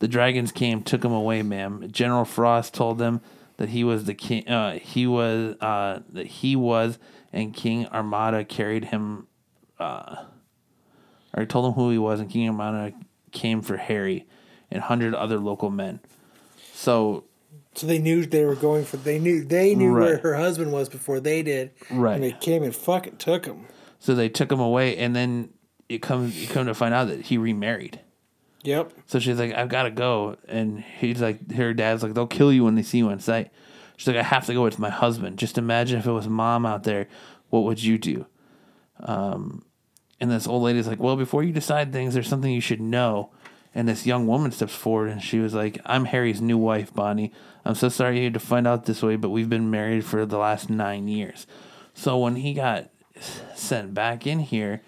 [0.00, 1.88] the dragons came, took him away, ma'am.
[1.90, 3.22] General Frost told them
[3.56, 4.46] that he was the king.
[4.46, 6.98] Uh, he was uh, that he was,
[7.32, 9.28] and King Armada carried him.
[9.78, 10.24] Uh,
[11.36, 12.92] or told him who he was, and King Armada
[13.32, 14.26] came for Harry
[14.70, 16.00] and hundred other local men.
[16.74, 17.24] So
[17.74, 18.96] So they knew they were going for.
[18.96, 21.72] They knew they knew where her husband was before they did.
[21.90, 22.14] Right.
[22.14, 23.66] And they came and fucking took him.
[23.98, 25.50] so they took him away, and then
[25.88, 28.00] it comes you come to find out that he remarried.
[28.62, 28.92] Yep.
[29.06, 30.36] So she's like, I've got to go.
[30.46, 33.50] And he's like, her dad's like, they'll kill you when they see you on sight.
[33.96, 34.66] She's like, I have to go.
[34.66, 35.38] It's my husband.
[35.38, 37.08] Just imagine if it was mom out there,
[37.48, 38.26] what would you do?
[39.00, 39.64] Um,
[40.20, 43.30] and this old lady's like, well, before you decide things, there's something you should know.
[43.74, 47.32] And this young woman steps forward and she was like, I'm Harry's new wife, Bonnie.
[47.64, 50.26] I'm so sorry you had to find out this way, but we've been married for
[50.26, 51.46] the last nine years.
[51.94, 52.90] So when he got
[53.54, 54.82] sent back in here,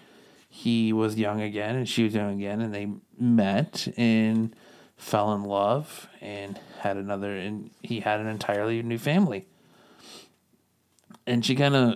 [0.49, 4.55] he was young again and she was young again and they met and
[4.97, 9.47] fell in love and had another and he had an entirely new family
[11.25, 11.95] and she kind of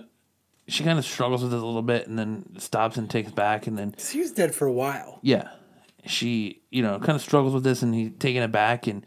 [0.68, 3.66] she kind of struggles with it a little bit and then stops and takes back
[3.66, 5.18] and then He was dead for a while.
[5.22, 5.48] yeah.
[6.06, 9.04] She you know kind of struggles with this and he's taking it back and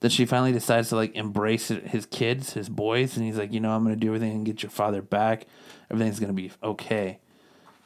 [0.00, 3.52] then she finally decides to like embrace it- his kids his boys and he's like
[3.52, 5.46] you know i'm gonna do everything and get your father back.
[5.90, 7.20] Everything's gonna be okay.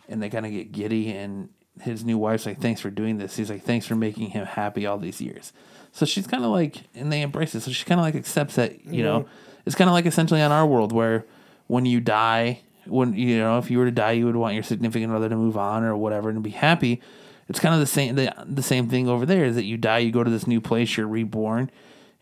[0.08, 1.50] And they kind of get giddy and
[1.82, 3.36] his new wife's like thanks for doing this.
[3.36, 5.52] He's like thanks for making him happy all these years.
[5.92, 7.60] So she's kind of like and they embrace it.
[7.60, 9.02] So she kind of like accepts that you mm-hmm.
[9.02, 9.26] know
[9.66, 11.26] it's kind of like essentially on our world where
[11.66, 14.62] when you die when you know if you were to die you would want your
[14.62, 17.00] significant other to move on or whatever and be happy
[17.48, 19.98] it's kind of the same the, the same thing over there is that you die
[19.98, 21.70] you go to this new place you're reborn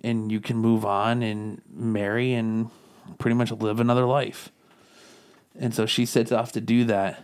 [0.03, 2.71] and you can move on and marry and
[3.19, 4.51] pretty much live another life
[5.59, 7.23] and so she sets off to do that.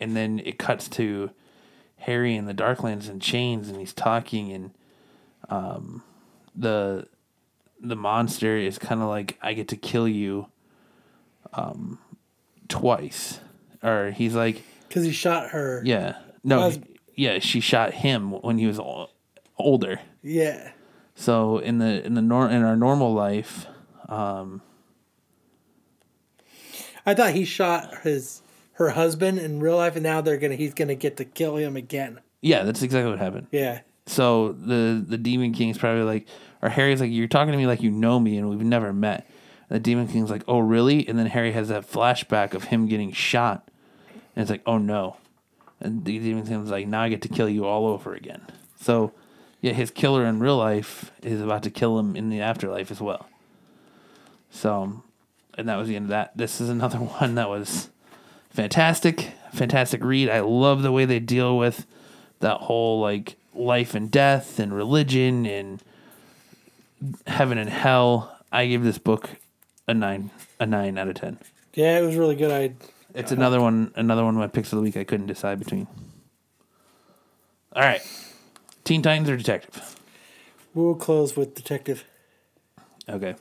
[0.00, 1.30] And then it cuts to
[1.98, 4.70] Harry in the Darklands in chains and he's talking and
[5.50, 6.02] um
[6.54, 7.06] the
[7.80, 10.46] the monster is kind of like I get to kill you
[11.52, 11.98] um
[12.80, 13.40] twice.
[13.82, 15.82] Or he's like Because he shot her.
[15.84, 16.16] yeah.
[16.42, 16.78] No, Was-
[17.16, 19.10] yeah, she shot him when he was ol-
[19.58, 20.00] older.
[20.22, 20.72] Yeah.
[21.14, 23.66] So in the in the nor- in our normal life,
[24.08, 24.60] um
[27.06, 28.42] I thought he shot his
[28.74, 31.76] her husband in real life, and now they're gonna he's gonna get to kill him
[31.76, 32.20] again.
[32.40, 33.46] yeah, that's exactly what happened.
[33.52, 33.80] Yeah.
[34.06, 36.26] So the the Demon King's probably like,
[36.62, 39.28] or Harry's like, you're talking to me like you know me and we've never met.
[39.68, 41.06] The Demon King's like, oh really?
[41.08, 43.68] And then Harry has that flashback of him getting shot,
[44.34, 45.16] and it's like, oh no.
[45.80, 48.42] And the Demon King's like, now I get to kill you all over again.
[48.80, 49.12] So,
[49.60, 53.00] yeah, his killer in real life is about to kill him in the afterlife as
[53.00, 53.28] well.
[54.50, 55.02] So,
[55.58, 56.36] and that was the end of that.
[56.36, 57.90] This is another one that was
[58.50, 60.28] fantastic, fantastic read.
[60.28, 61.86] I love the way they deal with
[62.40, 65.82] that whole like life and death and religion and
[67.26, 68.38] heaven and hell.
[68.52, 69.30] I give this book
[69.86, 70.30] a nine,
[70.60, 71.38] a nine out of ten.
[71.74, 72.50] Yeah, it was really good.
[72.50, 72.74] I
[73.14, 74.96] It's another one, another one of my picks of the week.
[74.96, 75.86] I couldn't decide between.
[77.74, 78.02] All right,
[78.84, 79.96] Teen Titans or Detective?
[80.74, 82.04] we'll close with detective.
[83.08, 83.36] Okay.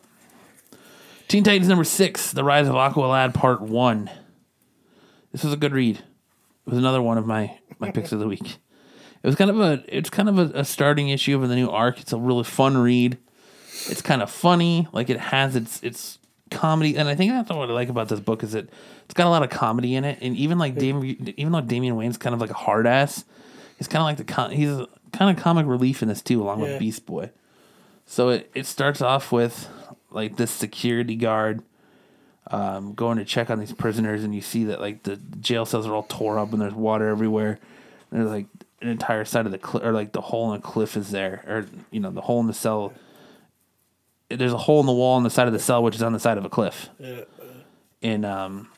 [1.27, 4.09] Teen Titans number six, The Rise of Aqualad Part One.
[5.31, 5.97] This was a good read.
[5.97, 8.57] It was another one of my my picks of the week.
[9.23, 11.69] It was kind of a it's kind of a, a starting issue of the new
[11.69, 11.99] arc.
[11.99, 13.17] It's a really fun read.
[13.89, 16.19] It's kind of funny, like it has its its
[16.53, 18.69] comedy, and I think that's what I like about this book is that
[19.05, 21.95] it's got a lot of comedy in it, and even like Damian, even though Damian
[21.95, 23.25] Wayne's kind of like a hard ass,
[23.77, 24.75] he's kind of like the com- he's
[25.11, 26.65] kind of comic relief in this too, along Yeah.
[26.71, 27.29] with Beast Boy.
[28.05, 29.67] So it, it starts off with
[30.11, 31.63] like this security guard
[32.51, 35.87] um, going to check on these prisoners, and you see that like the jail cells
[35.87, 37.59] are all tore up and there's water everywhere.
[38.11, 38.47] And there's like
[38.81, 41.43] an entire side of the cliff, or like the hole in the cliff is there,
[41.47, 42.93] or you know the hole in the cell.
[44.29, 46.13] There's a hole in the wall on the side of the cell, which is on
[46.13, 46.89] the side of a cliff.
[46.99, 47.21] Yeah.
[48.01, 48.69] And um,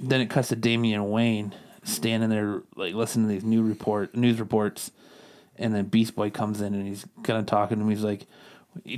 [0.00, 1.54] then it cuts to Damian Wayne
[1.84, 4.90] standing there, like listening to these new report news reports,
[5.56, 7.90] and then Beast Boy comes in and he's kind of talking to him.
[7.90, 8.26] He's like,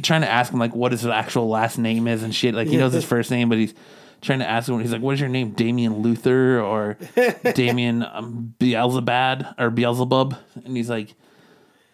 [0.02, 2.54] trying to ask him like what his actual last name is and shit.
[2.54, 3.74] Like he knows his first name, but he's
[4.20, 4.80] trying to ask him.
[4.80, 6.98] He's like, "What is your name, Damian Luther or
[7.54, 11.14] Damian um, Beelzebub or Beelzebub?" And he's like,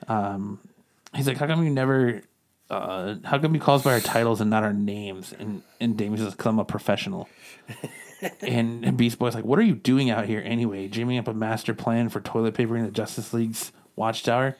[0.09, 0.61] um,
[1.15, 2.23] he's like, "How come you never?"
[2.73, 5.35] Uh, how come you call us by our titles and not our names?
[5.39, 7.28] And and Damian's just, "Cause I'm a professional."
[8.40, 10.89] and, and Beast Boy's like, "What are you doing out here anyway?
[10.89, 14.57] Dreaming up a master plan for toilet papering the Justice League's watchtower?"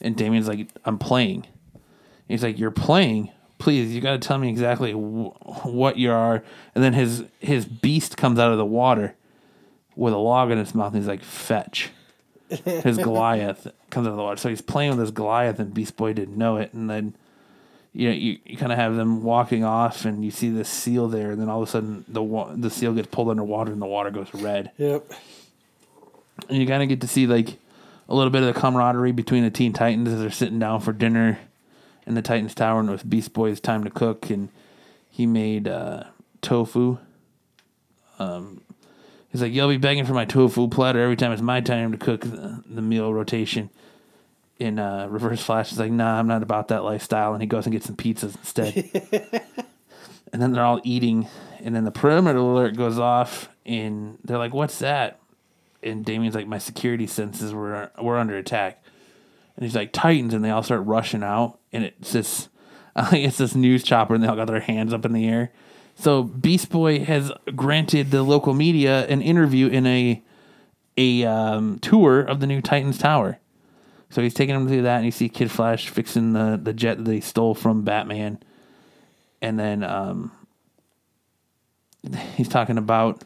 [0.00, 1.46] And Damian's like, "I'm playing."
[2.28, 3.30] He's like, "You're playing?
[3.58, 6.44] please, you got to tell me exactly wh- what you are.
[6.74, 9.14] And then his his beast comes out of the water
[9.96, 10.92] with a log in his mouth.
[10.92, 11.90] And he's like, fetch.
[12.48, 14.36] His Goliath comes out of the water.
[14.36, 16.74] So he's playing with his Goliath, and Beast Boy didn't know it.
[16.74, 17.16] And then
[17.94, 21.08] you know, you, you kind of have them walking off, and you see this seal
[21.08, 23.80] there, and then all of a sudden the wa- the seal gets pulled underwater, and
[23.80, 24.72] the water goes red.
[24.78, 25.10] Yep.
[26.48, 27.56] And you kind of get to see like
[28.08, 30.92] a little bit of the camaraderie between the Teen Titans as they're sitting down for
[30.92, 31.38] dinner
[32.04, 34.48] in the Titans Tower, and it was Beast Boy's time to cook, and
[35.08, 36.04] he made uh,
[36.42, 36.98] tofu.
[38.18, 38.60] Um,
[39.30, 41.98] he's like, "You'll be begging for my tofu platter every time it's my time to
[41.98, 43.70] cook the, the meal rotation."
[44.58, 47.66] In uh, Reverse Flash, is like, "Nah, I'm not about that lifestyle," and he goes
[47.66, 48.74] and gets some pizzas instead.
[50.32, 51.28] and then they're all eating,
[51.60, 55.20] and then the perimeter alert goes off, and they're like, "What's that?"
[55.84, 58.82] and Damian's like, my security senses were were under attack,
[59.56, 62.48] and he's like Titans, and they all start rushing out, and it's this,
[62.96, 65.28] I think it's this news chopper, and they all got their hands up in the
[65.28, 65.52] air.
[65.96, 70.22] So Beast Boy has granted the local media an interview in a
[70.96, 73.38] a um, tour of the new Titans Tower.
[74.10, 76.98] So he's taking them through that, and you see Kid Flash fixing the the jet
[76.98, 78.38] that they stole from Batman,
[79.42, 80.30] and then um,
[82.36, 83.22] he's talking about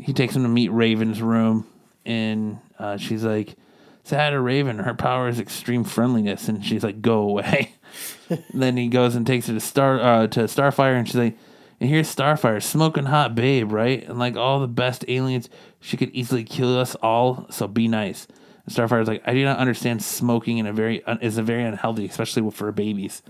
[0.00, 1.66] he takes him to meet Raven's room,
[2.06, 3.56] and uh, she's like,
[4.04, 4.78] "Say hi to Raven.
[4.78, 7.74] Her power is extreme friendliness." And she's like, "Go away."
[8.54, 11.36] then he goes and takes her to Star uh, to Starfire, and she's like,
[11.80, 14.08] "And here's Starfire, smoking hot babe, right?
[14.08, 15.48] And like all the best aliens,
[15.80, 17.46] she could easily kill us all.
[17.50, 18.26] So be nice."
[18.68, 21.64] And Starfire's like, "I do not understand smoking in a very uh, is a very
[21.64, 23.22] unhealthy, especially for babies."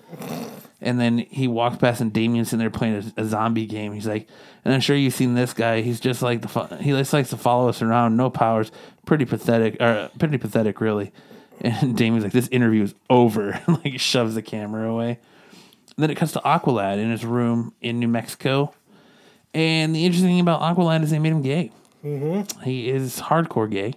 [0.80, 3.92] And then he walks past, and Damian's in there playing a, a zombie game.
[3.92, 4.26] He's like,
[4.64, 5.80] and I'm sure you've seen this guy.
[5.80, 8.16] He's just like the fo- he just likes to follow us around.
[8.16, 8.72] No powers.
[9.06, 9.80] Pretty pathetic.
[9.80, 11.12] Or pretty pathetic, really.
[11.60, 13.60] And Damian's like, this interview is over.
[13.68, 15.20] like shoves the camera away.
[15.96, 18.74] And then it cuts to Aqualad in his room in New Mexico.
[19.54, 21.70] And the interesting thing about Aqualad is they made him gay.
[22.04, 22.62] Mm-hmm.
[22.62, 23.94] He is hardcore gay.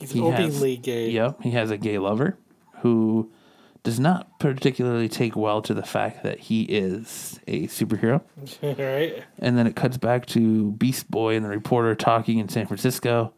[0.00, 1.10] He's He has- gay.
[1.10, 2.36] Yep, he has a gay lover
[2.80, 3.30] who
[3.82, 8.20] does not particularly take well to the fact that he is a superhero.
[8.62, 9.24] right.
[9.38, 13.32] And then it cuts back to Beast Boy and the reporter talking in San Francisco.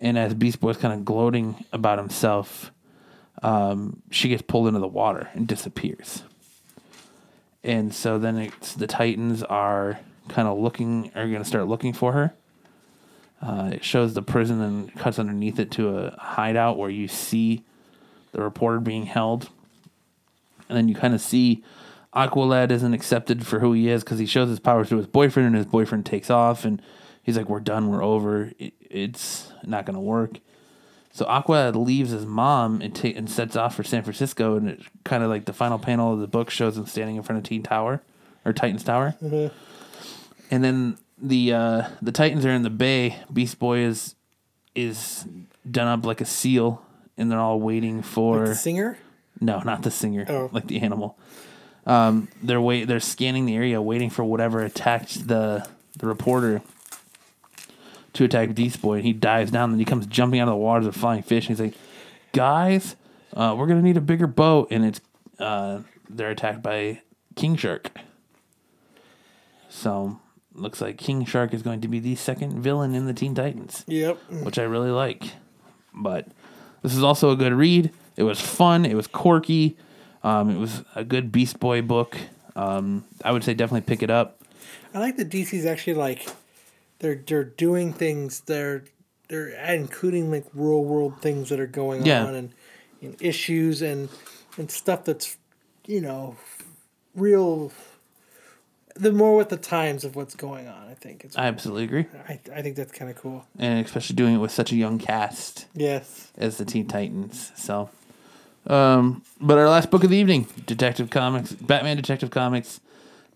[0.00, 2.70] And as Beast Boy's kind of gloating about himself,
[3.42, 6.22] um, she gets pulled into the water and disappears.
[7.64, 9.98] And so then it's the Titans are
[10.28, 12.34] kind of looking, are going to start looking for her.
[13.40, 17.62] Uh, it shows the prison and cuts underneath it to a hideout where you see
[18.32, 19.48] the reporter being held.
[20.68, 21.62] And then you kind of see
[22.14, 25.46] Aqualad isn't accepted for who he is because he shows his powers to his boyfriend,
[25.46, 26.82] and his boyfriend takes off, and
[27.22, 27.88] he's like, "We're done.
[27.90, 28.52] We're over.
[28.58, 30.38] It, it's not gonna work."
[31.12, 34.80] So Aqualad leaves his mom and ta- and sets off for San Francisco, and it
[35.04, 37.44] kind of like the final panel of the book shows him standing in front of
[37.44, 38.02] Teen Tower
[38.44, 39.14] or Titans Tower,
[40.50, 43.16] and then the uh, the Titans are in the bay.
[43.32, 44.14] Beast Boy is
[44.74, 45.24] is
[45.68, 46.82] done up like a seal,
[47.16, 48.98] and they're all waiting for The singer.
[49.40, 50.50] no, not the singer, Oh.
[50.52, 51.18] like the animal.
[51.86, 52.84] Um, they're wait.
[52.86, 55.66] They're scanning the area, waiting for whatever attacked the
[55.98, 56.62] the reporter
[58.12, 59.70] to attack Beast Boy, and he dives down.
[59.70, 61.48] And he comes jumping out of the water as a flying fish.
[61.48, 61.74] And he's like,
[62.32, 62.94] "Guys,
[63.34, 65.00] uh, we're gonna need a bigger boat." And it's
[65.38, 65.80] uh,
[66.10, 67.00] they're attacked by
[67.36, 67.90] King Shark.
[69.68, 70.18] So
[70.60, 73.84] looks like King Shark is going to be the second villain in the Teen Titans
[73.86, 74.16] Yep.
[74.42, 75.22] which I really like.
[75.94, 76.26] But
[76.82, 77.90] this is also a good read.
[78.16, 78.84] It was fun.
[78.84, 79.76] It was quirky.
[80.22, 82.16] Um, it was a good Beast Boy book.
[82.56, 84.40] Um, I would say definitely pick it up.
[84.92, 86.26] I like that DC's actually like
[86.98, 88.84] they're they're doing things they're
[89.28, 92.24] they're including like real world things that are going Yeah.
[92.24, 92.52] on and,
[93.02, 94.08] and issues and
[94.56, 95.36] and stuff that's
[95.86, 96.36] you know
[97.14, 97.70] real
[98.98, 102.06] the more with the times of what's going on I think it's I absolutely agree,
[102.28, 104.98] I, I think that's kind of cool and especially doing it with such a young
[104.98, 107.52] cast yes as the Teen Titans.
[107.56, 107.90] So,
[108.66, 112.80] um, but our last book of the evening, Detective Comics, Batman Detective Comics,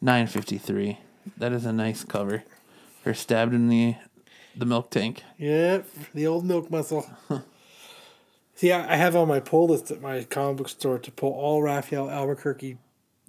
[0.01, 0.99] nine fifty three.
[1.37, 2.45] That is a nice cover.
[3.05, 3.97] Her stabbed in the
[4.57, 5.23] the milk tank.
[5.39, 7.07] yep the old milk muscle
[8.55, 11.33] see I, I have on my pull list at my comic book store to pull
[11.33, 12.77] all Rafael Albuquerque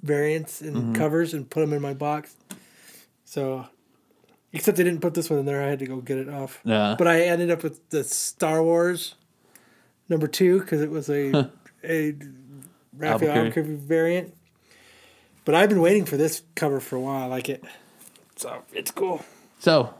[0.04, 0.92] variants and mm-hmm.
[0.92, 2.36] covers and put them in my box
[3.24, 3.66] so
[4.52, 6.60] except they didn't put this one in there I had to go get it off
[6.64, 6.94] Yeah.
[6.96, 9.16] but I ended up with the Star Wars
[10.08, 11.50] number two because it was a
[11.84, 12.14] a
[12.96, 13.30] Rafael.
[13.30, 14.34] Albuquerque variant.
[15.44, 17.24] But I've been waiting for this cover for a while.
[17.24, 17.62] I like it,
[18.36, 19.24] so it's cool.
[19.58, 19.92] So,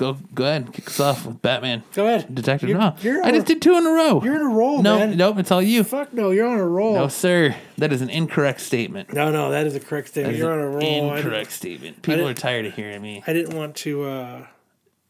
[0.00, 1.82] Go go ahead, kick us off with Batman.
[1.92, 2.34] Go ahead.
[2.34, 2.70] Detective.
[2.70, 4.22] You're- no, you're I just a- did two in a row.
[4.24, 5.16] You're in a roll, nope, man.
[5.18, 5.36] nope.
[5.38, 5.84] It's all you.
[5.84, 6.94] Fuck no, you're on a roll.
[6.94, 7.54] No, sir.
[7.76, 9.12] That is an incorrect statement.
[9.12, 10.38] No, no, that is a correct statement.
[10.38, 11.14] You're on a roll.
[11.14, 12.00] Incorrect statement.
[12.00, 13.22] People are tired of hearing me.
[13.26, 14.04] I didn't want to.
[14.04, 14.46] uh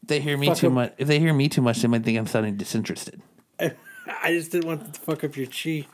[0.05, 0.73] they hear me too 'em.
[0.73, 3.21] much, if they hear me too much, they might think I'm sounding disinterested.
[3.61, 3.71] I
[4.33, 5.87] just didn't want to fuck up your chi.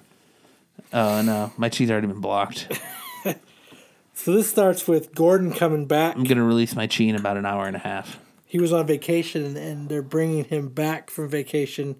[0.91, 2.67] Oh no, my chi's already been blocked.
[4.13, 6.15] So this starts with Gordon coming back.
[6.15, 8.17] I'm gonna release my chi in about an hour and a half.
[8.49, 11.97] He was on vacation, and they're bringing him back from vacation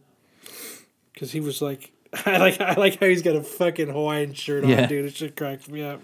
[1.14, 1.92] because he was like,
[2.26, 4.88] I like, I like how he's got a fucking Hawaiian shirt on, Yeah.
[4.88, 5.06] dude.
[5.06, 6.02] It shit cracks me up.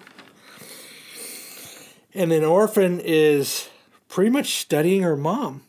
[2.13, 3.69] And then Orphan is
[4.07, 5.63] pretty much studying her mom.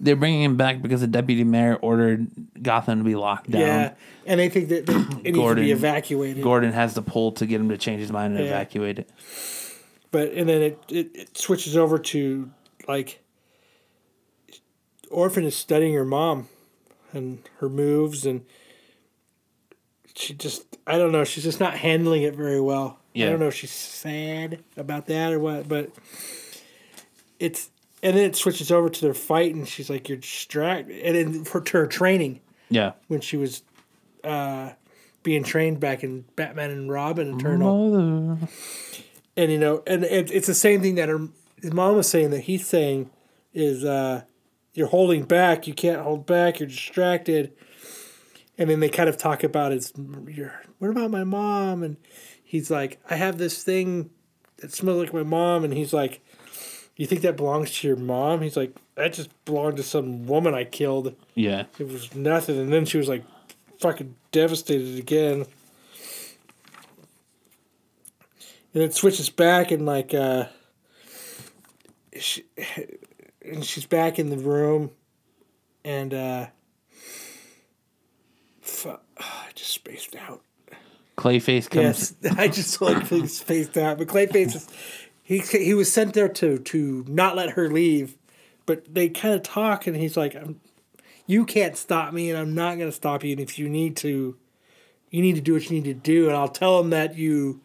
[0.00, 2.28] They're bringing him back because the deputy mayor ordered
[2.62, 3.60] Gotham to be locked down.
[3.62, 3.94] Yeah,
[4.26, 6.42] and they think that they, it needs to Gordon- be evacuated.
[6.42, 8.50] Gordon has the pull to get him to change his mind and Yeah.
[8.50, 9.10] evacuate it.
[10.10, 12.48] But and then it, it, it switches over to
[12.86, 13.20] like
[15.10, 16.48] Orphan is studying her mom
[17.12, 18.44] and her moves and
[20.14, 22.98] she just I don't know, she's just not handling it very well.
[23.14, 23.26] Yeah.
[23.26, 25.90] I don't know if she's sad about that or what, but
[27.38, 27.70] it's
[28.02, 31.44] and then it switches over to their fight and she's like, You're distracted and then
[31.44, 32.40] for to her training
[32.70, 32.92] Yeah.
[33.08, 33.62] when she was
[34.24, 34.70] uh
[35.22, 38.48] being trained back in Batman and Robin Eternal Mother.
[39.36, 41.28] and you know, and it, it's the same thing that her
[41.60, 43.10] his mom was saying that he's saying
[43.52, 44.22] is uh,
[44.78, 47.52] you're holding back, you can't hold back, you're distracted,
[48.56, 49.72] and then they kind of talk about
[50.28, 51.82] your what about my mom?
[51.82, 51.96] And
[52.44, 54.10] he's like, I have this thing
[54.58, 56.20] that smells like my mom, and he's like,
[56.94, 58.40] you think that belongs to your mom?
[58.40, 61.16] He's like, that just belonged to some woman I killed.
[61.34, 61.64] Yeah.
[61.80, 63.24] It was nothing, and then she was like,
[63.80, 65.44] fucking devastated again.
[68.74, 70.44] And it switches back and like uh
[72.20, 72.44] she,
[73.48, 74.90] and she's back in the room
[75.84, 76.46] and uh
[78.60, 80.42] fu- I just spaced out.
[81.16, 82.14] Clayface comes.
[82.22, 83.98] Yes, I just like spaced out.
[83.98, 84.68] But Clayface is
[85.22, 88.16] he he was sent there to to not let her leave,
[88.66, 90.60] but they kind of talk and he's like, I'm,
[91.26, 93.32] "You can't stop me, and I'm not going to stop you.
[93.32, 94.36] And if you need to,
[95.10, 97.60] you need to do what you need to do, and I'll tell them that you."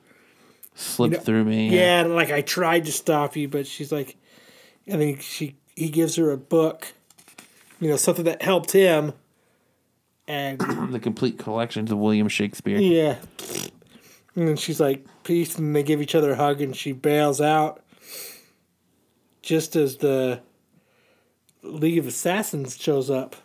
[0.75, 1.69] Slipped You know, through me.
[1.69, 4.17] Yeah, and like I tried to stop you, but she's like,
[4.87, 6.93] I think she he gives her a book,
[7.79, 9.13] you know, something that helped him,
[10.27, 10.59] and
[10.91, 12.77] The complete collections of William Shakespeare.
[12.79, 13.17] yeah,
[14.35, 17.39] and then she's like, peace, and they give each other a hug, and she bails
[17.41, 17.83] out,
[19.41, 20.41] just as the
[21.61, 23.35] League of Assassins shows up.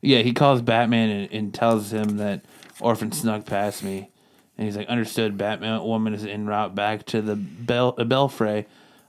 [0.00, 2.44] Yeah, he calls Batman and, and tells him that
[2.80, 4.10] Orphan snuck past me.
[4.58, 8.66] And he's like, understood, Batman woman is en route back to the Bel- Belfry.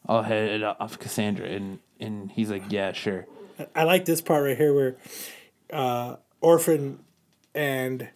[0.08, 1.48] I'll head off Cassandra.
[1.48, 3.26] And, and he's like, yeah, sure.
[3.76, 4.96] I like this part right here where
[5.72, 7.00] uh, Orphan
[7.56, 8.10] and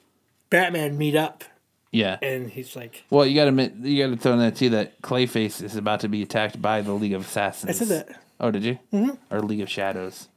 [0.49, 1.43] Batman meet up,
[1.91, 2.17] Yeah.
[2.21, 5.61] and he's like, Well, you gotta admit, you gotta throw in that too that Clayface
[5.63, 7.69] is about to be attacked by the League of Assassins.
[7.81, 8.21] I said that.
[8.39, 8.79] Oh, did you?
[8.93, 9.33] Mm-hmm.
[9.33, 10.27] Or League of Shadows.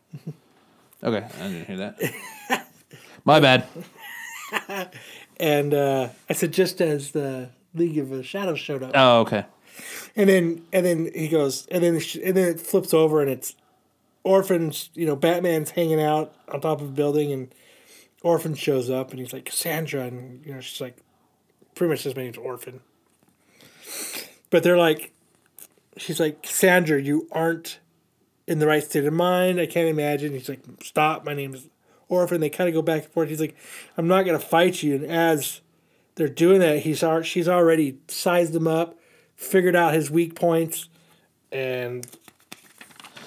[1.04, 2.66] okay, I didn't hear that.
[3.24, 3.66] My bad.
[5.38, 8.92] and uh, I said just as the League of Shadows showed up.
[8.94, 9.44] Oh, okay.
[10.16, 13.54] And then and then he goes and then and then it flips over and it's
[14.22, 14.90] orphans.
[14.94, 17.54] You know, Batman's hanging out on top of a building and
[18.22, 20.96] Orphan shows up and he's like Cassandra and you know she's like
[21.74, 22.80] pretty much his name's Orphan.
[24.50, 25.12] But they're like,
[25.96, 27.78] she's like Cassandra, you aren't
[28.46, 29.60] in the right state of mind.
[29.60, 30.32] I can't imagine.
[30.32, 31.24] He's like, stop.
[31.24, 31.68] My name is
[32.08, 32.40] Orphan.
[32.40, 33.28] They kind of go back and forth.
[33.28, 33.56] He's like,
[33.96, 34.96] I'm not gonna fight you.
[34.96, 35.60] And as
[36.16, 38.98] they're doing that, he's she's already sized them up,
[39.40, 40.88] figured out his weak points,
[41.50, 42.06] and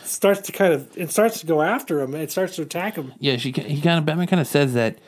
[0.03, 2.13] starts to kind of it starts to go after him.
[2.15, 3.13] It starts to attack him.
[3.19, 4.99] Yeah, she he kind of Batman kind of says that,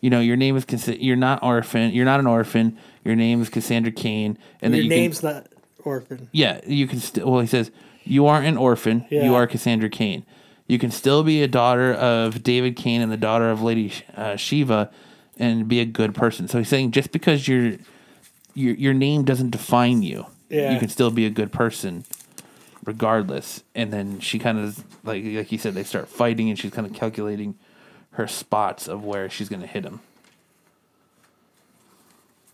[0.00, 2.78] you know, your name is Cass- you're not orphan, you're not an orphan.
[3.04, 5.46] Your name is Cassandra Cain, and that Your you name's can, not
[5.84, 6.30] Orphan.
[6.32, 7.30] yeah, you can still.
[7.30, 7.70] Well, he says
[8.04, 9.04] you aren't an orphan.
[9.10, 9.24] Yeah.
[9.24, 10.24] You are Cassandra Cain.
[10.66, 14.36] You can still be a daughter of David Cain and the daughter of Lady uh,
[14.36, 14.90] Shiva,
[15.38, 16.48] and be a good person.
[16.48, 17.72] So he's saying just because your
[18.54, 20.24] your your name doesn't define you,
[20.54, 20.72] Yeah.
[20.72, 22.04] you can still be a good person,
[22.84, 23.62] regardless.
[23.74, 26.86] And then she kind of like like you said, they start fighting, and she's kind
[26.86, 27.56] of calculating
[28.12, 30.00] her spots of where she's going to hit him.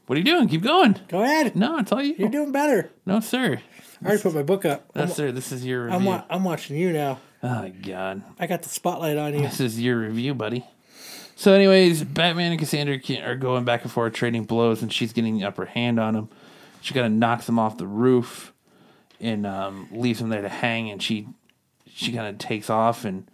[0.07, 0.49] What are you doing?
[0.49, 0.99] Keep going.
[1.09, 1.55] Go ahead.
[1.55, 2.15] No, it's all you.
[2.19, 2.91] You're doing better.
[3.07, 3.61] no, sir.
[4.03, 4.85] I already put my book up.
[4.97, 5.31] No, I'm, sir.
[5.31, 5.97] This is your review.
[5.99, 7.21] I'm, wa- I'm watching you now.
[7.43, 8.23] oh God.
[8.39, 9.41] I got the spotlight on you.
[9.43, 10.65] This is your review, buddy.
[11.37, 15.39] So, anyways, Batman and Cassandra are going back and forth trading blows, and she's getting
[15.39, 16.29] the upper hand on him.
[16.81, 18.53] She kind of knocks him off the roof
[19.21, 21.29] and um, leaves him there to hang, and she
[21.87, 23.27] she kind of takes off and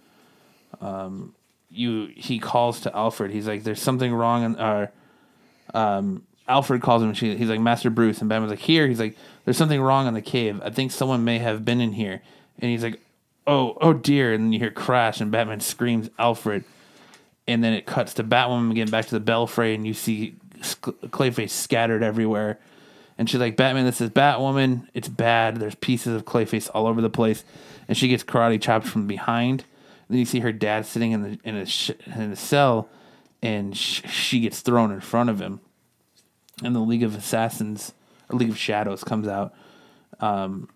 [0.80, 1.34] um,
[1.70, 3.30] you he calls to Alfred.
[3.30, 4.86] He's like, "There's something wrong." And uh,
[5.74, 7.08] um, Alfred calls him.
[7.08, 10.06] And she, he's like, "Master Bruce." And Batman's like, "Here." He's like, "There's something wrong
[10.06, 10.60] in the cave.
[10.64, 12.22] I think someone may have been in here."
[12.58, 13.00] And he's like,
[13.46, 16.64] "Oh, oh dear!" And then you hear crash, and Batman screams, "Alfred!"
[17.48, 21.50] And then it cuts to Batwoman getting back to the Belfry, and you see Clayface
[21.50, 22.58] scattered everywhere.
[23.18, 24.88] And she's like, Batman, this is Batwoman.
[24.92, 25.56] It's bad.
[25.56, 27.44] There's pieces of Clayface all over the place.
[27.88, 29.64] And she gets karate chopped from behind.
[30.08, 32.88] then you see her dad sitting in the in a sh- in a cell,
[33.42, 35.60] and sh- she gets thrown in front of him.
[36.62, 37.92] And the League of Assassins
[38.28, 39.54] or League of Shadows comes out,
[40.20, 40.68] um,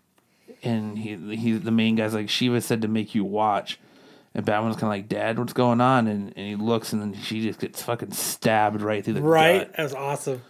[0.62, 3.79] and he he the main guy's like Shiva said to make you watch.
[4.33, 6.07] And Batman's kind of like, Dad, what's going on?
[6.07, 9.59] And, and he looks, and then she just gets fucking stabbed right through the Right?
[9.67, 9.77] gut.
[9.77, 10.43] That was awesome.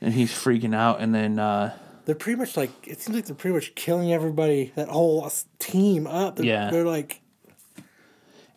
[0.00, 1.00] And he's freaking out.
[1.00, 4.72] And then uh, They're pretty much like it seems like they're pretty much killing everybody.
[4.76, 6.36] That whole team up.
[6.36, 6.70] They're, Yeah.
[6.70, 7.20] they're like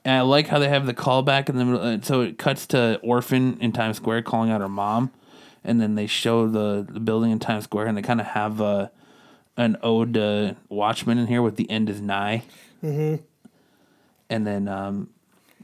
[0.05, 1.81] And I like how they have the callback in the middle.
[1.81, 5.11] uh, So it cuts to Orphan in Times Square calling out her mom,
[5.63, 8.61] and then they show the, the building in Times Square, and they kind of have
[8.61, 8.88] uh,
[9.57, 12.43] an ode to Watchmen in here with the end is nigh.
[12.84, 13.23] Mm-hmm.
[14.30, 15.09] And then um,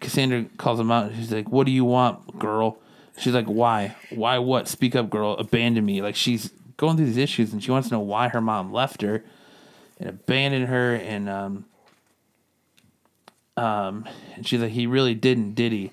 [0.02, 2.78] Cassandra calls him out, and she's like, "What do you want, girl?"
[3.18, 3.96] She's like, "Why?
[4.10, 4.68] Why what?
[4.68, 5.34] Speak up, girl.
[5.34, 8.42] Abandon me." Like she's going through these issues, and she wants to know why her
[8.42, 9.24] mom left her
[10.00, 11.66] and abandoned her, and um,
[13.58, 15.92] um and she's like, he really didn't, did he?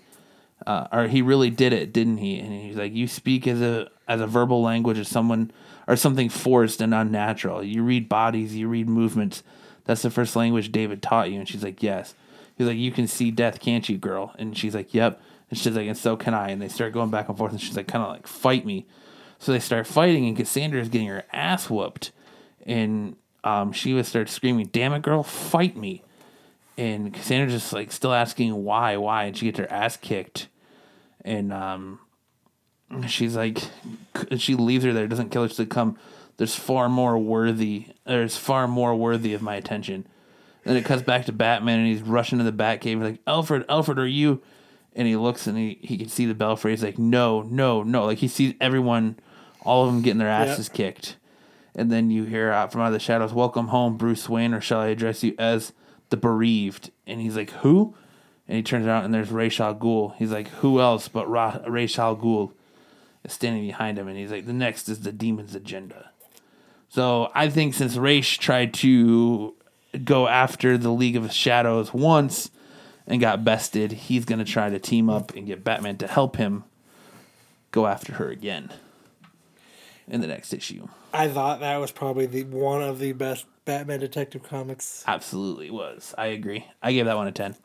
[0.66, 2.38] Uh, or he really did it, didn't he?
[2.38, 5.50] And he's like, you speak as a as a verbal language as someone
[5.86, 7.62] or something forced and unnatural.
[7.62, 9.42] You read bodies, you read movements.
[9.84, 11.38] That's the first language David taught you.
[11.38, 12.14] And she's like, yes.
[12.56, 14.34] He's like, you can see death, can't you, girl?
[14.38, 15.20] And she's like, yep.
[15.50, 16.50] And she's like, and so can I.
[16.50, 17.52] And they start going back and forth.
[17.52, 18.86] And she's like, kind of like, fight me.
[19.38, 22.12] So they start fighting, and Cassandra is getting her ass whooped.
[22.66, 26.02] And um, would start screaming, damn it, girl, fight me
[26.76, 30.48] and Cassandra's just like still asking why, why, and she gets her ass kicked,
[31.24, 32.00] and um,
[33.06, 33.58] she's like,
[34.36, 35.48] she leaves her there, doesn't kill her.
[35.48, 35.98] She's like, come,
[36.36, 40.06] there's far more worthy, there's far more worthy of my attention.
[40.64, 43.98] Then it cuts back to Batman, and he's rushing to the Batcave, like, Alfred, Alfred,
[43.98, 44.42] are you?
[44.96, 46.70] And he looks, and he he can see the Belfry.
[46.70, 48.04] He's like, no, no, no.
[48.06, 49.18] Like he sees everyone,
[49.62, 51.16] all of them getting their asses kicked.
[51.74, 54.60] And then you hear out from out of the shadows, "Welcome home, Bruce Wayne," or
[54.60, 55.72] shall I address you as
[56.10, 56.92] the bereaved?
[57.06, 57.94] And he's like, "Who?"
[58.46, 60.14] And he turns around, and there's Ra's al Ghul.
[60.16, 62.52] He's like, "Who else but Ra- Ra's al Ghul?"
[63.24, 66.10] is standing behind him, and he's like, "The next is the demon's agenda."
[66.88, 69.54] So I think since Ra's tried to
[70.04, 72.50] go after the League of Shadows once
[73.06, 76.64] and got bested, he's gonna try to team up and get Batman to help him
[77.70, 78.70] go after her again
[80.06, 80.86] in the next issue.
[81.12, 85.04] I thought that was probably the one of the best Batman Detective comics.
[85.06, 86.14] Absolutely was.
[86.18, 86.66] I agree.
[86.82, 87.56] I gave that one a 10.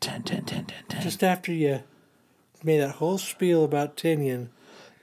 [0.00, 1.02] 10, 10, 10, 10, 10.
[1.02, 1.82] Just after you
[2.62, 4.48] made that whole spiel about Tynion.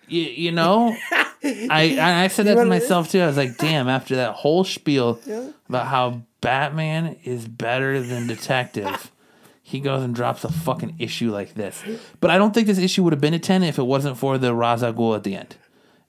[0.08, 3.20] you, you know, I I said that to myself too.
[3.22, 5.20] I was like, damn, after that whole spiel
[5.68, 9.10] about how Batman is better than Detective,
[9.64, 11.82] he goes and drops a fucking issue like this.
[12.20, 14.38] But I don't think this issue would have been a 10 if it wasn't for
[14.38, 15.56] the Ra's al Ghul at the end.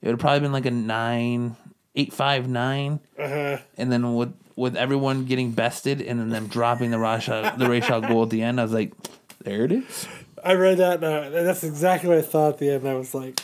[0.03, 1.57] It would have probably been like a 9,
[1.95, 3.01] 8, 5, 9.
[3.17, 3.59] Uh-huh.
[3.79, 7.89] And then with with everyone getting bested and then them dropping the Raja the Ra's
[7.89, 8.93] al Ghul at the end, I was like,
[9.45, 10.09] there it is.
[10.45, 12.87] I read that, uh, and that's exactly what I thought at the end.
[12.87, 13.41] I was like,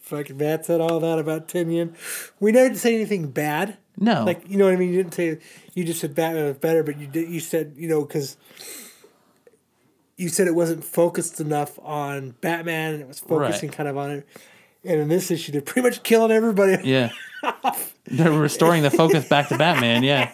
[0.00, 1.94] fucking Matt said all that about Tynion.
[2.38, 3.76] We never say anything bad.
[4.00, 4.24] No.
[4.24, 4.90] Like, you know what I mean?
[4.92, 5.38] You didn't say,
[5.74, 8.36] you just said Batman was better, but you did, you said, you know, because
[10.16, 13.76] you said it wasn't focused enough on Batman and it was focusing Right.
[13.76, 14.26] kind of on it.
[14.84, 16.78] And in this issue, they're pretty much killing everybody.
[16.88, 17.10] Yeah.
[18.04, 20.32] They're restoring the focus back to Batman, yeah.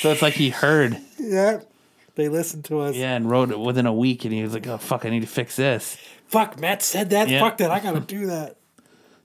[0.00, 1.60] So it's like he heard, Yeah.
[2.16, 2.96] They listened to us.
[2.96, 5.20] yeah, and wrote it within a week, and he was like, oh, fuck, I need
[5.20, 5.96] to fix this.
[6.26, 7.28] Fuck, Matt said that.
[7.28, 7.40] Yeah.
[7.40, 7.70] Fuck that.
[7.70, 8.56] I got to do that.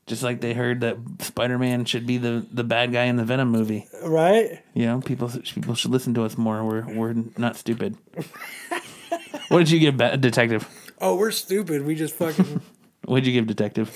[0.07, 3.26] Just like they heard that Spider Man should be the, the bad guy in the
[3.26, 3.88] Venom movie.
[4.03, 4.61] Right?
[4.73, 6.64] You know, people people should listen to us more.
[6.64, 7.98] We're, we're not stupid.
[9.49, 10.69] what did you give Detective?
[11.02, 11.86] Oh, we're stupid.
[11.86, 12.61] We just fucking.
[13.06, 13.95] What did you give Detective?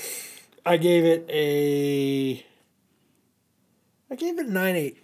[0.64, 2.46] I gave it a.
[4.08, 4.98] I gave it nine eight.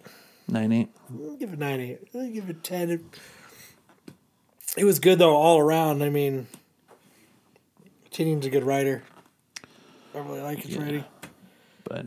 [0.48, 0.88] 9 8.
[1.10, 1.98] I'll give it nine eight.
[2.14, 2.90] I give it ten.
[2.90, 3.00] It,
[4.76, 6.02] it was good though all around.
[6.02, 6.46] I mean,
[8.10, 9.02] Tynion's a good writer.
[10.16, 11.04] I really like his writing.
[11.84, 12.06] But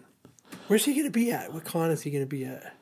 [0.68, 1.54] Where's he gonna be at?
[1.54, 2.76] What con is he gonna be at?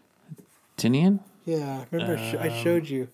[0.77, 1.19] Tynion?
[1.45, 3.09] Yeah, remember I sh- I showed you.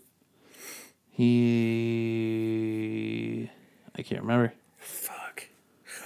[2.13, 3.49] He.
[3.95, 4.53] I can't remember.
[4.77, 5.45] Fuck.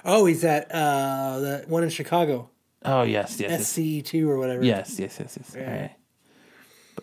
[0.04, 2.50] Oh, he's at uh the one in Chicago,
[2.86, 3.74] Oh, yes, yes, yes.
[3.74, 4.64] C2E2 or whatever.
[4.64, 5.54] Yes, yes, yes, yes.
[5.56, 5.64] Yeah.
[5.66, 5.92] All right.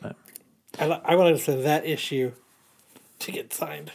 [0.01, 0.17] But
[0.79, 2.33] I, li- I wanted to say that issue
[3.21, 3.91] to get signed.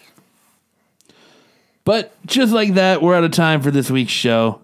[1.86, 4.62] But just like that, we're out of time for this week's show.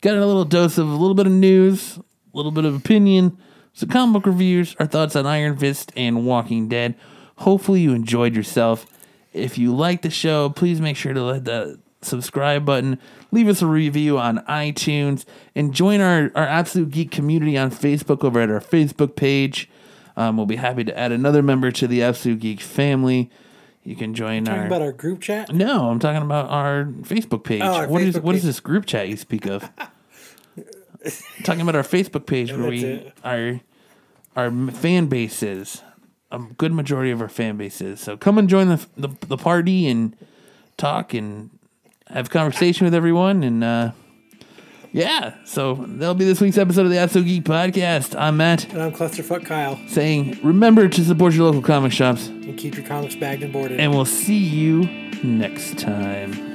[0.00, 3.36] Got a little dose of a little bit of news, a little bit of opinion,
[3.72, 6.94] some comic book reviews, our thoughts on Iron Fist and Walking Dead.
[7.38, 8.86] Hopefully, you enjoyed yourself.
[9.32, 13.00] If you like the show, please make sure to hit the subscribe button,
[13.32, 15.24] leave us a review on iTunes,
[15.56, 19.68] and join our, our Absolute Geek community on Facebook over at our Facebook page.
[20.16, 23.30] Um, we'll be happy to add another member to the Absolute Geek family.
[23.88, 24.66] You can join Talking our.
[24.66, 25.50] about our group chat.
[25.54, 27.62] No, I'm talking about our Facebook page.
[27.62, 28.46] Oh, our What is Facebook what is page.
[28.46, 29.70] this group chat you speak of?
[31.44, 33.14] talking about our Facebook page where we it.
[33.24, 33.60] our
[34.36, 35.82] our fan base is
[36.30, 37.98] a good majority of our fan base is.
[38.00, 40.14] So come and join the the, the party and
[40.76, 41.48] talk and
[42.08, 43.92] have conversation with everyone and uh
[44.98, 48.18] yeah, so that'll be this week's episode of the Absolute Geek Podcast.
[48.18, 49.78] I'm Matt And I'm Clusterfuck Kyle.
[49.88, 53.78] saying, remember to support your local comic shops, And keep your comics bagged and boarded.
[53.80, 54.82] and we'll see you
[55.22, 56.47] next time.